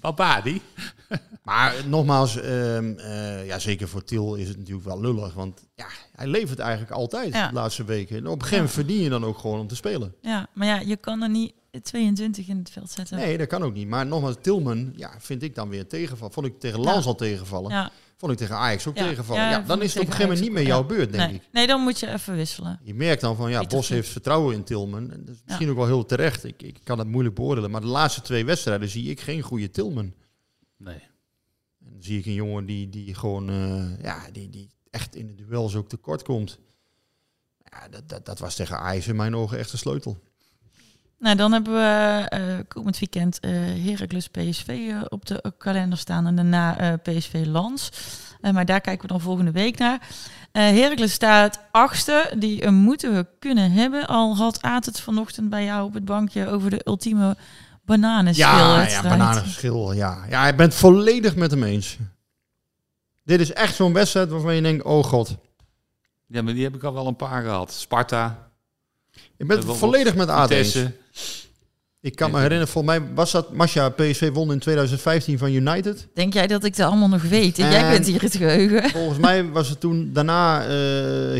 Babadi. 0.00 0.60
Maar 1.42 1.74
nogmaals, 1.86 2.36
ehm, 2.40 2.98
eh, 2.98 3.46
ja, 3.46 3.58
zeker 3.58 3.88
voor 3.88 4.04
Til 4.04 4.34
is 4.34 4.48
het 4.48 4.56
natuurlijk 4.58 4.86
wel 4.86 5.00
lullig. 5.00 5.34
Want 5.34 5.60
ja, 5.74 5.86
hij 6.16 6.26
levert 6.26 6.58
eigenlijk 6.58 6.90
altijd 6.92 7.32
Ja. 7.32 7.48
de 7.48 7.54
laatste 7.54 7.84
weken. 7.84 8.16
En 8.16 8.26
op 8.26 8.32
een 8.32 8.42
gegeven 8.42 8.56
moment 8.56 8.74
verdien 8.74 9.02
je 9.02 9.08
dan 9.08 9.24
ook 9.24 9.38
gewoon 9.38 9.60
om 9.60 9.66
te 9.66 9.76
spelen. 9.76 10.14
Ja, 10.20 10.46
maar 10.52 10.66
ja, 10.66 10.80
je 10.80 10.96
kan 10.96 11.22
er 11.22 11.28
niet 11.30 11.52
22 11.82 12.48
in 12.48 12.56
het 12.58 12.70
veld 12.70 12.90
zetten. 12.90 13.16
Nee, 13.16 13.38
dat 13.38 13.46
kan 13.46 13.62
ook 13.62 13.74
niet. 13.74 13.88
Maar 13.88 14.06
nogmaals, 14.06 14.34
Tilman, 14.40 14.92
ja, 14.96 15.10
vind 15.18 15.42
ik 15.42 15.54
dan 15.54 15.68
weer 15.68 15.86
tegenval. 15.86 16.30
Vond 16.30 16.46
ik 16.46 16.60
tegen 16.60 16.80
Lans 16.80 17.06
al 17.06 17.14
tegenvallen. 17.14 17.70
Ja. 17.70 17.90
Vond 18.20 18.32
ik 18.32 18.38
tegen 18.38 18.56
Ajax 18.56 18.86
ook 18.86 18.96
Ja. 18.96 19.08
tegenvallen. 19.08 19.42
Ja, 19.42 19.60
dan 19.60 19.82
is 19.82 19.94
het 19.94 20.02
op 20.02 20.08
een 20.08 20.12
gegeven 20.12 20.32
moment 20.32 20.40
niet 20.40 20.52
meer 20.52 20.66
jouw 20.66 20.84
beurt, 20.84 21.12
denk 21.12 21.30
nee. 21.30 21.34
ik. 21.34 21.48
Nee, 21.52 21.66
dan 21.66 21.80
moet 21.80 22.00
je 22.00 22.12
even 22.12 22.34
wisselen. 22.36 22.80
Je 22.82 22.94
merkt 22.94 23.20
dan 23.20 23.36
van, 23.36 23.50
ja, 23.50 23.62
Bos 23.62 23.88
heeft 23.88 24.08
vertrouwen 24.08 24.54
in 24.54 24.64
Tilman. 24.64 25.10
En 25.10 25.24
dat 25.24 25.34
is 25.34 25.42
misschien 25.44 25.70
ook 25.70 25.76
wel 25.76 25.86
heel 25.86 26.06
terecht. 26.06 26.44
Ik, 26.44 26.62
ik 26.62 26.80
kan 26.84 26.98
het 26.98 27.08
moeilijk 27.08 27.34
beoordelen. 27.34 27.70
Maar 27.70 27.80
de 27.80 27.86
laatste 27.86 28.20
twee 28.20 28.44
wedstrijden 28.44 28.88
zie 28.88 29.10
ik 29.10 29.20
geen 29.20 29.42
goede 29.42 29.70
Tilman. 29.70 30.14
Nee. 30.76 30.94
En 31.84 31.92
dan 31.92 32.02
zie 32.02 32.18
ik 32.18 32.26
een 32.26 32.32
jongen 32.32 32.66
die, 32.66 32.88
die 32.88 33.14
gewoon, 33.14 33.48
eh, 33.50 34.02
ja, 34.02 34.30
die, 34.32 34.50
die 34.50 34.70
echt 34.90 35.16
in 35.16 35.26
de 35.26 35.34
duels 35.34 35.74
ook 35.74 35.88
tekort 35.88 36.22
komt. 36.22 36.58
Ja, 37.64 37.88
dat, 37.88 38.08
dat, 38.08 38.26
dat 38.26 38.38
was 38.38 38.54
tegen 38.54 38.78
Ajax 38.78 39.06
in 39.08 39.16
mijn 39.16 39.36
ogen 39.36 39.58
echt 39.58 39.72
een 39.72 39.78
sleutel. 39.78 40.22
Nou, 41.20 41.36
dan 41.36 41.52
hebben 41.52 41.72
we 41.72 42.26
eh, 42.28 42.42
komend 42.68 42.98
weekend 42.98 43.40
eh 43.40 43.50
Heracles 43.84 44.28
PSV 44.28 44.68
eh, 44.68 45.02
op 45.08 45.26
de 45.26 45.52
kalender 45.58 45.98
staan 45.98 46.26
en 46.26 46.36
daarna 46.36 46.78
eh, 46.78 46.92
PSV 47.02 47.42
Lans. 47.46 47.90
Eh, 48.40 48.52
maar 48.52 48.64
daar 48.64 48.80
kijken 48.80 49.02
we 49.02 49.08
dan 49.12 49.20
volgende 49.20 49.50
week 49.50 49.78
naar. 49.78 50.08
Eh 50.52 50.62
Heracles 50.62 51.12
staat 51.12 51.60
achtste, 51.70 52.32
die 52.38 52.70
moeten 52.70 53.14
we 53.14 53.26
kunnen 53.38 53.72
hebben. 53.72 54.06
Al 54.06 54.36
had 54.36 54.62
Aad 54.62 54.86
het 54.86 55.00
vanochtend 55.00 55.50
bij 55.50 55.64
jou 55.64 55.84
op 55.86 55.94
het 55.94 56.04
bankje 56.04 56.48
over 56.48 56.70
de 56.70 56.80
ultieme 56.84 57.36
bananenschil. 57.84 58.46
Ja, 58.46 58.88
ja, 58.88 59.02
bananenschil. 59.02 59.92
Ja. 59.92 60.24
ja, 60.28 60.46
ik 60.46 60.56
ben 60.56 60.66
het 60.66 60.74
volledig 60.74 61.36
met 61.36 61.50
hem 61.50 61.62
eens. 61.62 61.98
Dit 63.24 63.40
is 63.40 63.52
echt 63.52 63.74
zo'n 63.74 63.92
wedstrijd 63.92 64.30
waarvan 64.30 64.54
je 64.54 64.62
denkt, 64.62 64.84
oh 64.84 65.04
god. 65.04 65.36
Ja, 66.26 66.42
maar 66.42 66.54
die 66.54 66.64
heb 66.64 66.74
ik 66.74 66.82
al 66.82 66.92
wel 66.92 67.06
een 67.06 67.16
paar 67.16 67.42
gehad. 67.42 67.72
Sparta. 67.72 68.50
Ik 69.36 69.46
ben 69.46 69.56
het 69.56 69.76
volledig 69.76 70.14
met 70.14 70.28
Aad 70.28 70.50
eens. 70.50 70.78
Ik 72.02 72.14
kan 72.16 72.30
me 72.30 72.36
herinneren, 72.36 72.68
volgens 72.68 72.98
mij 72.98 73.14
was 73.14 73.30
dat 73.32 73.52
Masha 73.52 73.88
PSV 73.88 74.30
won 74.32 74.52
in 74.52 74.58
2015 74.58 75.38
van 75.38 75.52
United. 75.52 76.08
Denk 76.14 76.32
jij 76.32 76.46
dat 76.46 76.64
ik 76.64 76.76
dat 76.76 76.86
allemaal 76.88 77.08
nog 77.08 77.22
weet? 77.22 77.58
En 77.58 77.70
jij 77.70 77.82
En- 77.84 77.90
bent 77.90 78.06
hier 78.06 78.22
het 78.22 78.36
geheugen. 78.36 78.90
Volgens 78.90 79.18
mij 79.18 79.48
was 79.50 79.68
het 79.68 79.80
toen 79.80 80.10
daarna 80.12 80.62
eh 80.62 80.68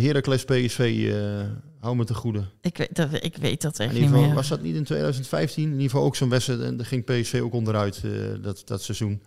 Heracles 0.03 0.45
PSV, 0.45 1.09
eh 1.13 1.47
hou 1.81 1.97
me 1.97 2.05
te 2.05 2.15
goede. 2.15 2.45
Ik 2.61 2.77
weet 2.77 2.95
dat, 2.97 3.09
ik 3.13 3.37
weet 3.37 3.63
dat 3.63 3.79
In 3.79 3.85
echt 3.85 3.95
ieder 3.95 4.01
niet 4.09 4.11
geval, 4.11 4.27
meer. 4.27 4.35
was 4.35 4.49
dat 4.49 4.63
niet 4.63 4.75
in 4.77 4.85
2015? 4.85 5.65
In 5.65 5.71
ieder 5.71 5.85
geval 5.91 6.05
ook 6.05 6.17
zo'n 6.17 6.29
wedstrijd 6.29 6.61
en 6.61 6.77
daar 6.77 6.87
ging 6.87 7.05
PSV 7.05 7.41
ook 7.43 7.53
onderuit 7.53 8.01
eh, 8.05 8.11
dat, 8.43 8.63
dat 8.65 8.83
seizoen. 8.83 9.23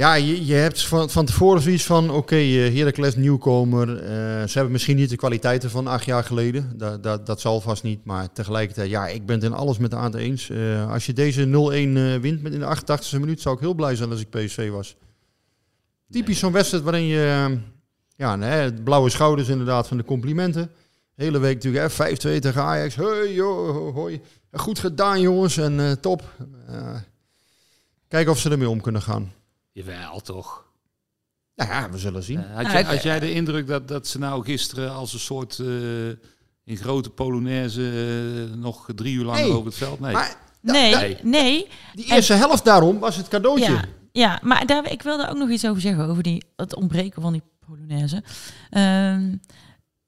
Ja, 0.00 0.14
je, 0.14 0.46
je 0.46 0.54
hebt 0.54 0.86
van, 0.86 1.10
van 1.10 1.24
tevoren 1.24 1.62
zoiets 1.62 1.84
van, 1.84 2.08
oké, 2.08 2.18
okay, 2.18 2.52
Heracles 2.76 3.16
nieuwkomer. 3.16 3.96
eh, 3.96 4.08
ze 4.46 4.52
hebben 4.52 4.72
misschien 4.72 4.96
niet 4.96 5.10
de 5.10 5.16
kwaliteiten 5.16 5.70
van 5.70 5.86
acht 5.86 6.04
jaar 6.04 6.24
geleden. 6.24 6.72
Dat, 6.76 7.02
dat, 7.02 7.26
dat 7.26 7.40
zal 7.40 7.60
vast 7.60 7.82
niet. 7.82 8.04
Maar 8.04 8.32
tegelijkertijd, 8.32 8.90
ja, 8.90 9.06
ik 9.06 9.26
ben 9.26 9.34
het 9.34 9.44
in 9.44 9.52
alles 9.52 9.78
met 9.78 9.90
de 9.90 9.96
het 9.96 10.14
eens. 10.14 10.50
Eh, 10.50 10.90
als 10.92 11.06
je 11.06 11.12
deze 11.12 11.46
0-1 11.46 11.96
eh, 11.96 12.20
wint 12.20 12.42
met 12.42 12.52
in 12.52 12.58
de 12.60 12.66
88e 12.66 13.20
minuut, 13.20 13.40
zou 13.40 13.54
ik 13.54 13.60
heel 13.60 13.74
blij 13.74 13.96
zijn 13.96 14.10
als 14.10 14.20
ik 14.20 14.30
PSV 14.30 14.70
was. 14.70 14.96
Typisch 16.10 16.38
zo'n 16.38 16.52
wedstrijd 16.52 16.82
waarin 16.82 17.06
je, 17.06 17.46
eh, 17.48 17.58
ja, 18.16 18.36
nee, 18.36 18.72
blauwe 18.72 19.10
schouders 19.10 19.48
inderdaad 19.48 19.88
van 19.88 19.96
de 19.96 20.04
complimenten. 20.04 20.70
Hele 21.14 21.38
week 21.38 21.54
natuurlijk, 21.54 21.84
hè, 21.84 21.90
5-2 21.90 22.38
tegen 22.38 22.62
Ajax. 22.62 22.94
Hey, 22.94 23.32
joh, 23.32 23.94
hoi. 23.94 24.20
Goed 24.52 24.78
gedaan, 24.78 25.20
jongens. 25.20 25.56
En 25.56 25.80
eh, 25.80 25.92
top. 25.92 26.22
Eh, 26.68 26.96
kijken 28.08 28.32
of 28.32 28.38
ze 28.38 28.50
ermee 28.50 28.68
om 28.68 28.80
kunnen 28.80 29.02
gaan. 29.02 29.32
Jawel, 29.72 30.20
toch. 30.20 30.64
Nou 31.54 31.70
ja, 31.70 31.90
we 31.90 31.98
zullen 31.98 32.22
zien. 32.22 32.44
Eh, 32.44 32.54
had, 32.56 32.64
Ja, 32.64 32.70
jij, 32.72 32.80
ik- 32.80 32.86
had 32.86 33.02
jij 33.02 33.20
de 33.20 33.32
indruk 33.32 33.66
dat, 33.66 33.88
dat 33.88 34.06
ze 34.06 34.18
nou 34.18 34.44
gisteren 34.44 34.92
als 34.92 35.12
een 35.12 35.18
soort 35.18 35.58
eh, 35.58 36.08
in 36.64 36.76
grote 36.76 37.10
Polonaise 37.10 37.82
eh, 38.50 38.56
nog 38.56 38.88
drie 38.94 39.14
uur 39.14 39.24
lang 39.24 39.38
Nee, 39.38 39.50
over 39.52 39.66
het 39.66 39.74
veld? 39.74 40.00
Nee. 40.00 40.12
Maar 40.12 40.36
Nee, 40.62 40.94
nee. 40.94 41.18
nee. 41.22 41.68
die 41.94 42.12
eerste 42.12 42.32
helft 42.34 42.64
daarom 42.64 42.98
was 42.98 43.16
het 43.16 43.28
cadeautje. 43.28 43.72
Ja, 43.72 43.84
ja 44.12 44.38
maar 44.42 44.66
daar, 44.66 44.90
ik 44.92 45.02
wilde 45.02 45.28
ook 45.28 45.36
nog 45.36 45.48
iets 45.50 45.66
over 45.66 45.80
zeggen, 45.80 46.08
over 46.08 46.22
die, 46.22 46.44
het 46.56 46.74
ontbreken 46.74 47.22
van 47.22 47.32
die 47.32 47.42
Polonaise. 47.66 48.22
Ehm, 48.70 49.36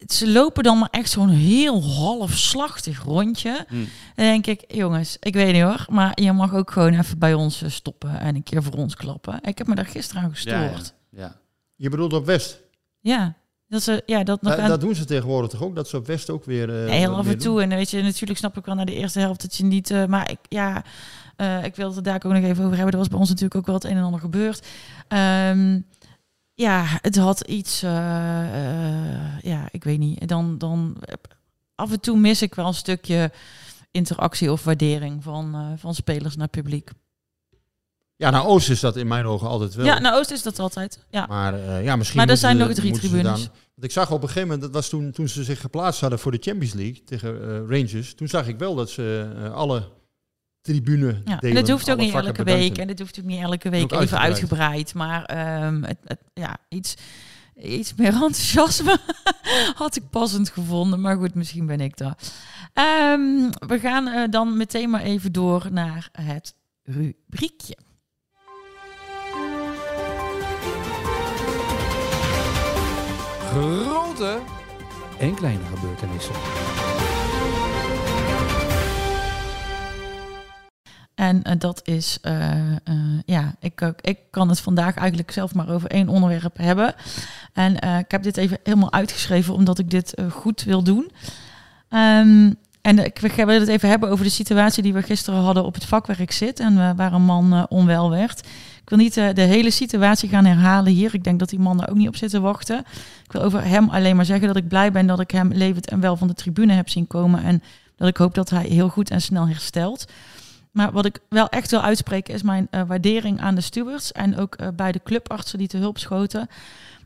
ze 0.06 0.30
lopen 0.32 0.62
dan 0.62 0.78
maar 0.78 0.88
echt 0.90 1.10
zo'n 1.10 1.28
heel 1.28 1.82
halfslachtig 1.84 3.02
rondje. 3.02 3.64
Hm. 3.68 3.74
Dan 4.14 4.24
denk 4.24 4.46
ik, 4.46 4.64
jongens, 4.74 5.16
ik 5.20 5.34
weet 5.34 5.52
niet 5.52 5.62
hoor, 5.62 5.86
maar 5.90 6.12
je 6.20 6.32
mag 6.32 6.54
ook 6.54 6.70
gewoon 6.70 6.92
even 6.98 7.18
bij 7.18 7.34
ons 7.34 7.62
eh, 7.62 7.70
stoppen 7.70 8.20
en 8.20 8.34
een 8.34 8.42
keer 8.42 8.62
voor 8.62 8.72
ons 8.74 8.94
klappen. 8.96 9.38
Ik 9.42 9.58
heb 9.58 9.66
me 9.66 9.74
daar 9.74 9.86
gisteren 9.86 10.22
aan 10.22 10.30
gestoord. 10.30 10.94
ja, 11.10 11.20
ja. 11.22 11.36
Je 11.76 11.88
bedoelt 11.88 12.12
op 12.12 12.26
West. 12.26 12.60
Ja, 13.00 13.34
dat 13.68 13.82
ze, 13.82 14.02
ja, 14.06 14.22
dat 14.24 14.42
nog 14.42 14.56
aan- 14.56 14.68
dat 14.68 14.80
doen 14.80 14.94
ze 14.94 15.04
tegenwoordig 15.04 15.50
toch 15.50 15.62
ook? 15.62 15.74
Dat 15.74 15.88
ze 15.88 15.96
op 15.96 16.06
West 16.06 16.30
ook 16.30 16.44
weer... 16.44 16.84
eh, 16.84 16.90
heel 16.92 17.14
af 17.14 17.26
en 17.26 17.38
toe. 17.38 17.62
En 17.62 17.68
weet 17.68 17.90
je, 17.90 18.02
natuurlijk 18.02 18.38
snap 18.38 18.56
ik 18.58 18.64
wel 18.64 18.74
naar 18.74 18.86
de 18.86 18.94
eerste 18.94 19.18
helft 19.20 19.42
dat 19.42 19.56
je 19.56 19.64
niet. 19.64 19.90
eh, 19.90 20.04
maar 20.04 20.30
ik, 20.30 20.38
ja, 20.48 20.84
eh, 21.36 21.64
ik 21.64 21.76
wilde 21.76 21.94
het 21.94 22.04
daar 22.04 22.14
ook 22.14 22.32
nog 22.32 22.42
even 22.42 22.64
over 22.64 22.74
hebben. 22.76 22.92
Er 22.92 22.98
was 22.98 23.08
bij 23.08 23.18
ons 23.18 23.28
natuurlijk 23.28 23.54
ook 23.56 23.66
wel 23.66 23.74
het 23.74 23.84
een 23.84 23.96
en 23.96 24.02
ander 24.02 24.20
gebeurd. 24.20 24.66
Ehm, 25.08 25.80
ja, 26.62 26.85
het 27.01 27.16
had 27.16 27.40
iets. 27.40 27.83
eh, 27.83 27.90
eh, 27.94 29.40
ja, 29.40 29.68
ik 29.70 29.85
weet 29.85 29.98
niet. 29.98 30.29
Dan, 30.29 30.59
dan 30.59 30.96
af 31.75 31.92
en 31.92 32.01
toe 32.01 32.18
mis 32.18 32.42
ik 32.42 32.55
wel 32.55 32.66
een 32.66 32.75
stukje 32.75 33.33
interactie 33.90 34.53
of 34.53 34.64
waardering 34.64 35.22
van, 35.22 35.55
eh, 35.55 35.66
van 35.77 35.94
spelers 35.94 36.37
naar 36.37 36.48
publiek. 36.48 36.90
Ja, 38.16 38.31
naar 38.31 38.46
Oost 38.46 38.70
is 38.70 38.81
dat 38.81 38.96
in 38.96 39.07
mijn 39.07 39.25
ogen 39.27 39.48
altijd 39.48 39.75
wel. 39.75 39.85
Ja, 39.87 39.98
naar 39.98 40.14
Oost 40.14 40.31
is 40.31 40.42
dat 40.42 40.59
altijd. 40.59 41.05
Ja. 41.11 41.27
Maar 41.27 41.83
ja, 41.83 41.96
misschien 41.96 42.18
Maar 42.20 42.29
er 42.29 42.37
zijn 42.37 42.57
nog 42.57 42.72
drie 42.72 42.92
tribunes. 42.92 43.25
dan- 43.25 43.51
want 43.75 43.85
ik 43.85 43.90
zag 43.92 44.11
op 44.11 44.22
een 44.22 44.29
gegeven 44.29 44.42
moment, 44.48 44.61
dat 44.62 44.72
was 44.72 44.88
toen, 44.88 45.11
toen 45.12 45.29
ze 45.29 45.44
zich 45.44 45.61
geplaatst 45.61 46.01
hadden 46.01 46.18
voor 46.18 46.33
de 46.33 46.38
Champions 46.40 46.75
League 46.75 47.03
tegen 47.05 47.59
Rangers. 47.68 48.14
Toen 48.14 48.29
zag 48.29 48.46
ik 48.48 48.59
wel 48.59 48.75
dat 48.75 48.90
ze 48.90 49.31
alle 49.55 49.88
tribune 50.62 51.22
Ja, 51.25 51.40
en 51.40 51.55
dat 51.55 51.68
hoeft 51.68 51.90
ook 51.90 51.98
niet 51.98 52.14
elke 52.14 52.42
week. 52.44 52.79
En 52.79 52.87
dat 52.87 52.98
hoeft 52.98 53.18
ook 53.18 53.25
niet 53.25 53.40
elke 53.42 53.70
week 53.70 53.83
Ook 53.83 53.92
even 54.01 54.18
uitgebreid. 54.18 54.31
uitgebreid. 54.33 54.94
Maar 54.94 55.25
ehm, 55.25 55.83
het, 55.83 55.98
het- 56.05 56.20
ja, 56.35 56.57
iets, 56.68 56.94
iets 57.62 57.94
meer 57.94 58.12
enthousiasme 58.12 58.98
had 59.75 59.96
ik 59.96 60.11
passend 60.11 60.48
gevonden. 60.51 61.01
Maar 61.01 61.16
goed, 61.16 61.35
misschien 61.35 61.66
ben 61.66 61.81
ik 61.81 61.96
daar. 61.96 62.16
Ehm, 62.72 63.51
we 63.66 63.79
gaan 63.81 64.09
eh, 64.09 64.22
dan 64.31 64.57
meteen 64.57 64.90
maar 64.90 65.03
even 65.03 65.33
door 65.33 65.66
naar 65.70 66.09
het 66.12 66.55
rubriekje. 66.83 67.77
Grote 73.51 74.38
en 75.18 75.35
kleine 75.35 75.64
gebeurtenissen. 75.75 76.35
En 81.14 81.42
eh, 81.42 81.53
dat 81.59 81.81
is, 81.85 82.18
eh, 82.22 82.51
eh, 82.51 82.77
ja, 83.25 83.55
ik, 83.61 83.92
ik 84.01 84.18
kan 84.31 84.48
het 84.48 84.61
vandaag 84.61 84.94
eigenlijk 84.94 85.31
zelf 85.31 85.55
maar 85.55 85.68
over 85.68 85.90
één 85.90 86.09
onderwerp 86.09 86.57
hebben. 86.57 86.94
En 87.53 87.75
ik 87.98 88.11
heb 88.11 88.22
dit 88.22 88.37
even 88.37 88.59
helemaal 88.62 88.92
uitgeschreven 88.92 89.55
omdat 89.55 89.79
ik 89.79 89.90
dit 89.90 90.14
goed 90.31 90.62
wil 90.62 90.83
doen. 90.83 91.11
Ehm, 91.88 92.53
en 92.81 92.98
ik 93.05 93.18
wil 93.18 93.46
het 93.48 93.68
even 93.68 93.88
hebben 93.88 94.11
over 94.11 94.25
de 94.25 94.31
situatie 94.31 94.83
die 94.83 94.92
we 94.92 95.03
gisteren 95.03 95.40
hadden 95.40 95.64
op 95.64 95.75
het 95.75 95.85
vakwerk 95.85 96.33
zit 96.33 96.61
en 96.61 96.96
waar 96.96 97.12
een 97.12 97.22
man 97.22 97.66
onwel 97.68 98.11
werd. 98.11 98.38
Ik 98.83 98.88
wil 98.88 98.98
niet 98.98 99.14
de 99.14 99.42
hele 99.42 99.70
situatie 99.70 100.29
gaan 100.29 100.44
herhalen 100.44 100.92
hier. 100.92 101.14
Ik 101.14 101.25
denk 101.25 101.38
dat 101.38 101.48
die 101.48 101.59
man 101.59 101.77
daar 101.77 101.88
ook 101.88 101.96
niet 101.96 102.09
op 102.09 102.16
zit 102.16 102.31
te 102.31 102.40
wachten. 102.40 102.79
Ik 103.25 103.33
wil 103.33 103.42
over 103.42 103.64
hem 103.64 103.88
alleen 103.88 104.16
maar 104.16 104.25
zeggen 104.25 104.46
dat 104.46 104.57
ik 104.57 104.68
blij 104.68 104.92
ben 104.92 105.07
dat 105.07 105.20
ik 105.20 105.31
hem 105.31 105.53
levend 105.53 105.90
en 105.90 106.01
wel 106.01 106.16
van 106.16 106.29
de 106.29 106.35
tribune 106.35 106.72
heb 106.72 106.88
zien 106.88 107.07
komen. 107.07 107.42
En 107.42 107.62
dat 107.96 108.09
ik 108.09 108.16
hoop 108.16 108.35
dat 108.35 108.51
hij 108.51 108.66
heel 108.66 108.88
goed 108.88 109.11
en 109.11 109.20
snel 109.20 109.48
herstelt. 109.48 110.05
Maar 110.72 110.92
wat 110.92 111.04
ik 111.04 111.18
wel 111.28 111.48
echt 111.48 111.70
wil 111.70 111.82
uitspreken 111.82 112.35
is 112.35 112.42
mijn 112.42 112.68
eh, 112.70 112.82
waardering 112.87 113.40
aan 113.40 113.54
de 113.54 113.61
stewards 113.61 114.12
en 114.12 114.37
ook 114.37 114.54
eh, 114.54 114.68
bij 114.74 114.92
de 114.92 115.00
clubartsen 115.04 115.58
die 115.58 115.68
te 115.68 115.76
hulp 115.76 115.98
schoten. 115.98 116.48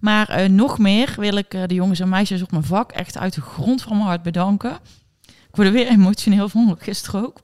Maar 0.00 0.28
eh, 0.28 0.48
nog 0.48 0.78
meer 0.78 1.14
wil 1.16 1.36
ik 1.36 1.50
de 1.50 1.74
jongens 1.74 2.00
en 2.00 2.08
meisjes 2.08 2.42
op 2.42 2.50
mijn 2.50 2.64
vak 2.64 2.92
echt 2.92 3.18
uit 3.18 3.34
de 3.34 3.40
grond 3.40 3.82
van 3.82 3.96
mijn 3.96 4.08
hart 4.08 4.22
bedanken. 4.22 4.78
Ik 5.26 5.62
word 5.62 5.68
er 5.68 5.74
weer 5.74 5.88
emotioneel 5.88 6.48
van, 6.48 6.76
gisteren 6.78 7.26
ook. 7.26 7.40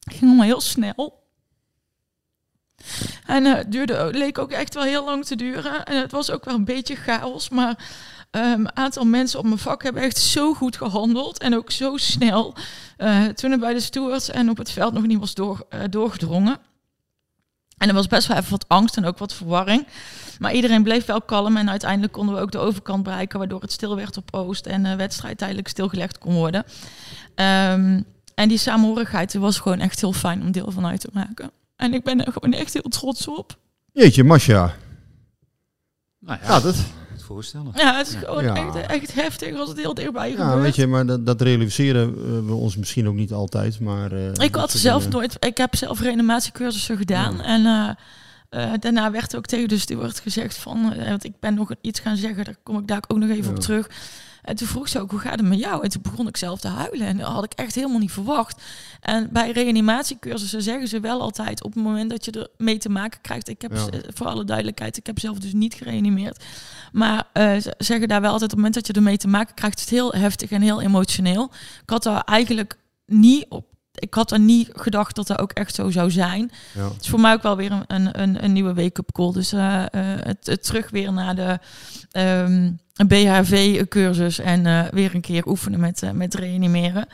Het 0.00 0.14
ging 0.14 0.24
allemaal 0.24 0.46
heel 0.46 0.60
snel. 0.60 1.24
En 3.26 3.44
het 3.44 3.72
duurde, 3.72 4.10
leek 4.12 4.38
ook 4.38 4.50
echt 4.50 4.74
wel 4.74 4.82
heel 4.82 5.04
lang 5.04 5.24
te 5.24 5.36
duren. 5.36 5.84
En 5.84 6.00
het 6.00 6.10
was 6.10 6.30
ook 6.30 6.44
wel 6.44 6.54
een 6.54 6.64
beetje 6.64 6.96
chaos. 6.96 7.48
Maar 7.48 7.78
ehm, 8.36 8.60
een 8.60 8.76
aantal 8.76 9.04
mensen 9.04 9.38
op 9.38 9.44
mijn 9.44 9.58
vak 9.58 9.82
hebben 9.82 10.02
echt 10.02 10.18
zo 10.18 10.54
goed 10.54 10.76
gehandeld. 10.76 11.38
En 11.38 11.56
ook 11.56 11.70
zo 11.70 11.96
snel. 11.96 12.54
eh, 12.96 13.24
toen 13.24 13.50
het 13.50 13.60
bij 13.60 13.72
de 13.72 13.80
stewards 13.80 14.30
en 14.30 14.50
op 14.50 14.56
het 14.56 14.70
veld 14.70 14.92
nog 14.92 15.06
niet 15.06 15.18
was 15.18 15.34
door, 15.34 15.66
eh, 15.68 15.80
doorgedrongen. 15.90 16.58
En 17.78 17.88
er 17.88 17.94
was 17.94 18.06
best 18.06 18.26
wel 18.26 18.36
even 18.36 18.50
wat 18.50 18.68
angst 18.68 18.96
en 18.96 19.04
ook 19.04 19.18
wat 19.18 19.34
verwarring. 19.34 19.86
Maar 20.38 20.52
iedereen 20.54 20.82
bleef 20.82 21.04
wel 21.04 21.22
kalm. 21.22 21.56
En 21.56 21.70
uiteindelijk 21.70 22.12
konden 22.12 22.34
we 22.34 22.40
ook 22.40 22.50
de 22.52 22.58
overkant 22.58 23.02
bereiken. 23.02 23.38
Waardoor 23.38 23.60
het 23.60 23.72
stil 23.72 23.96
werd 23.96 24.16
op 24.16 24.34
Oost. 24.34 24.66
En 24.66 24.82
de 24.82 24.96
wedstrijd 24.96 25.38
tijdelijk 25.38 25.68
stilgelegd 25.68 26.18
kon 26.18 26.34
worden. 26.34 26.64
Ehm, 27.34 28.00
en 28.34 28.48
die 28.48 28.58
samenhorigheid 28.58 29.34
was 29.34 29.58
gewoon 29.58 29.78
echt 29.78 30.00
heel 30.00 30.12
fijn 30.12 30.42
om 30.42 30.50
deel 30.52 30.70
van 30.70 30.86
uit 30.86 31.00
te 31.00 31.08
maken. 31.12 31.50
En 31.76 31.94
ik 31.94 32.04
ben 32.04 32.24
er 32.24 32.32
gewoon 32.32 32.52
echt 32.52 32.72
heel 32.72 32.88
trots 32.88 33.28
op. 33.28 33.56
Jeetje, 33.92 34.24
Masha. 34.24 34.74
Nou 36.18 36.38
ja, 36.40 36.46
Gaat 36.46 36.62
het? 36.62 36.76
Voorstellen. 37.26 37.72
Ja, 37.74 37.96
het 37.96 38.06
is 38.08 38.14
gewoon 38.14 38.44
Ja. 38.44 38.54
echt, 38.54 38.86
echt 38.86 39.14
heftig 39.14 39.58
als 39.58 39.68
het 39.68 39.78
heel 39.78 39.94
dichtbij 39.94 40.30
Ja, 40.30 40.36
gebeurt. 40.36 40.62
weet 40.62 40.74
je, 40.76 40.86
maar 40.86 41.06
dat, 41.06 41.26
dat 41.26 41.40
realiseren 41.40 42.08
eh, 42.08 42.46
we 42.46 42.54
ons 42.54 42.76
misschien 42.76 43.08
ook 43.08 43.14
niet 43.14 43.32
altijd. 43.32 43.80
Maar, 43.80 44.12
eh, 44.12 44.32
ik 44.44 44.54
had 44.54 44.70
zelf 44.70 45.02
dingen- 45.02 45.16
nooit... 45.16 45.36
Ik 45.44 45.56
heb 45.56 45.76
zelf 45.76 46.00
reanimatiecursussen 46.00 46.96
gedaan. 46.96 47.36
Ja. 47.36 47.42
En 47.44 47.66
eh, 47.66 48.72
eh, 48.72 48.80
daarna 48.80 49.10
werd 49.10 49.36
ook 49.36 49.46
tegen 49.46 49.68
de 49.68 49.78
steward 49.78 50.20
gezegd 50.20 50.56
van... 50.58 50.94
want 51.08 51.24
ik 51.24 51.32
ben 51.40 51.54
nog 51.54 51.70
iets 51.80 52.00
gaan 52.00 52.16
zeggen, 52.16 52.44
daar 52.44 52.56
kom 52.62 52.78
ik 52.78 52.86
daar 52.86 53.02
ook 53.08 53.18
nog 53.18 53.30
even 53.30 53.44
Ja. 53.44 53.50
op 53.50 53.60
terug. 53.60 53.88
En 54.42 54.56
toen 54.56 54.66
vroeg 54.66 54.88
ze 54.88 55.00
ook, 55.00 55.10
hoe 55.10 55.20
gaat 55.20 55.38
het 55.40 55.48
met 55.48 55.58
jou? 55.58 55.82
En 55.84 55.88
toen 55.90 56.02
begon 56.02 56.28
ik 56.28 56.36
zelf 56.36 56.60
te 56.60 56.68
huilen. 56.68 57.06
En 57.06 57.16
dat 57.18 57.26
had 57.28 57.44
ik 57.44 57.52
echt 57.52 57.74
helemaal 57.74 57.98
niet 57.98 58.12
verwacht. 58.12 58.62
En 59.00 59.28
bij 59.32 59.50
reanimatiecursussen 59.50 60.62
zeggen 60.62 60.88
ze 60.88 61.00
wel 61.00 61.20
altijd... 61.20 61.64
op 61.64 61.74
het 61.74 61.82
moment 61.82 62.10
dat 62.10 62.24
je 62.24 62.30
er 62.30 62.48
mee 62.56 62.78
te 62.78 62.88
maken 62.88 63.20
krijgt... 63.20 63.48
ik 63.48 63.62
heb 63.62 63.72
Ja. 63.74 63.86
voor 64.14 64.26
alle 64.26 64.44
duidelijkheid... 64.44 64.96
ik 64.96 65.06
heb 65.06 65.18
zelf 65.18 65.38
dus 65.38 65.52
niet 65.52 65.74
gereanimeerd. 65.74 66.44
Maar 66.92 67.24
eh, 67.32 67.56
ze 67.56 67.74
zeggen 67.78 68.08
daar 68.08 68.20
wel 68.20 68.32
altijd... 68.32 68.52
op 68.52 68.56
het 68.56 68.66
moment 68.66 68.74
dat 68.74 68.86
je 68.86 68.92
ermee 68.92 69.16
te 69.16 69.28
maken 69.28 69.54
krijgt... 69.54 69.76
is 69.76 69.82
het 69.82 69.90
heel 69.90 70.12
heftig 70.12 70.50
en 70.50 70.62
heel 70.62 70.82
emotioneel. 70.82 71.50
Ik 71.82 71.90
had 71.90 72.02
daar 72.02 72.22
eigenlijk 72.24 72.78
niet 73.06 73.46
op... 73.48 73.64
Ik 73.94 74.14
had 74.14 74.32
er 74.32 74.40
niet 74.40 74.68
gedacht 74.72 75.16
dat 75.16 75.26
dat 75.26 75.38
ook 75.38 75.52
echt 75.52 75.74
zo 75.74 75.90
zou 75.90 76.10
zijn. 76.10 76.50
Ja. 76.74 76.84
Het 76.84 77.02
is 77.02 77.08
voor 77.08 77.20
mij 77.20 77.32
ook 77.32 77.42
wel 77.42 77.56
weer 77.56 77.72
een, 77.72 78.22
een, 78.22 78.44
een, 78.44 78.52
nieuwe 78.52 78.74
wake-up 78.74 79.12
call. 79.12 79.32
Dus 79.32 79.52
eh, 79.52 79.82
eh, 79.82 79.88
het, 80.22 80.46
het 80.46 80.62
terug 80.64 80.90
weer 80.90 81.12
naar 81.12 81.34
de 81.34 81.58
ehm, 82.10 82.70
BHV-cursus 83.06 84.38
en 84.38 84.90
weer 84.94 85.14
een 85.14 85.20
keer 85.20 85.46
oefenen 85.46 85.80
met, 85.80 86.02
met 86.12 86.34
reanimeren. 86.34 87.06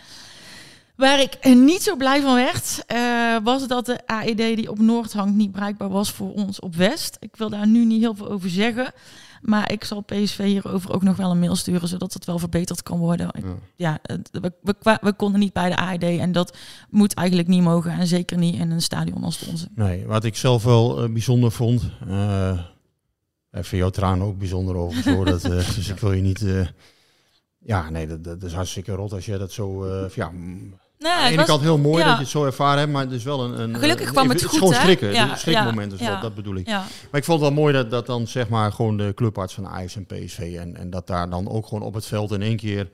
Waar 1.03 1.21
ik 1.21 1.55
niet 1.55 1.83
zo 1.83 1.97
blij 1.97 2.21
van 2.21 2.35
werd, 2.35 2.85
eh, 2.87 3.37
was 3.45 3.67
dat 3.67 3.87
de 3.87 4.07
AED 4.07 4.37
die 4.37 4.71
op 4.71 4.79
Noord 4.79 5.13
hangt 5.13 5.35
niet 5.35 5.53
bereikbaar 5.53 5.89
was 5.89 6.11
voor 6.11 6.33
ons 6.33 6.61
op 6.61 6.75
West. 6.75 7.17
Ik 7.21 7.37
wil 7.37 7.51
daar 7.51 7.67
nu 7.67 7.85
niet 7.85 8.01
heel 8.01 8.15
veel 8.15 8.31
over 8.31 8.51
zeggen. 8.51 8.93
Maar 9.41 9.73
ik 9.73 9.85
zal 9.85 10.01
PSV 10.01 10.45
hierover 10.45 10.93
ook 10.93 11.03
nog 11.03 11.17
wel 11.17 11.31
een 11.31 11.39
mail 11.39 11.57
sturen, 11.57 11.89
zodat 11.89 12.13
het 12.13 12.25
wel 12.25 12.39
verbeterd 12.39 12.83
kan 12.83 12.99
worden. 12.99 13.31
Ja. 13.77 13.99
We, 14.31 14.77
we, 15.01 15.13
konden 15.13 15.41
niet 15.41 15.53
bij 15.53 15.69
de 15.69 15.77
AED 15.77 16.03
en 16.03 16.33
dat 16.33 16.57
moet 16.91 17.15
eigenlijk 17.15 17.49
niet 17.49 17.63
mogen. 17.63 17.93
En 17.93 18.07
zeker 18.07 18.39
niet 18.39 18.55
in 18.55 18.71
een 18.71 18.83
stadion 18.83 19.25
als 19.25 19.41
het 19.41 19.49
onze. 19.49 19.69
Nee, 19.75 20.07
wat 20.07 20.25
ik 20.25 20.37
zelf 20.37 20.65
wel 20.65 21.03
eh, 21.03 21.13
bijzonder 21.13 21.53
vond. 21.53 21.91
eh 22.09 22.59
even 23.51 23.79
jouw 23.79 23.91
tranen 23.91 24.27
ook 24.27 24.39
bijzonder 24.39 24.77
over. 24.77 25.15
Hoor, 25.15 25.25
dat, 25.25 25.43
dus 25.77 25.89
ik 25.89 25.99
wil 25.99 26.13
je 26.13 26.23
niet. 26.23 26.45
ja, 27.59 27.91
nee, 27.91 28.07
dat, 28.07 28.25
dat 28.25 28.43
is 28.43 28.53
hartstikke 28.53 28.93
rot 28.93 29.13
als 29.13 29.27
jij 29.27 29.39
dat 29.39 29.53
zo. 29.53 29.87
ja, 30.15 30.33
Nee, 31.03 31.13
aan 31.13 31.21
de 31.23 31.27
ene 31.29 31.37
was- 31.37 31.47
kant 31.47 31.61
heel 31.61 31.79
mooi 31.79 31.99
ja. 32.03 32.05
dat 32.09 32.17
je 32.17 32.23
het 32.23 32.31
zo 32.31 32.45
ervaren 32.45 32.79
hebt, 32.79 32.93
maar 32.93 33.03
het 33.03 33.13
is 33.13 33.25
wel 33.25 33.45
een... 33.45 33.61
een 33.61 33.79
Gelukkig 33.79 34.11
kwam 34.11 34.29
het 34.29 34.45
goed, 34.45 34.59
gewoon 34.59 34.73
hè? 34.75 34.81
schrikken, 34.81 35.13
Ja, 35.13 35.31
een 35.31 35.37
schrikmoment 35.39 35.91
ja, 35.93 35.99
is 35.99 36.05
dat, 36.05 36.15
ja. 36.15 36.21
dat 36.21 36.35
bedoel 36.35 36.55
ik. 36.57 36.67
Ja. 36.67 36.79
Maar 37.11 37.21
ik 37.21 37.25
vond 37.25 37.41
het 37.41 37.49
wel 37.49 37.59
mooi 37.59 37.73
dat, 37.73 37.91
dat 37.91 38.07
dan 38.07 38.27
zeg 38.27 38.49
maar 38.49 38.73
gewoon 38.73 38.97
de 38.97 39.13
clubarts 39.15 39.55
van 39.55 39.67
Ajax 39.69 39.97
en 39.97 40.07
PSV 40.07 40.57
en, 40.61 40.77
en 40.77 40.91
dat 40.91 41.07
daar 41.07 41.31
dan 41.31 41.49
ook 41.49 41.67
gewoon 41.67 41.83
op 41.83 41.95
het 41.95 42.07
veld 42.07 42.33
in 42.33 42.43
één 42.43 42.57
keer 42.57 42.91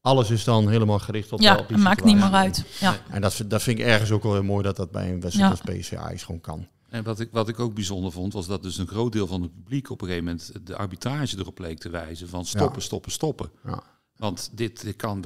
alles 0.00 0.30
is 0.30 0.44
dan 0.44 0.68
helemaal 0.68 0.98
gericht 0.98 1.32
op 1.32 1.40
Ja, 1.40 1.52
op 1.56 1.66
die 1.68 1.76
het 1.76 1.84
maakt 1.84 2.04
niet 2.04 2.16
meer 2.16 2.32
uit. 2.32 2.64
Ja. 2.80 2.94
En 3.10 3.20
dat, 3.20 3.42
dat 3.46 3.62
vind 3.62 3.78
ik 3.78 3.84
ergens 3.84 4.10
ook 4.10 4.22
wel 4.22 4.32
heel 4.32 4.42
mooi 4.42 4.62
dat 4.62 4.76
dat 4.76 4.90
bij 4.90 5.10
een 5.12 5.20
wedstrijd 5.20 5.58
Ja. 5.64 5.72
als 5.72 5.78
PSV 5.80 5.92
Ajax 5.92 6.22
gewoon 6.22 6.40
kan. 6.40 6.66
En 6.88 7.02
wat 7.04 7.20
ik, 7.20 7.28
wat 7.32 7.48
ik 7.48 7.60
ook 7.60 7.74
bijzonder 7.74 8.12
vond, 8.12 8.32
was 8.32 8.46
dat 8.46 8.62
dus 8.62 8.78
een 8.78 8.86
groot 8.88 9.12
deel 9.12 9.26
van 9.26 9.42
het 9.42 9.54
publiek 9.54 9.90
op 9.90 10.00
een 10.00 10.06
gegeven 10.06 10.26
moment 10.28 10.52
de 10.64 10.76
arbitrage 10.76 11.38
erop 11.38 11.58
leek 11.58 11.78
te 11.78 11.88
wijzen 11.90 12.28
van 12.28 12.44
stoppen, 12.44 12.78
Ja. 12.78 12.84
stoppen, 12.84 13.12
stoppen. 13.12 13.50
Ja. 13.66 13.82
Want 14.20 14.50
dit, 14.52 14.94
kan, 14.96 15.24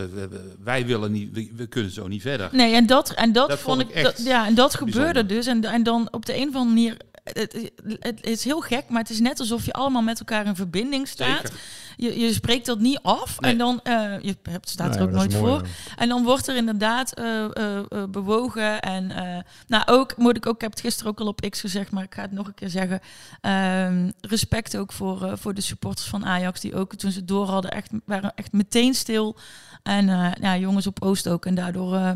wij 0.64 0.86
willen 0.86 1.12
niet, 1.12 1.52
we, 1.56 1.66
kunnen 1.66 1.90
zo 1.90 2.08
niet 2.08 2.22
verder. 2.22 2.48
Nee, 2.52 2.74
en 2.74 2.86
dat, 2.86 3.10
en 3.10 3.32
dat, 3.32 3.48
Dat 3.48 3.58
vond 3.58 3.80
vond 3.82 3.96
ik, 3.96 4.02
dat, 4.02 4.22
ja, 4.24 4.46
en 4.46 4.54
dat 4.54 4.74
gebeurde 4.74 5.24
bijzonder. 5.24 5.36
dus. 5.36 5.46
En, 5.46 5.64
en 5.64 5.82
dan 5.82 6.08
op 6.10 6.26
de 6.26 6.36
een 6.36 6.48
of 6.48 6.54
andere 6.54 6.64
manier, 6.64 6.96
het, 7.24 7.70
het 8.00 8.26
is 8.26 8.44
heel 8.44 8.60
gek, 8.60 8.88
maar 8.88 9.00
het 9.00 9.10
is 9.10 9.20
net 9.20 9.40
alsof 9.40 9.64
je 9.64 9.72
allemaal 9.72 10.02
met 10.02 10.18
elkaar 10.18 10.46
in 10.46 10.56
verbinding 10.56 11.08
staat. 11.08 11.52
Je, 11.96 12.18
je 12.18 12.32
spreekt 12.32 12.66
dat 12.66 12.78
niet 12.78 12.98
af 13.02 13.40
Nee. 13.40 13.50
en 13.52 13.58
dan, 13.58 13.80
eh, 13.82 14.20
je 14.20 14.36
hebt, 14.42 14.68
staat 14.68 14.88
Nee, 14.88 14.98
er 14.98 15.02
ook 15.04 15.10
nooit 15.10 15.32
mooi, 15.32 15.42
voor. 15.44 15.66
En 15.96 16.08
dan 16.08 16.24
wordt 16.24 16.46
er 16.46 16.56
inderdaad 16.56 17.14
eh, 17.14 17.44
eh, 17.44 17.84
bewogen. 18.08 18.80
En 18.80 19.10
eh, 19.10 19.42
nou 19.66 19.82
ook, 19.86 20.16
moet 20.16 20.36
ik 20.36 20.46
ook, 20.46 20.54
ik 20.54 20.60
heb 20.60 20.70
het 20.70 20.80
gisteren 20.80 21.10
ook 21.12 21.20
al 21.20 21.26
op 21.26 21.40
X 21.50 21.60
gezegd, 21.60 21.90
maar 21.90 22.02
ik 22.04 22.14
ga 22.14 22.22
het 22.22 22.32
nog 22.32 22.46
een 22.46 22.54
keer 22.54 22.70
zeggen. 22.70 23.00
Ehm, 23.40 24.10
respect 24.20 24.76
ook 24.76 24.92
voor, 24.92 25.22
eh, 25.24 25.32
voor 25.36 25.54
de 25.54 25.60
supporters 25.60 26.08
van 26.08 26.24
Ajax, 26.26 26.60
die 26.60 26.74
ook 26.74 26.94
toen 26.94 27.10
ze 27.10 27.24
door 27.24 27.46
hadden, 27.46 27.70
echt, 27.70 27.90
waren 28.04 28.32
echt 28.34 28.52
meteen 28.52 28.94
stil. 28.94 29.36
En 29.82 30.08
eh, 30.08 30.30
ja, 30.40 30.56
jongens 30.56 30.86
op 30.86 31.02
Oost 31.02 31.28
ook. 31.28 31.46
En 31.46 31.54
daardoor 31.54 32.14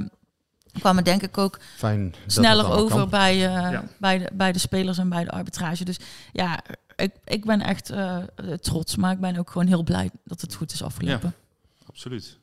kwamen 0.81 1.05
denk 1.05 1.23
ik 1.23 1.39
ook 1.39 1.59
Fijn. 1.77 2.15
sneller 2.27 2.71
over 2.71 2.97
kan. 2.99 3.09
bij, 3.09 3.33
eh, 3.35 3.71
Ja. 3.73 3.85
bij, 3.99 4.19
de, 4.19 4.31
bij 4.33 4.53
de 4.53 4.59
spelers 4.59 4.99
en 4.99 5.09
bij 5.09 5.25
de 5.25 5.31
arbitrage. 5.31 5.85
Dus 5.85 5.97
ja, 6.33 6.61
ik, 6.97 7.11
ik 7.25 7.45
ben 7.45 7.61
echt 7.61 7.91
eh, 7.91 8.17
trots, 8.61 8.97
maar 8.97 9.13
ik 9.13 9.21
ben 9.21 9.37
ook 9.37 9.51
gewoon 9.51 9.67
heel 9.67 9.83
blij 9.83 10.11
dat 10.25 10.41
het 10.41 10.55
goed 10.55 10.73
is 10.73 10.83
afgelopen. 10.83 11.35
Absoluut. 11.87 12.39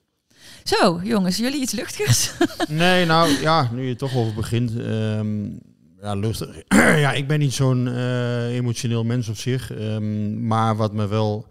Zo, 0.63 0.99
jongens, 1.03 1.37
jullie 1.37 1.61
iets 1.61 1.71
luchtigers? 1.71 2.31
Nee, 2.67 3.05
nou 3.05 3.29
ja, 3.41 3.69
nu 3.71 3.87
je 3.87 3.95
toch 3.95 4.15
over 4.15 4.33
begint. 4.33 4.79
ehm, 4.79 5.43
ja, 6.01 6.15
lustig. 6.15 6.61
ja, 7.05 7.11
ik 7.13 7.27
ben 7.27 7.39
niet 7.39 7.53
zo'n 7.53 7.87
eh, 7.87 8.45
emotioneel 8.55 9.03
mens 9.03 9.27
op 9.29 9.37
zich. 9.37 9.71
ehm, 9.71 10.47
maar 10.47 10.75
wat 10.75 10.93
me 10.93 11.07
wel 11.07 11.47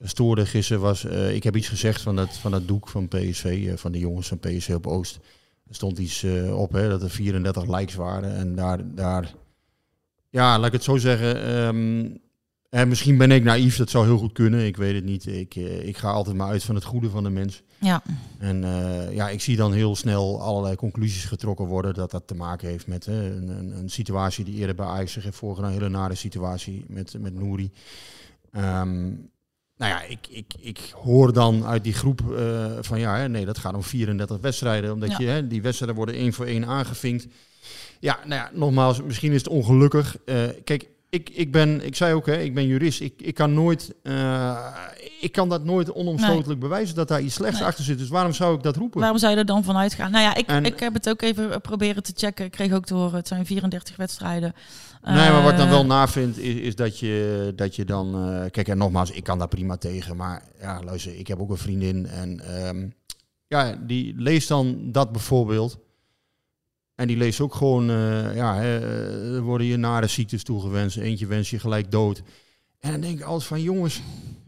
stoorde 0.00 0.46
gisteren 0.46 0.82
was... 0.82 1.04
eh, 1.04 1.34
ik 1.34 1.42
heb 1.42 1.56
iets 1.56 1.68
gezegd 1.68 2.00
van 2.00 2.16
dat, 2.16 2.36
van 2.36 2.50
dat 2.50 2.68
doek 2.68 2.88
van 2.88 3.08
PSV, 3.08 3.64
eh, 3.68 3.76
van 3.76 3.92
de 3.92 3.98
jongens 3.98 4.28
van 4.28 4.38
PSV 4.38 4.70
op 4.74 4.86
Oost. 4.86 5.18
Er 5.68 5.74
stond 5.74 5.98
iets 5.98 6.22
eh, 6.22 6.58
op, 6.60 6.72
hè, 6.72 6.88
dat 6.88 7.02
er 7.02 7.10
34 7.10 7.76
likes 7.76 7.94
waren. 7.94 8.34
En 8.34 8.54
daar, 8.54 8.94
daar 8.94 9.34
ja, 10.30 10.58
laat 10.58 10.66
ik 10.66 10.72
het 10.72 10.84
zo 10.84 10.96
zeggen... 10.96 11.44
ehm, 11.44 12.06
en 12.68 12.88
misschien 12.88 13.16
ben 13.16 13.30
ik 13.30 13.44
naïef, 13.44 13.76
dat 13.76 13.90
zou 13.90 14.06
heel 14.06 14.18
goed 14.18 14.32
kunnen. 14.32 14.66
Ik 14.66 14.76
weet 14.76 14.94
het 14.94 15.04
niet. 15.04 15.26
Ik, 15.26 15.56
eh, 15.56 15.86
ik 15.86 15.96
ga 15.96 16.10
altijd 16.10 16.36
maar 16.36 16.48
uit 16.48 16.64
van 16.64 16.74
het 16.74 16.84
goede 16.84 17.10
van 17.10 17.22
de 17.22 17.30
mens. 17.30 17.62
ja, 17.78 18.02
En 18.38 18.64
eh, 18.64 19.14
ja, 19.14 19.28
ik 19.28 19.40
zie 19.40 19.56
dan 19.56 19.72
heel 19.72 19.96
snel 19.96 20.42
allerlei 20.42 20.76
conclusies 20.76 21.24
getrokken 21.24 21.66
worden 21.66 21.94
dat 21.94 22.10
dat 22.10 22.26
te 22.26 22.34
maken 22.34 22.68
heeft 22.68 22.86
met 22.86 23.06
hè, 23.06 23.36
een, 23.36 23.48
een, 23.48 23.78
een 23.78 23.90
situatie 23.90 24.44
die 24.44 24.54
eerder 24.54 24.74
bij 24.74 24.86
Ajax 24.86 25.12
zich 25.12 25.24
heeft 25.24 25.36
voorgedaan, 25.36 25.70
een 25.70 25.76
hele 25.76 25.88
nare 25.88 26.14
situatie 26.14 26.84
met, 26.88 27.14
met 27.18 27.34
Nouri. 27.34 27.72
Ehm, 28.50 29.10
nou 29.78 29.92
ja, 29.92 30.02
ik, 30.02 30.18
ik, 30.30 30.52
ik 30.60 30.78
hoor 30.94 31.32
dan 31.32 31.64
uit 31.66 31.84
die 31.84 31.92
groep 31.92 32.20
eh, 32.36 32.66
van 32.80 32.98
ja, 33.00 33.26
nee, 33.26 33.44
dat 33.44 33.58
gaat 33.58 33.74
om 33.74 33.82
34 33.82 34.38
wedstrijden, 34.40 34.92
omdat 34.92 35.10
Ja. 35.10 35.16
je 35.18 35.26
hè, 35.26 35.46
die 35.46 35.62
wedstrijden 35.62 35.96
worden 35.96 36.14
één 36.14 36.32
voor 36.32 36.46
één 36.46 36.66
aangevinkt. 36.66 37.26
Ja, 38.00 38.18
nou 38.24 38.34
ja, 38.40 38.50
nogmaals, 38.52 39.02
misschien 39.02 39.32
is 39.32 39.38
het 39.38 39.48
ongelukkig. 39.48 40.16
Eh, 40.24 40.36
kijk, 40.64 40.88
ik, 41.10 41.30
ik 41.30 41.52
ben, 41.52 41.84
ik 41.86 41.96
zei 41.96 42.14
ook, 42.14 42.26
hè, 42.26 42.36
ik 42.38 42.54
ben 42.54 42.66
jurist. 42.66 43.00
Ik, 43.00 43.12
ik 43.16 43.34
kan 43.34 43.54
nooit, 43.54 43.94
eh, 44.02 44.66
ik 45.20 45.32
kan 45.32 45.48
dat 45.48 45.64
nooit 45.64 45.92
onomstotelijk 45.92 46.60
bewijzen 46.60 46.94
dat 46.94 47.08
daar 47.08 47.20
iets 47.20 47.34
slechts 47.34 47.58
Nee. 47.58 47.68
achter 47.68 47.84
zit. 47.84 47.98
Dus 47.98 48.08
waarom 48.08 48.32
zou 48.32 48.56
ik 48.56 48.62
dat 48.62 48.76
roepen? 48.76 49.00
waarom 49.00 49.18
zou 49.18 49.32
je 49.32 49.38
er 49.38 49.46
dan 49.46 49.64
vanuit 49.64 49.94
gaan? 49.94 50.10
Nou 50.10 50.24
ja, 50.24 50.34
ik, 50.34 50.46
En- 50.46 50.64
ik 50.64 50.80
heb 50.80 50.94
het 50.94 51.08
ook 51.08 51.22
even 51.22 51.60
proberen 51.60 52.02
te 52.02 52.12
checken. 52.16 52.44
Ik 52.44 52.50
kreeg 52.50 52.72
ook 52.72 52.84
te 52.84 52.94
horen, 52.94 53.14
het 53.14 53.28
zijn 53.28 53.46
34 53.46 53.96
wedstrijden. 53.96 54.54
Nee, 55.04 55.14
maar 55.30 55.42
wat 55.42 55.50
ik 55.52 55.56
dan 55.58 55.66
Eh, 55.66 55.72
wel 55.72 55.86
na 55.86 56.08
vind, 56.08 56.38
is, 56.38 56.54
is 56.54 56.76
dat, 56.76 56.98
je, 56.98 57.52
dat 57.56 57.76
je 57.76 57.84
dan... 57.84 58.14
eh, 58.14 58.50
kijk, 58.50 58.68
en 58.68 58.78
nogmaals, 58.78 59.10
ik 59.10 59.24
kan 59.24 59.38
daar 59.38 59.48
prima 59.48 59.76
tegen. 59.76 60.16
Maar 60.16 60.42
ja, 60.60 60.82
luister, 60.84 61.18
ik 61.18 61.26
heb 61.26 61.40
ook 61.40 61.50
een 61.50 61.56
vriendin. 61.56 62.06
En 62.06 62.40
ehm, 62.40 62.88
ja, 63.46 63.78
die 63.86 64.14
leest 64.16 64.48
dan 64.48 64.78
dat 64.92 65.12
bijvoorbeeld. 65.12 65.78
En 66.94 67.06
die 67.06 67.16
leest 67.16 67.40
ook 67.40 67.54
gewoon... 67.54 67.90
eh, 67.90 68.36
ja, 68.36 68.60
eh, 68.60 69.34
er 69.34 69.42
worden 69.42 69.66
je 69.66 69.76
nare 69.76 70.06
ziektes 70.06 70.42
toegewenst. 70.42 70.96
Eentje 70.96 71.26
wens 71.26 71.50
je 71.50 71.58
gelijk 71.58 71.90
dood. 71.90 72.22
En 72.80 72.90
dan 72.90 73.00
denk 73.00 73.18
ik 73.18 73.24
altijd 73.24 73.48
van, 73.48 73.62
jongens... 73.62 74.00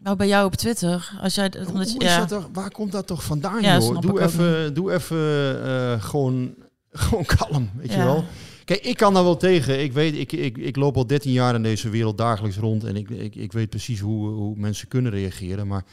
Nou, 0.03 0.17
bij 0.17 0.29
jou 0.29 0.47
op 0.47 0.55
Twitter, 0.55 1.13
als 1.21 1.35
jij... 1.35 1.53
Hoe 1.73 1.95
ja, 1.99 2.19
dat 2.19 2.29
toch, 2.29 2.49
waar 2.53 2.71
komt 2.71 2.93
dat 2.93 3.07
toch 3.07 3.25
vandaan, 3.25 3.63
Ja, 3.63 3.79
joh? 3.79 4.01
Doe 4.01 4.21
even, 4.21 4.75
doe 4.75 4.93
even 4.93 5.19
eh, 5.65 6.03
gewoon, 6.03 6.55
gewoon 6.91 7.25
kalm, 7.25 7.71
weet 7.77 7.93
je 7.93 7.99
wel. 7.99 8.25
Kijk, 8.71 8.85
ik 8.85 8.97
kan 8.97 9.15
daar 9.15 9.25
wel 9.25 9.37
tegen. 9.37 9.81
Ik 9.83 9.93
weet, 9.93 10.15
ik, 10.15 10.33
ik, 10.33 10.59
ik 10.59 10.77
loop 10.77 10.97
al 10.97 11.07
13 11.07 11.33
jaar 11.33 11.55
in 11.55 11.63
deze 11.63 11.89
wereld 11.89 12.19
dagelijks 12.19 12.57
rond 12.57 12.85
en 12.85 12.97
ik, 12.97 13.11
ik, 13.11 13.35
ik 13.35 13.53
weet 13.53 13.71
precies 13.71 14.01
hoe, 14.01 14.29
hoe 14.29 14.57
mensen 14.57 14.89
kunnen 14.89 15.13
reageren. 15.13 15.67
Maar 15.67 15.85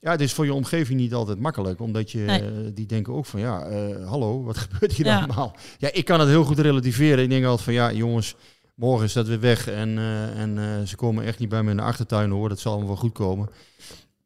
ja, 0.00 0.10
het 0.10 0.20
is 0.20 0.32
voor 0.32 0.44
je 0.44 0.54
omgeving 0.54 1.00
niet 1.00 1.14
altijd 1.14 1.38
makkelijk, 1.38 1.80
omdat 1.80 2.10
je 2.10 2.18
Nee. 2.18 2.40
eh, 2.40 2.46
die 2.74 2.86
denken 2.86 3.12
ook 3.12 3.26
van 3.26 3.40
ja, 3.40 3.62
eh, 3.62 4.08
hallo, 4.08 4.42
wat 4.42 4.56
gebeurt 4.68 4.92
hier 4.92 5.06
Ja. 5.06 5.16
allemaal? 5.18 5.56
Ja, 5.78 5.88
ik 5.92 6.04
kan 6.04 6.20
het 6.20 6.28
heel 6.28 6.44
goed 6.44 6.58
relativeren. 6.58 7.24
Ik 7.24 7.30
denk 7.30 7.44
altijd 7.44 7.62
van 7.64 7.72
ja, 7.72 7.92
jongens, 7.92 8.34
morgen 8.74 9.04
is 9.04 9.12
dat 9.12 9.26
weer 9.26 9.40
weg 9.40 9.68
en, 9.68 9.98
eh, 9.98 10.38
en 10.40 10.88
ze 10.88 10.96
komen 10.96 11.24
echt 11.24 11.38
niet 11.38 11.48
bij 11.48 11.62
me 11.62 11.70
in 11.70 11.76
de 11.76 11.82
achtertuin 11.82 12.30
hoor. 12.30 12.48
Dat 12.48 12.60
zal 12.60 12.70
allemaal 12.72 12.90
wel 12.90 13.00
goed 13.00 13.12
komen. 13.12 13.48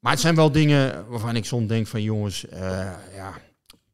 Maar 0.00 0.12
het 0.12 0.20
zijn 0.20 0.34
wel 0.34 0.52
dingen 0.52 1.04
waarvan 1.08 1.36
ik 1.36 1.44
soms 1.44 1.68
denk 1.68 1.86
van 1.86 2.02
jongens, 2.02 2.44
ja, 3.14 3.34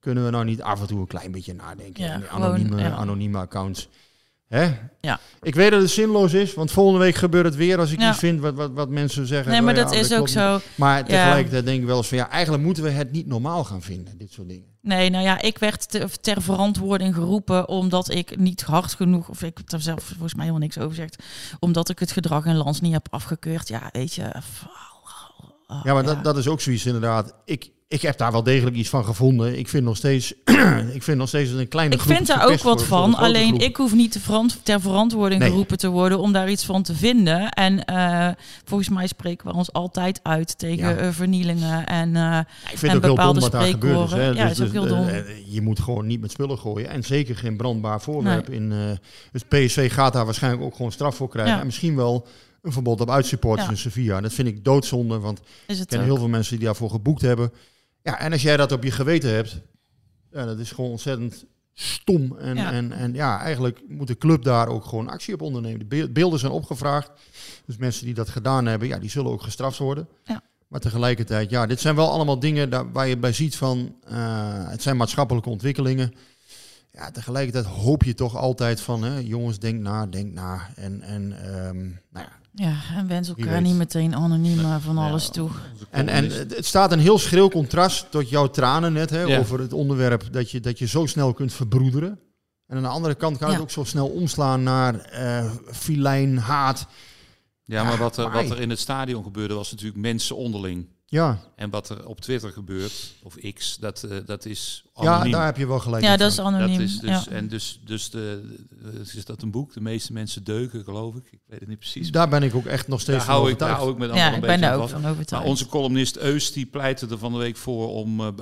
kunnen 0.04 0.24
we 0.24 0.30
nou 0.30 0.44
niet 0.44 0.62
af 0.62 0.80
en 0.80 0.86
toe 0.86 1.00
een 1.00 1.06
klein 1.06 1.32
beetje 1.32 1.54
nadenken? 1.54 2.04
Ja, 2.04 2.18
gewoon, 2.18 2.28
anonieme, 2.42 2.80
ja. 2.80 2.90
anonieme 2.90 3.38
accounts. 3.38 3.88
Hè? 4.48 4.72
Ja. 5.00 5.20
Ik 5.42 5.54
weet 5.54 5.70
dat 5.70 5.80
het 5.80 5.90
zinloos 5.90 6.32
is, 6.32 6.54
want 6.54 6.70
volgende 6.70 6.98
week 6.98 7.14
gebeurt 7.14 7.44
het 7.44 7.54
weer 7.56 7.78
als 7.78 7.92
ik 7.92 8.00
Ja. 8.00 8.10
iets 8.10 8.18
vind 8.18 8.40
wat, 8.40 8.54
wat, 8.54 8.70
wat 8.72 8.88
mensen 8.88 9.26
zeggen. 9.26 9.52
nee, 9.52 9.60
maar 9.62 9.74
nou 9.74 9.84
dat 9.86 9.94
ja, 9.94 10.00
is 10.00 10.12
ook 10.12 10.18
niet. 10.20 10.30
zo. 10.30 10.60
Maar 10.74 11.04
tegelijkertijd 11.04 11.64
denk 11.64 11.80
ik 11.80 11.86
wel 11.86 11.96
eens 11.96 12.08
van 12.08 12.18
ja, 12.18 12.30
eigenlijk 12.30 12.62
moeten 12.64 12.82
we 12.82 12.90
het 12.90 13.12
niet 13.12 13.26
normaal 13.26 13.64
gaan 13.64 13.82
vinden, 13.82 14.18
dit 14.18 14.32
soort 14.32 14.48
dingen. 14.48 14.66
Nee, 14.80 15.10
nou 15.10 15.24
ja, 15.24 15.40
ik 15.40 15.58
werd 15.58 15.90
te- 15.90 16.08
ter 16.20 16.42
verantwoording 16.42 17.14
geroepen 17.14 17.68
omdat 17.68 18.10
ik 18.10 18.38
niet 18.38 18.62
hard 18.62 18.94
genoeg, 18.94 19.28
of 19.28 19.42
ik 19.42 19.56
heb 19.56 19.72
er 19.72 19.80
zelf 19.80 20.02
volgens 20.02 20.34
mij 20.34 20.44
helemaal 20.44 20.66
niks 20.66 20.78
over 20.78 20.90
gezegd, 20.90 21.22
omdat 21.58 21.88
ik 21.88 21.98
het 21.98 22.12
gedrag 22.12 22.44
in 22.44 22.56
Lans 22.56 22.80
niet 22.80 22.92
heb 22.92 23.06
afgekeurd. 23.10 23.68
Ja, 23.68 23.88
weet 23.92 24.14
je. 24.14 24.22
Ja, 25.82 25.92
maar 25.94 26.02
Dat, 26.04 26.24
dat 26.24 26.36
is 26.36 26.48
ook 26.48 26.60
zoiets 26.60 26.86
inderdaad. 26.86 27.34
Ik, 27.44 27.70
ik 27.94 28.02
heb 28.02 28.18
daar 28.18 28.32
wel 28.32 28.42
degelijk 28.42 28.76
iets 28.76 28.88
van 28.88 29.04
gevonden. 29.04 29.58
Ik 29.58 29.68
vind 29.68 29.84
nog 29.84 29.96
steeds, 29.96 30.32
ik 30.98 31.02
vind 31.02 31.18
nog 31.18 31.28
steeds 31.28 31.50
een 31.50 31.68
kleine 31.68 31.94
Ik 31.94 32.00
groep 32.00 32.14
vind 32.14 32.26
daar 32.26 32.42
ook 32.44 32.62
wat 32.62 32.78
voor- 32.84 32.86
van. 32.98 33.14
Alleen 33.14 33.48
groep. 33.48 33.60
ik 33.60 33.76
hoef 33.76 33.94
niet 33.94 34.12
te 34.12 34.20
verant- 34.20 34.58
ter 34.62 34.80
verantwoording 34.80 35.40
Nee. 35.40 35.50
geroepen 35.50 35.78
te 35.78 35.88
worden 35.88 36.18
om 36.18 36.32
daar 36.32 36.50
iets 36.50 36.64
van 36.64 36.82
te 36.82 36.94
vinden. 36.94 37.48
En 37.50 37.84
eh, 37.84 38.28
volgens 38.64 38.88
mij 38.88 39.06
spreken 39.06 39.46
we 39.46 39.54
ons 39.54 39.72
altijd 39.72 40.20
uit 40.22 40.58
tegen 40.58 40.88
Ja. 40.88 40.96
eh, 40.96 41.08
vernielingen 41.10 41.86
en, 41.86 42.16
eh 42.16 42.38
Ik 42.72 42.78
vind 42.78 42.82
en 42.82 42.88
het 42.88 42.96
ook 42.96 43.02
heel 43.02 43.02
dom 43.02 43.14
bepaalde 43.16 43.40
wat 43.40 43.52
daar 43.52 43.62
is. 43.68 44.36
Ja, 44.36 44.48
Dus- 44.48 44.58
is 44.58 44.66
ook 44.66 44.72
dus, 44.72 44.82
heel 44.82 44.86
dom. 44.86 45.08
je 45.48 45.60
moet 45.60 45.80
gewoon 45.80 46.06
niet 46.06 46.20
met 46.20 46.30
spullen 46.30 46.58
gooien. 46.58 46.88
En 46.88 47.02
zeker 47.02 47.36
geen 47.36 47.56
brandbaar 47.56 48.00
voorwerp. 48.00 48.50
In, 48.50 48.72
dus 49.32 49.42
PSV 49.48 49.92
gaat 49.92 50.12
daar 50.12 50.24
waarschijnlijk 50.24 50.62
ook 50.62 50.76
gewoon 50.76 50.92
straf 50.92 51.16
voor 51.16 51.28
krijgen. 51.28 51.52
Ja. 51.54 51.60
En 51.60 51.66
misschien 51.66 51.96
wel 51.96 52.26
een 52.62 52.72
verbod 52.72 53.00
op 53.00 53.10
uitsupporters 53.10 53.66
Ja. 53.66 53.72
in 53.72 53.78
Sevilla. 53.78 54.20
Dat 54.20 54.32
vind 54.32 54.48
ik 54.48 54.64
doodzonde, 54.64 55.18
want 55.18 55.40
ik 55.66 55.76
het 55.78 55.88
ken 55.88 55.98
ook. 55.98 56.04
heel 56.04 56.16
veel 56.16 56.28
mensen 56.28 56.56
die 56.56 56.64
daarvoor 56.64 56.90
geboekt 56.90 57.22
hebben. 57.22 57.52
Ja, 58.04 58.18
en 58.18 58.32
als 58.32 58.42
jij 58.42 58.56
dat 58.56 58.72
op 58.72 58.82
je 58.84 58.90
geweten 58.90 59.34
hebt, 59.34 59.60
ja, 60.30 60.44
dat 60.44 60.58
is 60.58 60.70
gewoon 60.72 60.90
ontzettend 60.90 61.44
stom. 61.72 62.36
En 62.38 62.56
Ja. 62.56 62.72
En, 62.72 62.92
en 62.92 63.14
ja, 63.14 63.40
eigenlijk 63.40 63.82
moet 63.88 64.06
de 64.06 64.18
club 64.18 64.42
daar 64.42 64.68
ook 64.68 64.84
gewoon 64.84 65.08
actie 65.08 65.34
op 65.34 65.42
ondernemen. 65.42 65.78
De 65.78 65.84
be- 65.84 66.10
beelden 66.10 66.38
zijn 66.38 66.52
opgevraagd. 66.52 67.10
Dus 67.66 67.76
mensen 67.76 68.04
die 68.04 68.14
dat 68.14 68.28
gedaan 68.28 68.66
hebben, 68.66 68.88
ja, 68.88 68.98
die 68.98 69.10
zullen 69.10 69.30
ook 69.30 69.42
gestraft 69.42 69.78
worden. 69.78 70.08
Ja. 70.24 70.42
Maar 70.68 70.80
tegelijkertijd, 70.80 71.50
ja, 71.50 71.66
dit 71.66 71.80
zijn 71.80 71.94
wel 71.94 72.10
allemaal 72.10 72.38
dingen 72.38 72.70
daar, 72.70 72.92
waar 72.92 73.06
je 73.08 73.16
bij 73.16 73.32
ziet 73.32 73.56
van, 73.56 73.96
eh, 74.04 74.68
het 74.68 74.82
zijn 74.82 74.96
maatschappelijke 74.96 75.48
ontwikkelingen. 75.48 76.14
Ja, 76.90 77.10
tegelijkertijd 77.10 77.64
hoop 77.64 78.02
je 78.02 78.14
toch 78.14 78.36
altijd 78.36 78.80
van, 78.80 79.02
hè, 79.02 79.18
jongens, 79.18 79.58
denk 79.58 79.80
na, 79.80 80.06
denk 80.06 80.32
na. 80.32 80.70
En, 80.74 81.02
en 81.02 81.32
ehm, 81.42 81.78
nou 82.10 82.26
ja, 82.26 82.32
Ja, 82.54 82.74
en 82.96 83.06
wens 83.08 83.28
elkaar 83.28 83.60
niet 83.60 83.74
meteen 83.76 84.14
anoniem 84.14 84.58
eh, 84.58 84.76
van 84.80 84.94
Ja. 84.96 85.08
alles 85.08 85.28
toe. 85.28 85.50
En, 85.90 86.08
en 86.08 86.30
het 86.30 86.66
staat 86.66 86.92
een 86.92 86.98
heel 86.98 87.18
schril 87.18 87.50
contrast 87.50 88.10
tot 88.10 88.28
jouw 88.28 88.46
tranen 88.50 88.92
net 88.92 89.10
hè, 89.10 89.22
Ja. 89.22 89.38
over 89.38 89.60
het 89.60 89.72
onderwerp 89.72 90.32
dat 90.32 90.50
je, 90.50 90.60
dat 90.60 90.78
je 90.78 90.86
zo 90.86 91.06
snel 91.06 91.32
kunt 91.32 91.52
verbroederen. 91.52 92.18
En 92.66 92.76
aan 92.76 92.82
de 92.82 92.88
andere 92.88 93.14
kant 93.14 93.38
kan 93.38 93.50
het 93.52 93.60
ook 93.60 93.70
zo 93.70 93.84
snel 93.84 94.06
omslaan 94.08 94.62
naar 94.62 94.94
eh 94.94 95.50
filijn, 95.72 96.38
haat. 96.38 96.86
Ja, 97.64 97.84
maar 97.84 97.98
wat, 97.98 98.16
er, 98.16 98.24
maar- 98.28 98.42
wat 98.42 98.50
er 98.56 98.60
in 98.60 98.70
het 98.70 98.78
stadion 98.78 99.22
gebeurde 99.22 99.54
was 99.54 99.70
natuurlijk 99.70 99.98
mensen 100.00 100.36
onderling. 100.36 100.86
Ja, 101.06 101.38
En 101.56 101.70
wat 101.70 101.88
er 101.88 102.06
op 102.06 102.20
Twitter 102.20 102.50
gebeurt, 102.52 102.92
of 103.22 103.34
X, 103.54 103.76
dat, 103.76 104.02
eh, 104.02 104.16
dat 104.26 104.44
is 104.44 104.84
ja 104.94 105.12
anoniem. 105.12 105.32
daar 105.32 105.44
heb 105.44 105.56
je 105.56 105.66
wel 105.66 105.78
gelijk 105.80 106.04
Ja, 106.04 106.12
in, 106.12 106.18
dat 106.18 106.30
is 106.30 106.40
anoniem. 106.40 106.70
Dat 106.72 106.80
is 106.80 106.98
dus, 106.98 107.10
ja. 107.24 107.30
En 107.30 107.48
dus, 107.48 107.80
dus 107.84 108.10
de, 108.10 108.54
de- 108.82 109.00
is 109.16 109.24
dat 109.24 109.42
een 109.42 109.50
boek? 109.50 109.72
De 109.72 109.80
meeste 109.80 110.12
mensen 110.12 110.44
deuken, 110.44 110.84
geloof 110.84 111.14
ik. 111.14 111.26
Ik 111.30 111.38
weet 111.46 111.60
het 111.60 111.68
niet 111.68 111.78
precies. 111.78 112.10
Daar 112.10 112.28
ben 112.28 112.42
ik 112.42 112.54
ook 112.54 112.66
echt 112.66 112.88
nog 112.88 113.00
steeds 113.00 113.16
daar 113.18 113.26
van 113.26 113.34
hou 113.34 113.50
ik, 113.50 113.58
daar 113.58 113.70
hou 113.76 113.90
ik 113.92 113.98
me 113.98 114.06
dan 114.06 114.16
ja, 114.16 114.26
een 114.28 114.34
ik 114.34 114.40
beetje 114.40 114.58
ben 114.58 114.68
daar 114.68 114.74
ook 114.74 114.80
vast. 114.88 114.92
van 114.92 115.04
overtuigd. 115.10 115.30
Maar 115.30 115.50
onze 115.52 115.66
columnist 115.66 116.16
Eus 116.16 116.52
die 116.52 116.66
pleitte 116.66 117.06
er 117.10 117.18
van 117.18 117.32
de 117.32 117.38
week 117.38 117.56
voor 117.56 117.88
om 117.88 118.20
eh, 118.20 118.32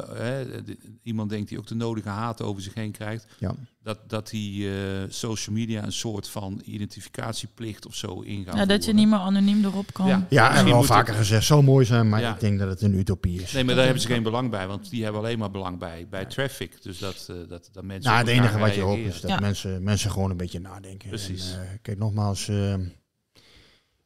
iemand 1.03 1.31
denkt 1.31 1.49
die 1.49 1.59
ook 1.59 1.67
de 1.67 1.75
nodige 1.75 2.09
haat 2.09 2.43
over 2.43 2.63
zich 2.63 2.75
heen 2.75 2.91
krijgt. 2.93 3.27
Ja. 3.39 3.55
Dat, 3.83 3.99
dat 4.09 4.29
die 4.31 4.69
eh, 4.69 4.75
social 5.09 5.55
media 5.55 5.83
een 5.85 5.93
soort 5.93 6.29
van 6.29 6.63
identificatieplicht 6.65 7.87
of 7.87 7.95
zo 7.95 8.21
ingaan. 8.21 8.57
ja, 8.57 8.67
dat 8.67 8.85
je 8.85 8.93
niet 8.93 9.09
meer 9.09 9.19
anoniem 9.19 9.65
erop 9.65 9.93
kan. 9.93 10.07
Ja. 10.07 10.27
Ja, 10.29 10.55
en 10.55 10.65
wel 10.65 10.83
vaker 10.83 11.15
gezegd, 11.15 11.45
zo 11.45 11.63
mooi 11.63 11.85
zijn, 11.87 12.09
maar 12.09 12.21
Ja. 12.21 12.35
ik 12.35 12.41
denk 12.41 12.59
dat 12.59 12.69
het 12.69 12.83
een 12.83 12.99
utopie 13.03 13.43
is. 13.43 13.53
Nee, 13.53 13.65
maar 13.65 13.75
daar 13.75 13.85
hebben 13.85 14.03
ze 14.03 14.09
geen 14.09 14.23
belang 14.23 14.51
bij, 14.51 14.67
want 14.67 14.91
die 14.91 15.03
hebben 15.03 15.21
alleen 15.21 15.39
maar 15.39 15.51
belang 15.51 15.79
bij, 15.79 16.07
bij 16.11 16.25
traffic. 16.25 16.83
Dus 16.83 16.99
dat, 16.99 17.27
eh, 17.31 17.37
dat, 17.49 17.69
dat 17.73 17.85
mensen. 17.85 18.11
Nou, 18.13 18.19
het 18.25 18.33
enige 18.37 18.59
wat 18.59 18.75
je 18.75 18.81
hoopt 18.81 19.01
is 19.07 19.21
dat 19.21 19.31
Ja. 19.31 19.41
mensen, 19.41 19.83
mensen 19.83 20.11
gewoon 20.11 20.31
een 20.31 20.37
beetje 20.37 20.61
nadenken. 20.61 21.09
Precies. 21.09 21.53
En, 21.53 21.61
eh, 21.63 21.69
kijk, 21.83 21.99
nogmaals, 21.99 22.49
eh, 22.49 22.75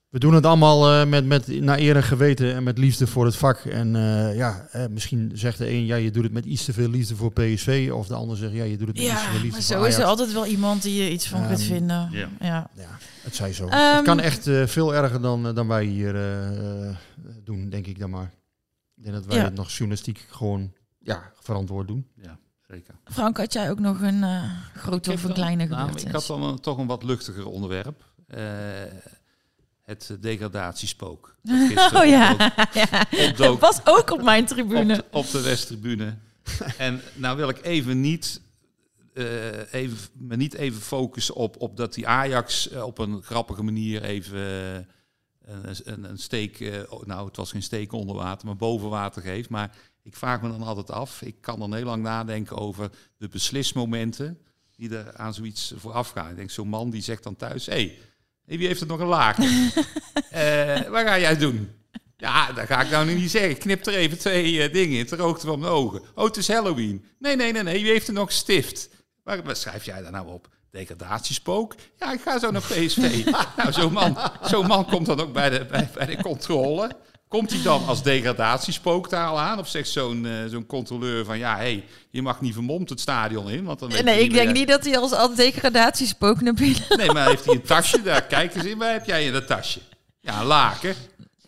we 0.09 0.19
doen 0.19 0.35
het 0.35 0.47
allemaal 0.47 0.91
eh, 1.01 1.07
met, 1.07 1.27
met 1.27 1.61
naar 1.61 1.79
eer 1.79 1.97
en 1.97 2.03
geweten 2.03 2.55
en 2.55 2.63
met 2.63 2.79
liefde 2.79 3.07
voor 3.07 3.25
het 3.25 3.37
vak. 3.37 3.59
En 3.65 3.97
eh, 3.97 4.37
ja, 4.37 4.69
misschien 4.91 5.31
zegt 5.35 5.59
de 5.59 5.71
een, 5.71 5.87
ja, 5.87 5.97
je 5.97 6.11
doet 6.11 6.23
het 6.23 6.33
met 6.33 6.45
iets 6.45 6.65
te 6.65 6.73
veel 6.73 6.89
liefde 6.89 7.17
voor 7.17 7.33
PSV. 7.33 7.91
Of 7.93 8.07
de 8.07 8.15
ander 8.15 8.37
zegt, 8.37 8.53
ja, 8.53 8.65
je 8.65 8.77
doet 8.77 8.87
het 8.89 8.97
met 8.97 9.07
iets 9.07 9.15
te 9.15 9.21
Ja, 9.21 9.31
veel 9.31 9.33
liefde 9.41 9.51
maar 9.51 9.63
voor 9.63 9.77
zo 9.77 9.85
is 9.85 9.97
er 9.99 10.05
altijd 10.05 10.33
wel 10.33 10.47
iemand 10.47 10.83
die 10.83 11.03
je 11.03 11.11
iets 11.11 11.29
van 11.29 11.47
kunt 11.47 11.59
Ehm, 11.61 11.69
vinden. 11.69 12.09
ja. 12.13 12.29
Ja. 12.41 12.71
Ja, 12.75 12.99
het 13.23 13.35
zij 13.37 13.53
zo. 13.53 13.67
Ehm, 13.69 13.95
het 13.97 14.05
kan 14.05 14.21
echt 14.21 14.51
veel 14.65 14.95
erger 14.95 15.21
dan, 15.21 15.55
dan 15.55 15.69
wij 15.69 15.85
hier 15.85 16.17
doen, 17.45 17.69
denk 17.69 17.87
ik 17.87 17.99
dan 17.99 18.11
maar. 18.11 18.31
Ik 18.97 19.03
denk 19.03 19.15
dat 19.15 19.27
wij 19.27 19.37
Ja. 19.37 19.45
het 19.45 19.55
nog 19.55 19.71
journalistiek 19.71 20.27
gewoon 20.31 20.73
ja, 20.99 21.33
verantwoord 21.41 21.89
doen. 21.89 22.07
Ja, 22.23 22.39
zeker. 22.69 22.95
Frank, 23.05 23.37
had 23.37 23.53
jij 23.53 23.71
ook 23.71 23.79
nog 23.79 24.01
een 24.01 24.23
eh 24.23 24.51
grote 24.75 25.13
of 25.13 25.25
een 25.25 25.33
kleine 25.33 25.65
nou, 25.67 25.69
gebeurtenis? 25.79 26.03
Ik 26.05 26.13
had 26.13 26.27
dan 26.27 26.43
een- 26.43 26.61
toch 26.61 26.79
een 26.79 26.87
wat 26.87 27.03
luchtiger 27.03 27.47
onderwerp. 27.47 28.05
Eh, 28.27 28.43
het 29.83 30.17
degradatiespook. 30.21 31.35
Oh 31.95 32.05
ja, 32.05 32.33
opdook- 32.33 32.73
ja. 32.91 33.07
opdook 33.11 33.37
dat 33.37 33.59
was 33.61 33.81
ook 33.85 34.11
op 34.11 34.23
mijn 34.23 34.47
tribune. 34.47 35.05
op 35.11 35.31
de 35.31 35.41
Westtribune. 35.41 36.17
en 36.79 37.01
nou 37.15 37.37
wil 37.37 37.49
ik 37.49 37.63
even 37.63 38.01
niet, 38.01 38.41
eh, 39.15 39.73
even, 39.75 39.99
me 40.13 40.37
niet 40.37 40.55
even 40.55 40.81
focussen 40.81 41.35
op, 41.35 41.57
op 41.61 41.77
dat 41.77 41.95
die 41.95 42.09
Ajax 42.09 42.69
op 42.71 42.99
een 42.99 43.23
grappige 43.23 43.63
manier 43.63 44.03
even 44.03 44.89
een, 45.47 45.77
een, 45.85 46.11
een 46.11 46.19
steek, 46.19 46.61
eh, 46.61 46.93
nou 47.05 47.27
het 47.27 47.37
was 47.37 47.51
geen 47.51 47.63
steek 47.63 47.93
onder 47.93 48.17
water, 48.17 48.47
maar 48.47 48.57
boven 48.57 48.89
water 48.89 49.23
geeft. 49.23 49.49
Maar 49.49 49.77
ik 50.03 50.17
vraag 50.17 50.43
me 50.43 50.49
dan 50.49 50.63
altijd 50.63 50.91
af, 50.91 51.23
ik 51.23 51.37
kan 51.41 51.59
dan 51.59 51.75
heel 51.75 51.85
lang 51.85 52.03
nadenken 52.03 52.57
over 52.57 52.91
de 53.17 53.29
beslismomenten 53.29 54.39
die 54.77 54.97
er 54.97 55.17
aan 55.17 55.35
zoiets 55.35 55.73
vooraf 55.77 56.11
gaan. 56.11 56.31
Ik 56.31 56.37
denk, 56.37 56.51
zo'n 56.51 56.69
man 56.69 56.91
die 56.91 57.03
zegt 57.03 57.23
dan 57.23 57.37
thuis, 57.37 57.67
hé, 57.67 57.73
hey, 57.73 58.59
wie 58.59 58.67
heeft 58.67 58.81
er 58.81 58.87
nog 58.87 59.01
een 59.01 59.07
laken? 59.07 59.49
Eh, 60.31 60.89
wat 60.89 61.07
ga 61.07 61.19
jij 61.19 61.37
doen? 61.37 61.71
Ja, 62.17 62.53
dat 62.53 62.67
ga 62.67 62.83
ik 62.83 62.91
nou 62.91 63.15
niet 63.15 63.31
zeggen. 63.31 63.51
Ik 63.51 63.59
knip 63.59 63.87
er 63.87 63.95
even 63.95 64.19
twee 64.19 64.63
eh, 64.63 64.73
dingen 64.73 64.99
in, 64.99 65.07
ter 65.07 65.21
hoogte 65.21 65.47
van 65.47 65.59
mijn 65.59 65.73
ogen. 65.73 66.03
Oh, 66.15 66.25
het 66.25 66.37
is 66.37 66.49
Halloween. 66.49 67.05
Nee, 67.19 67.37
nee, 67.37 67.53
nee, 67.53 67.63
nee, 67.63 67.83
wie 67.83 67.91
heeft 67.91 68.09
er 68.09 68.15
nog 68.15 68.33
stift? 68.33 68.89
Waar, 69.23 69.43
wat 69.43 69.59
schrijf 69.59 69.85
jij 69.85 70.03
daar 70.03 70.11
nou 70.11 70.29
op? 70.29 70.49
Degradatiespook? 70.77 71.75
Ja, 71.99 72.13
ik 72.13 72.21
ga 72.21 72.39
zo 72.39 72.51
naar 72.51 72.61
PSV. 72.63 73.25
nou, 73.57 73.73
zo'n 73.73 73.93
man, 73.93 74.19
zo'n 74.43 74.67
man 74.67 74.85
komt 74.87 75.07
dan 75.07 75.21
ook 75.21 75.33
bij 75.33 75.51
de, 75.51 75.65
bij, 75.71 75.89
bij 75.95 76.07
de 76.07 76.23
controle. 76.23 76.91
Komt 77.29 77.51
hij 77.51 77.63
dan 77.63 77.87
als 77.87 78.03
degradatiespook 78.03 79.11
daar 79.11 79.27
al 79.29 79.41
aan? 79.41 79.59
Of 79.59 79.69
zegt 79.69 79.89
zo'n 79.89 80.27
eh, 80.27 80.33
zo'n 80.47 80.67
controleur 80.67 81.25
van... 81.25 81.39
ja, 81.39 81.55
hé, 81.57 81.63
hey, 81.63 81.85
je 82.11 82.23
mag 82.23 82.41
niet 82.41 82.55
vermomd 82.55 82.89
het 82.89 83.01
stadion 83.01 83.51
in, 83.51 83.65
want 83.65 83.79
dan 83.79 83.89
weet 83.89 83.99
je 83.99 84.05
Nee, 84.05 84.21
ik 84.21 84.33
denk 84.33 84.53
niet 84.53 84.69
dat 84.69 84.85
hij 84.85 84.99
als, 84.99 85.13
als 85.13 85.35
degradatiespook 85.35 86.41
naar 86.41 86.55
binnen... 86.55 86.83
Nee, 86.97 87.13
maar 87.13 87.29
heeft 87.29 87.45
hij 87.45 87.55
een 87.55 87.63
tasje? 87.63 88.03
Daar, 88.03 88.23
kijk 88.23 88.55
eens 88.55 88.65
in. 88.65 88.79
Waar 88.79 88.93
heb 88.93 89.07
jij 89.07 89.25
in 89.25 89.33
dat 89.33 89.47
tasje? 89.47 89.81
Ja, 90.21 90.41
een 90.41 90.47
laken. 90.47 90.95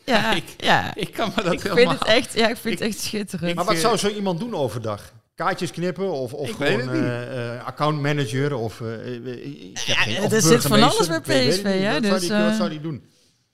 Ja, 0.05 0.33
Ik- 0.43 0.55
ja. 0.57 0.95
Ik 0.95 1.13
kan 1.13 1.33
me 1.37 1.43
dat 1.43 1.53
Ik 1.53 1.61
vind 1.61 1.91
het 1.91 2.05
echt, 2.05 2.35
ja, 2.35 2.49
ik 2.49 2.57
vind 2.57 2.75
Ik- 2.75 2.81
het 2.81 2.89
echt 2.89 3.01
schitterend. 3.01 3.55
Maar 3.55 3.65
wat 3.65 3.75
eh, 3.75 3.81
zou 3.81 3.97
zo 3.97 4.09
iemand 4.09 4.41
doen 4.41 4.55
overdag? 4.55 5.13
Kaartjes 5.39 5.71
knippen 5.71 6.11
of, 6.13 6.33
of 6.33 6.51
gewoon 6.51 6.91
eh, 6.91 7.55
eh, 7.55 7.65
accountmanager 7.67 8.55
of... 8.57 8.81
eh, 8.81 9.15
ik 9.15 9.79
heb 9.87 10.07
Ja, 10.07 10.31
er 10.31 10.43
zit 10.43 10.63
van 10.67 10.83
alles 10.83 11.07
bij 11.07 11.21
PSV, 11.21 11.63
hè, 11.63 11.93
Wat, 11.93 12.03
dus, 12.03 12.09
zou 12.11 12.21
die, 12.21 12.49
wat 12.49 12.55
zou 12.57 12.69
die 12.69 12.81
doen? 12.81 13.05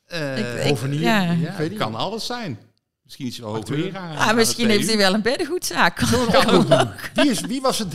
Eh, 0.07 0.39
Ik- 0.39 0.63
ik- 0.63 0.69
Hovenier? 0.69 1.01
ja. 1.01 1.23
Ja, 1.23 1.55
weet 1.57 1.69
het 1.69 1.79
kan 1.79 1.95
alles 1.95 2.27
zijn. 2.27 2.59
Misschien 3.05 3.27
is 3.27 3.37
hij 3.37 3.47
wel 3.47 3.55
Acteur. 3.55 3.77
hoogleraar. 3.83 4.17
Ah, 4.17 4.35
misschien 4.35 4.69
heeft 4.69 4.87
hij 4.89 4.97
wel 4.97 5.15
een 5.15 5.23
beddengoedzaak. 5.23 6.01
Wie, 7.15 7.31
is, 7.31 7.41
wie 7.41 7.61
was 7.61 7.79
het 7.79 7.93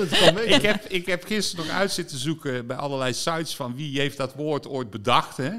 het 0.00 0.14
gewoon 0.14 0.34
weten. 0.34 0.54
Ik 0.54 0.62
heb, 0.62 0.84
ik 0.88 1.06
heb 1.06 1.24
gisteren 1.24 1.66
nog 1.66 1.74
uit 1.74 1.92
zitten 1.92 2.18
zoeken 2.18 2.66
bij 2.66 2.76
allerlei 2.76 3.12
sites 3.12 3.54
van 3.56 3.74
wie 3.76 4.00
heeft 4.00 4.16
dat 4.16 4.34
woord 4.34 4.68
ooit 4.68 4.90
bedacht. 4.90 5.36
Hè? 5.36 5.50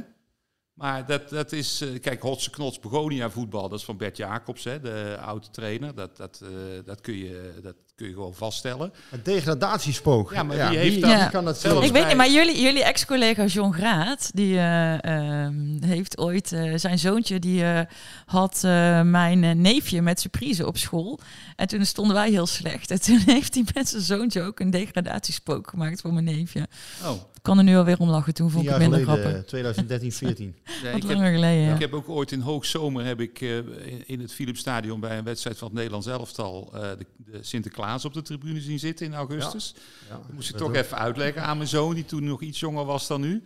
Maar 0.74 1.06
dat, 1.06 1.30
dat 1.30 1.52
is, 1.52 1.82
eh, 1.82 2.00
kijk, 2.02 2.22
Hotse 2.22 2.50
Knots 2.50 2.80
Begonia 2.80 3.30
voetbal, 3.30 3.70
dat 3.70 3.80
is 3.80 3.86
van 3.86 3.98
Bert 3.98 4.18
Jacobs, 4.18 4.64
hè, 4.64 4.80
de 4.80 5.18
oude 5.22 5.50
trainer. 5.52 5.96
Dat, 5.96 6.18
dat, 6.18 6.42
eh, 6.44 6.50
dat, 6.86 7.02
kun 7.02 7.18
je, 7.18 7.60
dat 7.62 7.76
kun 8.02 8.10
je 8.10 8.16
gewoon 8.16 8.34
vaststellen. 8.34 8.94
Het 9.10 9.26
degradatiespook. 9.26 10.34
Ja, 10.34 10.44
maar 10.44 10.70
wie 10.70 10.78
heeft 10.78 10.94
wie, 10.94 11.02
dat? 11.06 11.20
wie 11.20 11.30
kan 11.30 11.46
dat 11.46 11.58
Zelfs 11.58 11.78
zelf? 11.78 11.86
Ik 11.86 11.92
weet 11.92 12.08
niet, 12.08 12.16
maar 12.16 12.30
jullie, 12.30 12.62
jullie 12.62 12.84
ex-collega 12.84 13.46
John 13.46 13.72
Graat, 13.72 14.32
die 14.34 14.58
eh, 14.58 15.04
ehm, 15.04 15.84
heeft 15.84 16.18
ooit 16.18 16.52
eh, 16.52 16.74
zijn 16.76 17.00
zoontje, 17.00 17.40
die 17.40 17.64
eh, 17.64 17.82
had 18.26 18.62
eh, 18.64 19.02
mijn 19.02 19.62
neefje 19.62 20.02
met 20.02 20.20
surprise 20.20 20.68
op 20.68 20.78
school. 20.78 21.20
En 21.56 21.68
toen 21.68 21.86
stonden 21.86 22.16
wij 22.16 22.30
heel 22.30 22.48
slecht. 22.48 22.92
En 22.92 23.02
toen 23.02 23.22
heeft 23.36 23.54
hij 23.54 23.64
met 23.74 23.90
zijn 23.90 24.02
zoontje 24.02 24.42
ook 24.42 24.60
een 24.60 24.72
degradatiespook 24.72 25.70
gemaakt 25.70 26.02
voor 26.02 26.14
mijn 26.14 26.26
neefje. 26.26 26.68
Oh, 27.04 27.12
kan 27.42 27.58
er 27.58 27.64
nu 27.64 27.76
alweer 27.76 28.00
om 28.00 28.10
lachen, 28.10 28.34
toen 28.34 28.50
vond 28.52 28.64
ik 28.64 28.70
het 28.70 28.80
minder 28.80 29.00
geleden, 29.00 29.24
grappig. 29.24 29.46
2013, 29.46 30.12
14. 30.12 30.56
ja, 30.66 30.72
Wat 30.92 30.96
ik, 30.96 31.08
heb, 31.08 31.18
langer 31.18 31.34
geleden, 31.34 31.64
ja. 31.64 31.74
ik 31.74 31.80
heb 31.80 31.94
ook 31.94 32.10
ooit 32.10 32.32
in 32.32 32.40
hoogzomer 32.40 33.06
heb 33.06 33.20
ik, 33.20 33.42
eh, 33.42 33.58
in, 33.58 34.08
in 34.08 34.20
het 34.20 34.34
Philipsstadion 34.34 35.00
bij 35.00 35.18
een 35.18 35.24
wedstrijd 35.24 35.58
van 35.58 35.68
het 35.68 35.76
Nederlands 35.78 36.08
elftal 36.08 36.70
eh, 36.74 36.82
de, 36.82 37.06
de 37.18 37.38
Sinterklaas 37.42 38.06
op 38.06 38.14
de 38.14 38.22
tribune 38.22 38.62
zien 38.62 38.80
zitten 38.80 39.06
in 39.06 39.14
augustus. 39.14 39.76
Ja, 40.10 40.16
Dat 40.16 40.34
moest 40.34 40.50
ik 40.50 40.56
toch 40.56 40.68
ook. 40.68 40.76
even 40.76 40.98
uitleggen 40.98 41.44
aan 41.44 41.58
mijn 41.58 41.70
zoon, 41.70 41.94
die 41.96 42.06
toen 42.06 42.24
nog 42.24 42.42
iets 42.42 42.60
jonger 42.60 42.86
was 42.86 43.08
dan 43.08 43.22
nu. 43.22 43.44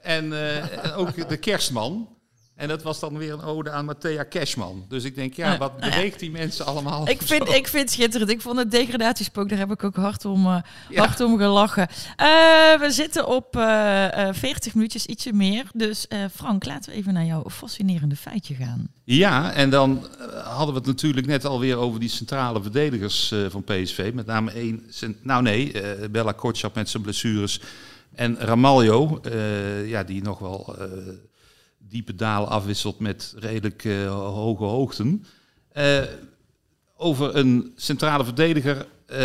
En 0.00 0.32
eh, 0.32 0.84
en 0.84 0.92
ook 0.92 1.28
de 1.28 1.36
kerstman. 1.36 2.08
En 2.56 2.68
dat 2.68 2.82
was 2.82 3.00
dan 3.00 3.18
weer 3.18 3.32
een 3.32 3.42
ode 3.42 3.70
aan 3.70 3.84
Matthea 3.84 4.26
Cashman. 4.30 4.84
Dus 4.88 5.04
ik 5.04 5.14
denk, 5.14 5.34
ja, 5.34 5.58
wat 5.58 5.78
nou 5.80 5.90
beweegt 5.90 6.18
die 6.20 6.30
mensen 6.30 6.66
allemaal? 6.66 7.08
Ik 7.08 7.22
vind, 7.32 7.48
zo? 7.48 7.54
ik 7.54 7.68
vind 7.68 7.82
het 7.82 7.92
schitterend. 7.92 8.30
Ik 8.30 8.40
vond 8.40 8.58
het 8.58 8.70
degradatiespook, 8.70 9.48
daar 9.48 9.58
heb 9.58 9.70
ik 9.70 9.84
ook 9.84 9.96
hard 9.96 10.24
om, 10.24 10.46
eh, 10.46 10.56
Ja. 10.90 11.04
hard 11.06 11.20
om 11.20 11.38
gelachen. 11.38 11.88
Eh, 12.16 12.26
we 12.80 12.86
zitten 12.88 13.26
op 13.28 13.56
eh, 13.56 14.28
eh, 14.28 14.34
40 14.34 14.74
minuutjes, 14.74 15.06
ietsje 15.06 15.32
meer. 15.32 15.64
Dus 15.74 16.06
Frank, 16.34 16.64
laten 16.64 16.90
we 16.92 16.96
even 16.98 17.12
naar 17.14 17.24
jouw 17.24 17.44
fascinerende 17.50 18.16
feitje 18.16 18.54
gaan. 18.54 18.88
Ja, 19.04 19.52
en 19.52 19.70
dan 19.70 20.06
hadden 20.44 20.74
we 20.74 20.78
het 20.80 20.86
natuurlijk 20.88 21.26
net 21.26 21.44
alweer 21.44 21.76
over 21.76 22.00
die 22.00 22.08
centrale 22.08 22.62
verdedigers 22.62 23.34
van 23.48 23.64
PSV. 23.64 24.10
Met 24.14 24.26
name 24.26 24.50
één, 24.50 24.82
nou 25.22 25.42
nee, 25.42 25.72
Bella 26.10 26.32
Kotschap 26.32 26.74
met 26.74 26.88
zijn 26.88 27.02
blessures. 27.02 27.60
En 28.14 28.36
Ramaljo, 28.38 29.20
ja, 29.86 30.04
die 30.04 30.22
nog 30.22 30.38
wel 30.38 30.76
diepe 31.88 32.14
dalen 32.14 32.48
afwisselt 32.48 32.98
met 32.98 33.34
redelijk 33.38 33.84
eh, 33.84 34.10
hoge 34.14 34.64
hoogten. 34.64 35.24
Eh, 35.72 36.02
over 36.96 37.36
een 37.36 37.72
centrale 37.76 38.24
verdediger 38.24 38.86
eh, 39.06 39.16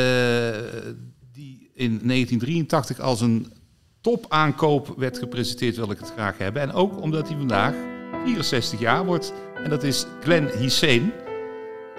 die 1.31 1.69
in 1.73 1.99
1983 2.03 2.99
als 2.99 3.21
een 3.21 3.53
topaankoop 4.01 4.93
werd 4.97 5.17
gepresenteerd, 5.17 5.75
wil 5.75 5.91
ik 5.91 5.99
het 5.99 6.11
graag 6.11 6.37
hebben. 6.37 6.61
En 6.61 6.71
ook 6.73 7.01
omdat 7.01 7.27
hij 7.27 7.37
vandaag 7.37 7.75
64 8.23 8.79
jaar 8.79 9.05
wordt. 9.05 9.33
En 9.63 9.69
dat 9.69 9.83
is 9.83 10.05
Glenn 10.21 10.49
Hisseen. 10.57 11.11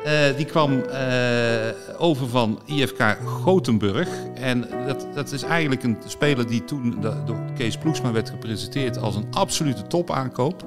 Eh, 0.04 0.36
die 0.36 0.46
kwam 0.46 0.80
eh, 0.80 1.68
over 1.98 2.28
van 2.28 2.60
IFK 2.66 3.16
Gothenburg. 3.24 4.08
En 4.34 4.68
dat, 4.86 5.06
dat 5.14 5.32
is 5.32 5.42
eigenlijk 5.42 5.82
een 5.82 5.98
speler 6.06 6.46
die 6.46 6.64
toen 6.64 7.00
door 7.00 7.38
Kees 7.54 7.76
Ploegsma 7.76 8.12
werd 8.12 8.30
gepresenteerd 8.30 8.98
als 8.98 9.16
een 9.16 9.26
absolute 9.30 9.86
topaankoop. 9.86 10.64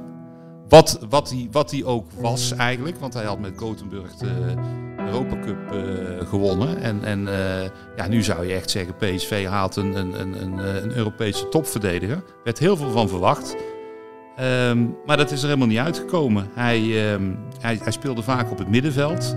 Wat, 0.70 1.00
wat, 1.10 1.30
hij, 1.30 1.48
wat 1.52 1.72
hij 1.72 1.84
ook 1.84 2.06
was 2.20 2.52
eigenlijk, 2.52 2.98
want 2.98 3.14
hij 3.14 3.24
had 3.24 3.40
met 3.40 3.54
Gothenburg 3.56 4.16
de 4.16 4.54
Europa 4.98 5.40
Cup 5.40 5.72
eh, 5.72 6.28
gewonnen. 6.28 6.78
En, 6.78 7.04
en 7.04 7.28
ja, 7.96 8.08
nu 8.08 8.24
zou 8.24 8.48
je 8.48 8.54
echt 8.54 8.70
zeggen, 8.70 8.96
PSV 8.96 9.46
haalt 9.46 9.76
een, 9.76 9.96
een, 9.96 10.20
een, 10.42 10.58
een 10.84 10.96
Europese 10.96 11.50
topverdediger. 11.50 12.16
Er 12.16 12.34
werd 12.44 12.60
heel 12.60 12.78
veel 12.78 12.92
van 12.92 13.10
verwacht. 13.10 13.56
Ehm, 14.36 14.86
maar 15.06 15.18
dat 15.18 15.32
is 15.32 15.42
er 15.42 15.48
helemaal 15.48 15.68
niet 15.68 15.78
uitgekomen. 15.78 16.50
Hij, 16.54 17.12
ehm, 17.12 17.32
hij, 17.60 17.80
hij 17.84 17.92
speelde 17.92 18.24
vaak 18.24 18.52
op 18.52 18.58
het 18.58 18.70
middenveld. 18.70 19.36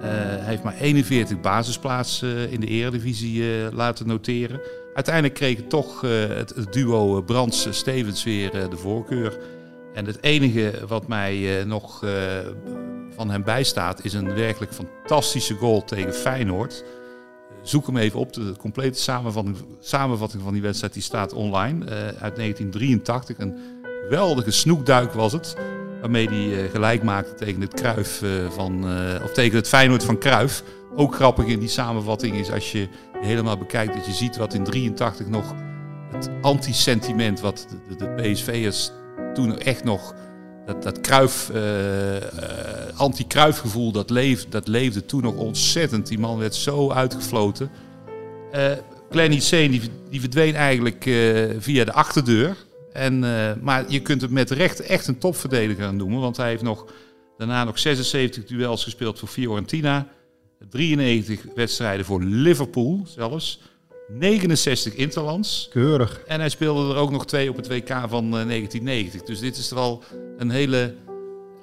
Eh, 0.00 0.08
hij 0.10 0.44
heeft 0.44 0.62
maar 0.62 0.76
41 0.76 1.40
basisplaatsen 1.40 2.36
eh, 2.36 2.52
in 2.52 2.60
de 2.60 2.66
eredivisie 2.66 3.42
eh, 3.42 3.72
laten 3.72 4.06
noteren. 4.06 4.60
Uiteindelijk 4.94 5.34
kreeg 5.34 5.62
toch 5.68 6.00
het, 6.00 6.54
duo 6.70 7.22
Brands-Stevens 7.22 8.24
weer 8.24 8.50
de 8.50 8.76
voorkeur. 8.76 9.38
En 9.94 10.06
het 10.06 10.22
enige 10.22 10.72
wat 10.88 11.08
mij 11.08 11.64
nog 11.66 12.04
van 13.14 13.30
hem 13.30 13.44
bijstaat 13.44 14.04
is 14.04 14.12
een 14.12 14.34
werkelijk 14.34 14.72
fantastische 14.72 15.54
goal 15.54 15.84
tegen 15.84 16.14
Feyenoord. 16.14 16.84
Zoek 17.62 17.86
hem 17.86 17.96
even 17.96 18.20
op. 18.20 18.32
De 18.32 18.54
complete 18.58 18.98
samenvatting, 18.98 19.56
samenvatting 19.80 20.42
van 20.42 20.52
die 20.52 20.62
wedstrijd 20.62 20.92
die 20.92 21.02
staat 21.02 21.32
online 21.32 21.84
uit 22.20 22.36
1983. 22.36 23.38
Een 23.38 23.58
geweldige 24.08 24.50
snoekduik 24.50 25.12
was 25.12 25.32
het. 25.32 25.56
Waarmee 26.00 26.28
hij 26.28 26.64
eh, 26.64 26.70
gelijk 26.70 27.02
maakte 27.02 27.34
tegen 27.34 27.60
het 27.60 27.74
Kruif 27.74 28.22
van, 28.48 28.88
eh, 28.88 29.24
of 29.24 29.32
tegen 29.32 29.56
het 29.56 29.68
Feyenoord 29.68 30.04
van 30.04 30.18
Kruif. 30.18 30.62
Ook 30.96 31.14
grappig 31.14 31.46
in 31.46 31.58
die 31.58 31.68
samenvatting 31.68 32.36
is 32.36 32.50
als 32.50 32.72
je 32.72 32.88
helemaal 33.20 33.58
bekijkt 33.58 33.94
dat 33.94 34.06
je 34.06 34.12
ziet 34.12 34.36
wat 34.36 34.54
in 34.54 34.64
83 34.64 35.26
nog 35.26 35.54
het 36.10 36.30
anti-sentiment 36.40 37.40
wat 37.40 37.66
de, 37.88 37.96
de, 37.96 38.14
PSV'ers 38.22 38.90
toen 39.34 39.58
echt 39.58 39.84
nog 39.84 40.14
dat, 40.66 40.82
dat 40.82 41.00
Kruif, 41.00 41.50
eh, 41.50 42.16
eh, 42.16 42.22
anti-Kruif-gevoel, 42.96 43.92
dat, 43.92 44.10
leef, 44.10 44.48
dat 44.48 44.68
leefde 44.68 45.04
toen 45.04 45.22
nog 45.22 45.34
ontzettend. 45.34 46.06
Die 46.06 46.18
man 46.18 46.38
werd 46.38 46.54
zo 46.54 46.90
uitgefloten. 46.90 47.70
Eh 48.52 48.72
Glenn 49.10 49.30
die, 49.30 49.90
die 50.10 50.20
verdween 50.20 50.54
eigenlijk 50.54 51.06
eh, 51.06 51.44
via 51.58 51.84
de 51.84 51.92
achterdeur. 51.92 52.56
En, 52.98 53.24
eh, 53.24 53.52
maar 53.62 53.84
je 53.88 54.02
kunt 54.02 54.20
hem 54.20 54.32
met 54.32 54.50
recht 54.50 54.80
echt 54.80 55.06
een 55.06 55.18
topverdediger 55.18 55.94
noemen. 55.94 56.20
Want 56.20 56.36
hij 56.36 56.48
heeft 56.48 56.62
nog, 56.62 56.86
daarna 57.36 57.64
nog 57.64 57.78
76 57.78 58.44
duels 58.44 58.84
gespeeld 58.84 59.18
voor 59.18 59.28
Fiorentina. 59.28 60.06
93 60.70 61.42
wedstrijden 61.54 62.06
voor 62.06 62.22
Liverpool 62.22 63.02
zelfs. 63.06 63.60
69 64.08 64.94
interlands. 64.94 65.68
Keurig. 65.70 66.20
En 66.26 66.40
hij 66.40 66.48
speelde 66.48 66.94
er 66.94 67.00
ook 67.00 67.10
nog 67.10 67.26
twee 67.26 67.50
op 67.50 67.56
het 67.56 67.68
WK 67.68 67.88
van 67.88 68.24
eh, 68.24 68.46
1990. 68.46 69.22
Dus 69.22 69.40
dit 69.40 69.56
is 69.56 69.70
wel 69.70 70.02
een 70.38 70.50
hele 70.50 70.94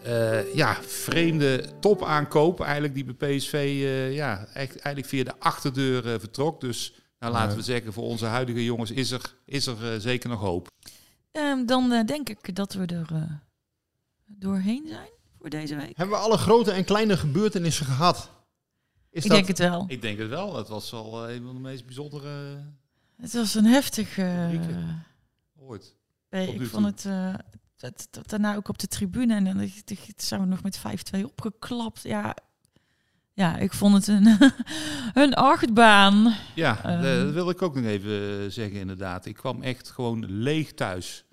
eh, 0.06 0.54
ja, 0.56 0.78
vreemde 0.82 1.66
topaankoop 1.80 2.62
eigenlijk 2.62 2.94
die 2.94 3.04
bij 3.04 3.36
PSV 3.36 3.54
eh, 3.54 4.14
ja, 4.14 4.48
echt, 4.54 4.80
eigenlijk 4.80 5.06
via 5.06 5.24
de 5.24 5.40
achterdeur 5.40 6.14
eh, 6.14 6.20
vertrok. 6.20 6.62
Dus 6.62 6.94
nou, 7.20 7.34
laten 7.34 7.58
we 7.58 7.64
zeggen, 7.64 7.94
voor 7.94 8.04
onze 8.04 8.26
huidige 8.26 8.64
jongens 8.64 8.92
is 8.92 9.12
er, 9.12 9.22
is 9.46 9.68
er 9.68 9.94
eh, 9.94 10.00
zeker 10.00 10.30
nog 10.30 10.40
hoop. 10.40 10.68
Ehm, 11.36 11.66
dan 11.66 11.92
eh, 11.92 12.06
denk 12.06 12.30
ik 12.30 12.56
dat 12.56 12.74
we 12.74 12.86
er 12.86 13.08
eh, 13.14 13.22
doorheen 14.26 14.88
zijn 14.88 15.10
voor 15.40 15.50
deze 15.50 15.76
week. 15.76 15.98
Hebben 15.98 16.16
we 16.18 16.22
alle 16.24 16.38
grote 16.38 16.72
en 16.72 16.86
kleine 16.86 17.18
gebeurtenissen 17.18 17.86
gehad? 17.86 18.30
Is 19.10 19.24
ik 19.24 19.30
dat... 19.30 19.38
denk 19.38 19.48
het 19.48 19.60
wel. 19.60 19.86
Ik 19.88 20.02
denk 20.02 20.18
het 20.18 20.30
wel. 20.30 20.56
Het 20.56 20.68
was 20.68 20.92
wel 20.92 21.28
eh, 21.28 21.36
een 21.36 21.44
van 21.46 21.54
de 21.56 21.62
meest 21.62 21.86
bijzondere 21.86 22.64
Het 23.18 23.34
was 23.34 23.56
een 23.56 23.66
heftig... 23.66 24.18
eh, 24.18 24.52
Rubrieken. 24.52 25.06
ooit. 25.60 25.96
nee, 26.30 26.54
ik 26.54 26.68
vond 26.68 26.86
het, 26.86 27.06
eh, 27.06 27.34
het, 27.78 28.08
het- 28.12 28.30
daarna 28.30 28.56
ook 28.56 28.68
op 28.68 28.78
de 28.78 28.88
tribune. 28.88 29.36
En 29.36 29.44
dan 29.44 29.70
zijn 30.18 30.42
we 30.42 30.48
nog 30.48 30.64
met 30.64 30.80
5-2 31.18 31.24
opgeklapt. 31.26 32.02
Ja, 32.04 32.36
ja, 33.36 33.58
ik 33.58 33.74
vond 33.74 33.94
het 33.96 34.08
een, 34.08 34.38
een 35.24 35.34
achtbaan. 35.34 36.36
Ja, 36.56 36.80
Ehm. 36.84 37.04
eh, 37.04 37.20
dat 37.24 37.34
wil 37.34 37.50
ik 37.50 37.62
ook 37.62 37.76
nog 37.76 37.86
even 37.86 38.12
eh, 38.12 38.50
zeggen 38.50 38.80
inderdaad. 38.80 39.26
Ik 39.26 39.36
kwam 39.36 39.62
echt 39.62 39.90
gewoon 39.90 40.26
leeg 40.28 40.74
thuis. 40.74 41.24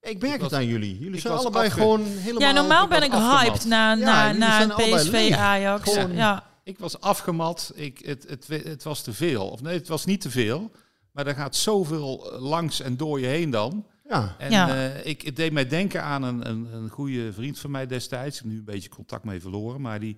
Ik 0.00 0.20
merk 0.20 0.34
Ik 0.34 0.40
het 0.40 0.52
aan 0.52 0.66
jullie. 0.66 0.98
Jullie 0.98 1.20
zijn 1.20 1.34
allebei 1.34 1.66
afge- 1.66 1.78
gewoon 1.80 2.04
helemaal... 2.04 2.40
Ja, 2.48 2.52
normaal 2.52 2.88
ben 2.88 3.02
ik 3.02 3.12
afgemat. 3.12 3.40
hyped 3.40 3.64
na, 3.64 3.92
Ja, 3.94 4.32
na, 4.32 4.56
zijn 4.56 4.72
allebei 4.72 5.02
PSV. 5.28 5.32
Ajax. 5.38 5.92
Gewoon- 5.92 6.14
Ja, 6.14 6.44
Ik 6.64 6.78
was 6.78 7.00
afgemat. 7.00 7.72
Ik, 7.74 7.98
het, 8.04 8.26
het, 8.28 8.46
het 8.64 8.82
was 8.82 9.02
te 9.02 9.12
veel. 9.12 9.48
Of 9.48 9.62
nee, 9.62 9.74
het 9.74 9.88
was 9.88 10.04
niet 10.04 10.20
te 10.20 10.30
veel. 10.30 10.70
Maar 11.12 11.26
er 11.26 11.34
gaat 11.34 11.56
zoveel 11.56 12.32
eh, 12.32 12.40
langs 12.40 12.80
en 12.80 12.96
door 12.96 13.20
je 13.20 13.26
heen 13.26 13.50
dan. 13.50 13.86
Ja. 14.08 14.34
En 14.38 14.50
Ja. 14.50 14.68
eh, 14.74 15.06
ik, 15.06 15.22
het 15.22 15.36
deed 15.36 15.52
mij 15.52 15.66
denken 15.68 16.02
aan 16.02 16.22
een, 16.22 16.48
een, 16.48 16.68
een 16.72 16.88
goede 16.88 17.32
vriend 17.32 17.58
van 17.58 17.70
mij 17.70 17.86
destijds. 17.86 18.36
Ik 18.36 18.42
heb 18.42 18.52
nu 18.52 18.58
een 18.58 18.64
beetje 18.64 18.88
contact 18.88 19.24
mee 19.24 19.40
verloren. 19.40 19.80
Maar 19.80 20.00
die, 20.00 20.16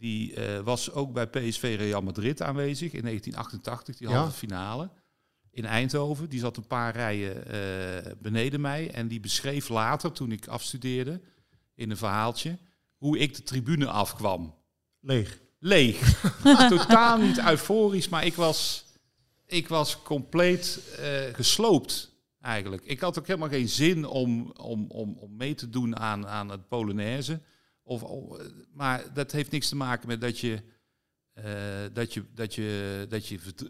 die 0.00 0.34
eh, 0.34 0.60
was 0.60 0.92
ook 0.92 1.12
bij 1.12 1.26
PSV 1.26 1.74
Real 1.78 2.02
Madrid 2.02 2.42
aanwezig 2.42 2.92
in 2.92 3.02
1988. 3.02 3.96
Die 3.96 4.08
Ja. 4.08 4.14
halve 4.14 4.32
finale 4.36 4.90
in 5.50 5.64
Eindhoven. 5.64 6.28
Die 6.28 6.40
zat 6.40 6.56
een 6.56 6.66
paar 6.66 6.92
rijen 6.94 7.46
eh, 7.46 8.12
beneden 8.18 8.60
mij. 8.60 8.90
En 8.90 9.08
die 9.08 9.20
beschreef 9.20 9.68
later, 9.68 10.12
toen 10.12 10.32
ik 10.32 10.46
afstudeerde, 10.46 11.20
in 11.74 11.90
een 11.90 11.96
verhaaltje... 11.96 12.58
hoe 12.96 13.18
ik 13.18 13.34
de 13.34 13.42
tribune 13.42 13.86
afkwam 13.86 14.54
Leeg. 15.00 15.40
leeg. 15.58 16.20
Totaal 16.68 17.18
niet 17.18 17.38
euforisch, 17.38 18.08
maar 18.08 18.24
ik 18.26 18.34
was, 18.34 18.84
ik 19.46 19.68
was 19.68 20.02
compleet 20.02 20.80
eh, 20.98 21.34
gesloopt 21.34 22.14
eigenlijk. 22.40 22.84
Ik 22.84 23.00
had 23.00 23.18
ook 23.18 23.26
helemaal 23.26 23.48
geen 23.48 23.68
zin 23.68 24.06
om, 24.06 24.50
om, 24.50 24.84
om, 24.88 25.16
om 25.18 25.36
mee 25.36 25.54
te 25.54 25.68
doen 25.68 25.96
aan, 25.98 26.26
aan 26.26 26.48
het 26.50 26.68
Polonaise. 26.68 27.40
Of, 27.82 28.02
of, 28.02 28.38
maar 28.72 29.04
dat 29.14 29.32
heeft 29.32 29.50
niks 29.50 29.68
te 29.68 29.76
maken 29.76 30.08
met 30.08 30.20
dat 30.20 30.38
je, 30.38 30.62
eh, 31.32 31.44
dat 31.92 32.14
je, 32.14 32.24
dat 32.34 32.54
je, 32.54 33.06
dat 33.08 33.26
je 33.26 33.38
verd- 33.38 33.64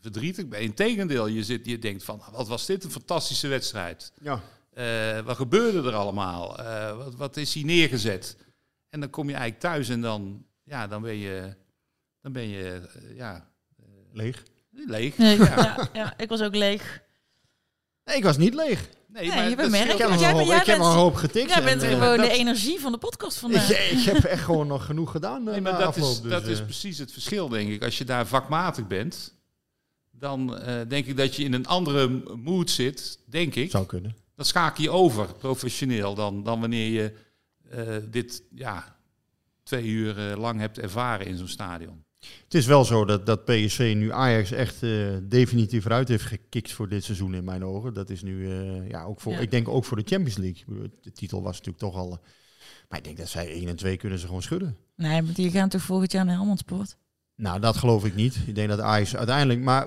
verdrietig 0.00 0.48
bent. 0.48 0.62
Integendeel, 0.62 1.26
je, 1.26 1.44
zit, 1.44 1.66
je 1.66 1.78
denkt 1.78 2.04
van, 2.04 2.22
wat 2.32 2.48
was 2.48 2.66
dit 2.66 2.84
een 2.84 2.90
fantastische 2.90 3.48
wedstrijd. 3.48 4.12
Ja. 4.20 4.42
Eh, 4.72 5.20
wat 5.24 5.36
gebeurde 5.36 5.88
er 5.88 5.94
allemaal? 5.94 6.58
Eh, 6.58 6.96
wat, 6.96 7.14
wat 7.14 7.36
is 7.36 7.54
hier 7.54 7.64
neergezet? 7.64 8.36
En 8.88 9.00
dan 9.00 9.10
kom 9.10 9.26
je 9.28 9.32
eigenlijk 9.34 9.62
thuis 9.62 9.88
en 9.88 10.00
dan, 10.00 10.46
ja, 10.64 10.86
dan 10.86 11.02
ben 11.02 11.16
je, 11.16 11.54
dan 12.20 12.32
ben 12.32 12.48
je 12.48 12.88
eh, 12.94 13.16
ja, 13.16 13.50
Leeg. 14.12 14.42
leeg. 14.70 15.16
nee, 15.18 15.36
Ja. 15.38 15.56
ja, 15.56 15.88
ja, 15.92 16.18
ik 16.18 16.28
was 16.28 16.40
ook 16.42 16.54
leeg. 16.54 17.02
Nee, 18.04 18.16
ik 18.16 18.22
was 18.22 18.36
niet 18.36 18.54
leeg. 18.54 18.88
Nee, 19.12 19.26
Nee, 19.26 19.36
maar 19.36 19.48
je 19.48 19.56
bemerkt 19.56 19.92
scheelt 19.92 20.00
Ik 20.00 20.08
heb 20.08 20.18
jij 20.20 20.28
bent- 20.28 20.38
hoop, 20.38 20.46
jij 20.48 20.60
ik 20.60 20.66
heb 20.66 20.76
bent- 20.78 20.88
een 20.88 20.96
hoop 20.98 21.14
getikt. 21.14 21.48
Jij 21.50 21.62
bent 21.62 21.82
en, 21.82 21.88
eh, 21.90 21.98
gewoon 21.98 22.16
dat- 22.16 22.26
de 22.26 22.32
energie 22.32 22.80
van 22.80 22.92
de 22.92 22.98
podcast 22.98 23.34
ik, 23.34 23.40
vandaag. 23.40 23.70
ik 23.90 23.98
heb 24.04 24.24
echt 24.24 24.42
gewoon 24.42 24.66
nog 24.66 24.84
genoeg 24.84 25.10
gedaan 25.10 25.46
eh, 25.46 25.52
Nee, 25.52 25.60
maar 25.60 25.72
na 25.72 25.78
dat, 25.78 25.88
afloop. 25.88 26.10
is, 26.10 26.20
dus, 26.20 26.30
dat 26.30 26.46
is 26.46 26.58
eh, 26.58 26.64
precies 26.64 26.98
het 26.98 27.12
verschil, 27.12 27.48
denk 27.48 27.70
ik. 27.70 27.82
Als 27.84 27.98
je 27.98 28.04
daar 28.04 28.26
vakmatig 28.26 28.86
bent, 28.86 29.34
dan 30.10 30.58
eh, 30.58 30.80
denk 30.88 31.06
ik 31.06 31.16
dat 31.16 31.36
je 31.36 31.44
in 31.44 31.52
een 31.52 31.66
andere 31.66 32.08
mood 32.36 32.70
zit, 32.70 33.18
denk 33.24 33.54
ik. 33.54 33.70
Zou 33.70 33.86
kunnen. 33.86 34.16
Dan 34.36 34.44
schakel 34.46 34.82
je 34.82 34.90
over, 34.90 35.34
professioneel, 35.34 36.14
dan, 36.14 36.42
dan 36.42 36.60
wanneer 36.60 36.90
je 36.92 37.12
eh, 37.70 37.96
dit 38.10 38.42
ja, 38.54 38.96
twee 39.62 39.84
uur 39.84 40.30
eh, 40.30 40.36
lang 40.38 40.60
hebt 40.60 40.78
ervaren 40.78 41.26
in 41.26 41.36
zo'n 41.36 41.48
stadion. 41.48 42.04
Het 42.44 42.54
is 42.54 42.66
wel 42.66 42.84
zo 42.84 43.04
dat, 43.04 43.26
dat 43.26 43.44
PSV 43.44 43.92
nu 43.96 44.12
Ajax 44.12 44.50
echt 44.50 44.82
eh, 44.82 44.90
definitief 45.22 45.84
eruit 45.84 46.08
heeft 46.08 46.24
gekikt 46.24 46.72
voor 46.72 46.88
dit 46.88 47.04
seizoen 47.04 47.34
in 47.34 47.44
mijn 47.44 47.64
ogen. 47.64 47.94
Dat 47.94 48.10
is 48.10 48.22
nu, 48.22 48.50
eh, 48.50 48.88
ja, 48.88 49.04
ook 49.04 49.20
voor, 49.20 49.32
Ja. 49.32 49.38
ik 49.38 49.50
denk 49.50 49.68
ook 49.68 49.84
voor 49.84 49.96
de 49.96 50.02
Champions 50.06 50.36
League. 50.38 50.58
Ik 50.60 50.66
bedoel, 50.66 50.88
De 51.00 51.12
titel 51.12 51.42
was 51.42 51.52
natuurlijk 51.52 51.78
toch 51.78 51.94
al... 51.96 52.12
eh, 52.12 52.18
maar 52.88 52.98
ik 52.98 53.04
denk 53.04 53.16
dat 53.16 53.28
zij 53.28 53.52
1 53.52 53.68
en 53.68 53.76
2 53.76 53.96
kunnen 53.96 54.18
ze 54.18 54.26
gewoon 54.26 54.42
schudden. 54.42 54.76
Nee, 54.96 55.22
maar 55.22 55.32
die 55.34 55.50
gaan 55.50 55.68
toch 55.68 55.82
volgend 55.82 56.12
jaar 56.12 56.24
naar 56.24 56.34
Helmond 56.36 56.58
Sport? 56.58 56.96
Nou, 57.36 57.60
dat 57.60 57.76
geloof 57.76 58.04
ik 58.04 58.14
niet. 58.14 58.36
Ik 58.46 58.54
denk 58.54 58.68
dat 58.68 58.80
Ajax 58.80 59.16
uiteindelijk... 59.16 59.60
Maar 59.60 59.86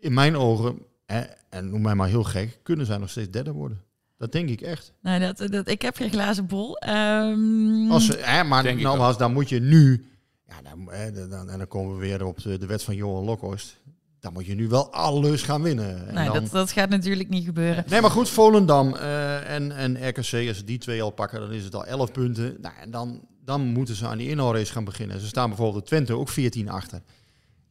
in 0.00 0.14
mijn 0.14 0.36
ogen, 0.36 0.78
hè, 1.06 1.20
en 1.50 1.70
noem 1.70 1.82
mij 1.82 1.94
maar 1.94 2.08
heel 2.08 2.24
gek, 2.24 2.58
kunnen 2.62 2.86
zij 2.86 2.98
nog 2.98 3.10
steeds 3.10 3.30
derde 3.30 3.52
worden. 3.52 3.80
Dat 4.18 4.32
denk 4.32 4.48
ik 4.48 4.60
echt. 4.60 4.92
Nee, 5.02 5.20
dat, 5.20 5.46
dat, 5.52 5.68
ik 5.68 5.82
heb 5.82 5.96
geen 5.96 6.10
glazen 6.10 6.46
bol. 6.46 6.76
Ehm, 6.78 7.90
Als, 7.90 8.06
ze- 8.06 8.18
hè, 8.22 8.44
maar 8.44 8.76
nogmaals, 8.76 9.18
dan 9.18 9.32
moet 9.32 9.48
je 9.48 9.60
nu... 9.60 10.04
Ja, 10.48 10.62
dan, 10.62 10.90
hè, 10.90 11.28
dan, 11.28 11.50
en 11.50 11.58
dan 11.58 11.68
komen 11.68 11.94
we 11.94 12.00
weer 12.00 12.24
op 12.24 12.42
de, 12.42 12.58
de 12.58 12.66
wet 12.66 12.82
van 12.82 12.94
Johan 12.94 13.24
Lokhorst. 13.24 13.80
Dan 14.20 14.32
moet 14.32 14.46
je 14.46 14.54
nu 14.54 14.68
wel 14.68 14.92
alles 14.92 15.42
gaan 15.42 15.62
winnen. 15.62 16.08
En 16.08 16.14
nee, 16.14 16.24
dan- 16.24 16.42
dat, 16.42 16.50
dat 16.50 16.70
gaat 16.70 16.88
natuurlijk 16.88 17.28
niet 17.28 17.44
gebeuren. 17.44 17.84
Nee, 17.88 18.00
maar 18.00 18.10
goed, 18.10 18.28
Volendam 18.28 18.94
eh, 18.94 19.54
en, 19.54 19.72
en 19.72 20.08
RKC, 20.08 20.16
als 20.48 20.56
ze 20.56 20.64
die 20.64 20.78
twee 20.78 21.02
al 21.02 21.10
pakken, 21.10 21.40
dan 21.40 21.52
is 21.52 21.64
het 21.64 21.74
al 21.74 21.84
11 21.86 22.12
punten. 22.12 22.56
Nou, 22.60 22.74
en 22.80 22.90
dan, 22.90 23.20
dan 23.44 23.60
moeten 23.66 23.94
ze 23.94 24.06
aan 24.06 24.18
die 24.18 24.28
inhaalrace 24.28 24.72
gaan 24.72 24.84
beginnen. 24.84 25.20
Ze 25.20 25.26
staan 25.26 25.48
bijvoorbeeld 25.48 25.82
de 25.82 25.88
Twente 25.88 26.12
ook 26.16 26.28
14 26.28 26.68
achter. 26.68 27.02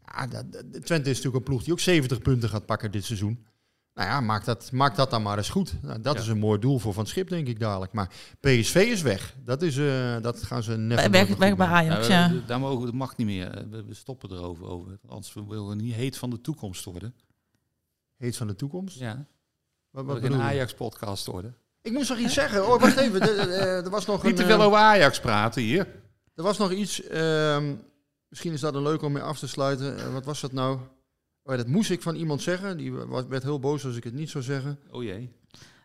Ja, 0.06 0.28
dat, 0.28 0.46
Twente 0.72 1.10
is 1.10 1.16
natuurlijk 1.16 1.36
een 1.36 1.44
ploeg 1.44 1.64
die 1.64 1.74
ook 1.74 1.80
70 1.80 2.20
punten 2.22 2.50
gaat 2.50 2.66
pakken 2.66 2.92
dit 2.92 3.06
seizoen. 3.06 3.46
Nou 3.96 4.10
ja, 4.10 4.22
maak 4.22 4.46
dat, 4.46 4.72
maak 4.72 4.96
dat 4.96 5.10
dan 5.10 5.22
maar 5.22 5.38
eens 5.38 5.50
goed. 5.50 5.74
Nou, 5.82 6.02
dat 6.02 6.14
Ja. 6.16 6.20
is 6.22 6.28
een 6.28 6.38
mooi 6.38 6.60
doel 6.60 6.80
voor 6.80 6.94
Van 6.94 7.02
het 7.04 7.12
Schip, 7.12 7.30
denk 7.30 7.48
ik 7.48 7.60
dadelijk. 7.60 7.92
Maar 7.94 8.10
PSV 8.40 8.76
is 8.76 9.02
weg. 9.02 9.36
Dat, 9.44 9.62
is, 9.62 9.78
eh, 9.78 10.22
dat 10.22 10.44
gaan 10.44 10.64
ze 10.64 10.78
net 10.78 10.98
Weg, 11.10 11.28
weg, 11.28 11.38
weg 11.38 11.56
bij 11.56 11.68
Ajax, 11.68 12.08
Ja, 12.08 12.26
ja. 12.26 12.32
we- 12.34 12.46
Daar 12.46 12.60
mogen, 12.60 12.86
dat 12.86 12.94
mag 12.94 13.18
niet 13.18 13.28
meer. 13.28 13.66
We, 13.70 13.84
we 13.84 13.94
stoppen 13.94 14.32
erover. 14.32 14.66
Over. 14.66 14.98
Anders 15.08 15.34
willen 15.34 15.68
we 15.68 15.76
niet 15.76 15.94
heet 15.94 16.18
van 16.18 16.30
de 16.30 16.42
toekomst 16.42 16.84
worden. 16.86 17.16
Heet 18.18 18.38
van 18.38 18.48
de 18.48 18.56
toekomst. 18.56 19.00
Ja, 19.00 19.26
Wat, 19.92 20.06
we 20.06 20.12
wat 20.12 20.22
willen 20.22 20.38
je? 20.38 20.44
Ajax-podcast 20.44 21.26
worden. 21.26 21.56
Ik 21.82 21.92
moest 21.92 22.10
nog 22.10 22.18
iets 22.18 22.34
zeggen. 22.34 22.68
Oh, 22.74 22.80
wacht 22.82 22.98
even. 22.98 23.22
Er, 23.22 23.50
er- 23.50 23.90
was 23.90 24.06
nog 24.06 24.24
Niet 24.24 24.32
een, 24.32 24.38
te 24.38 24.44
eh, 24.44 24.48
veel 24.58 24.62
over 24.62 24.78
Ajax 24.78 25.20
praten 25.20 25.62
hier. 25.62 25.88
Er 26.36 26.44
was 26.44 26.58
nog 26.58 26.72
iets, 26.72 27.02
ehm, 27.04 27.74
misschien 28.30 28.54
is 28.54 28.60
dat 28.62 28.76
een 28.76 28.82
leuk 28.84 29.02
om 29.02 29.12
mee 29.12 29.24
af 29.24 29.40
te 29.40 29.48
sluiten. 29.48 29.98
Eh, 29.98 30.14
wat 30.14 30.26
was 30.26 30.42
dat 30.42 30.52
nou? 30.52 30.80
Oh, 31.48 31.58
dat 31.58 31.68
moest 31.68 31.90
ik 31.92 32.02
van 32.02 32.16
iemand 32.16 32.42
zeggen. 32.42 32.78
Die 32.78 32.94
werd 33.30 33.44
heel 33.44 33.60
boos 33.60 33.86
als 33.86 33.96
ik 33.96 34.04
het 34.04 34.14
niet 34.14 34.30
zou 34.30 34.44
zeggen. 34.44 34.80
Oh 34.92 35.04
jee. 35.04 35.32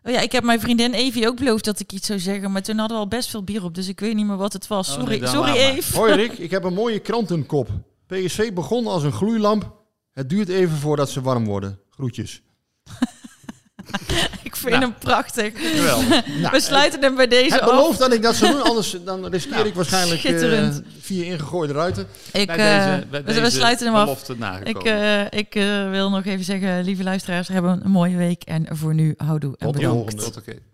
Oh 0.03 0.11
ja, 0.11 0.19
ik 0.19 0.31
heb 0.31 0.43
mijn 0.43 0.59
vriendin 0.59 0.93
Evie 0.93 1.27
ook 1.27 1.35
beloofd 1.37 1.65
dat 1.65 1.79
ik 1.79 1.91
iets 1.91 2.07
zou 2.07 2.19
zeggen. 2.19 2.51
Maar 2.51 2.61
toen 2.61 2.77
hadden 2.77 2.97
we 2.97 3.03
al 3.03 3.09
best 3.09 3.29
veel 3.29 3.43
bier 3.43 3.63
op. 3.63 3.75
Dus 3.75 3.87
ik 3.87 3.99
weet 3.99 4.15
niet 4.15 4.25
meer 4.25 4.37
wat 4.37 4.53
het 4.53 4.67
was. 4.67 4.89
Oh, 4.89 4.93
Sorry, 4.99 5.19
nee, 5.19 5.29
sorry. 5.29 5.51
Eve. 5.51 5.97
Hoi 5.97 6.13
Rick, 6.13 6.31
ik 6.47 6.51
heb 6.51 6.63
een 6.63 6.73
mooie 6.73 6.99
krantenkop. 6.99 7.69
PSV 8.07 8.53
begon 8.53 8.87
als 8.87 9.03
een 9.03 9.11
gloeilamp. 9.11 9.79
Het 10.11 10.29
duurt 10.29 10.49
even 10.49 10.77
voordat 10.77 11.09
ze 11.09 11.21
warm 11.21 11.45
worden. 11.45 11.79
Groetjes. 11.89 12.41
ik 14.63 14.67
vind 14.67 14.79
Nou. 14.79 14.91
hem 14.91 14.93
prachtig. 14.99 15.53
Nou, 16.41 16.51
We 16.51 16.59
sluiten 16.61 17.01
hem 17.01 17.15
bij 17.15 17.27
deze 17.27 17.61
af. 17.61 17.69
belooft 17.69 17.99
dat 17.99 18.13
ik 18.13 18.21
dat 18.21 18.35
zou 18.35 18.51
doen, 18.51 18.63
anders 18.63 18.95
dan 19.05 19.25
riskeer 19.27 19.65
ik 19.65 19.73
waarschijnlijk 19.73 20.23
eh, 20.23 20.67
vier 20.99 21.25
ingegooide 21.25 21.73
ruiten. 21.73 22.07
Ik, 22.31 22.47
Bij 22.47 22.55
eh, 22.57 22.85
deze- 22.95 23.07
bij 23.07 23.23
we, 23.23 23.33
we 23.33 23.39
deze 23.41 23.55
sluiten 23.57 23.85
hem 23.85 23.95
af. 23.95 24.29
Ik, 24.63 24.83
eh, 24.83 25.21
ik 25.29 25.55
eh, 25.55 25.89
wil 25.89 26.09
nog 26.09 26.25
even 26.25 26.45
zeggen, 26.45 26.83
lieve 26.83 27.03
luisteraars, 27.03 27.47
hebben 27.47 27.81
een 27.83 27.91
mooie 27.91 28.17
week. 28.17 28.43
En 28.43 28.65
voor 28.69 28.93
nu, 28.93 29.13
houdoe 29.17 29.55
en 29.57 29.65
Tot 29.65 29.73
de 29.73 29.79
bedankt. 29.79 30.11
volgende. 30.21 30.41
Tot. 30.41 30.70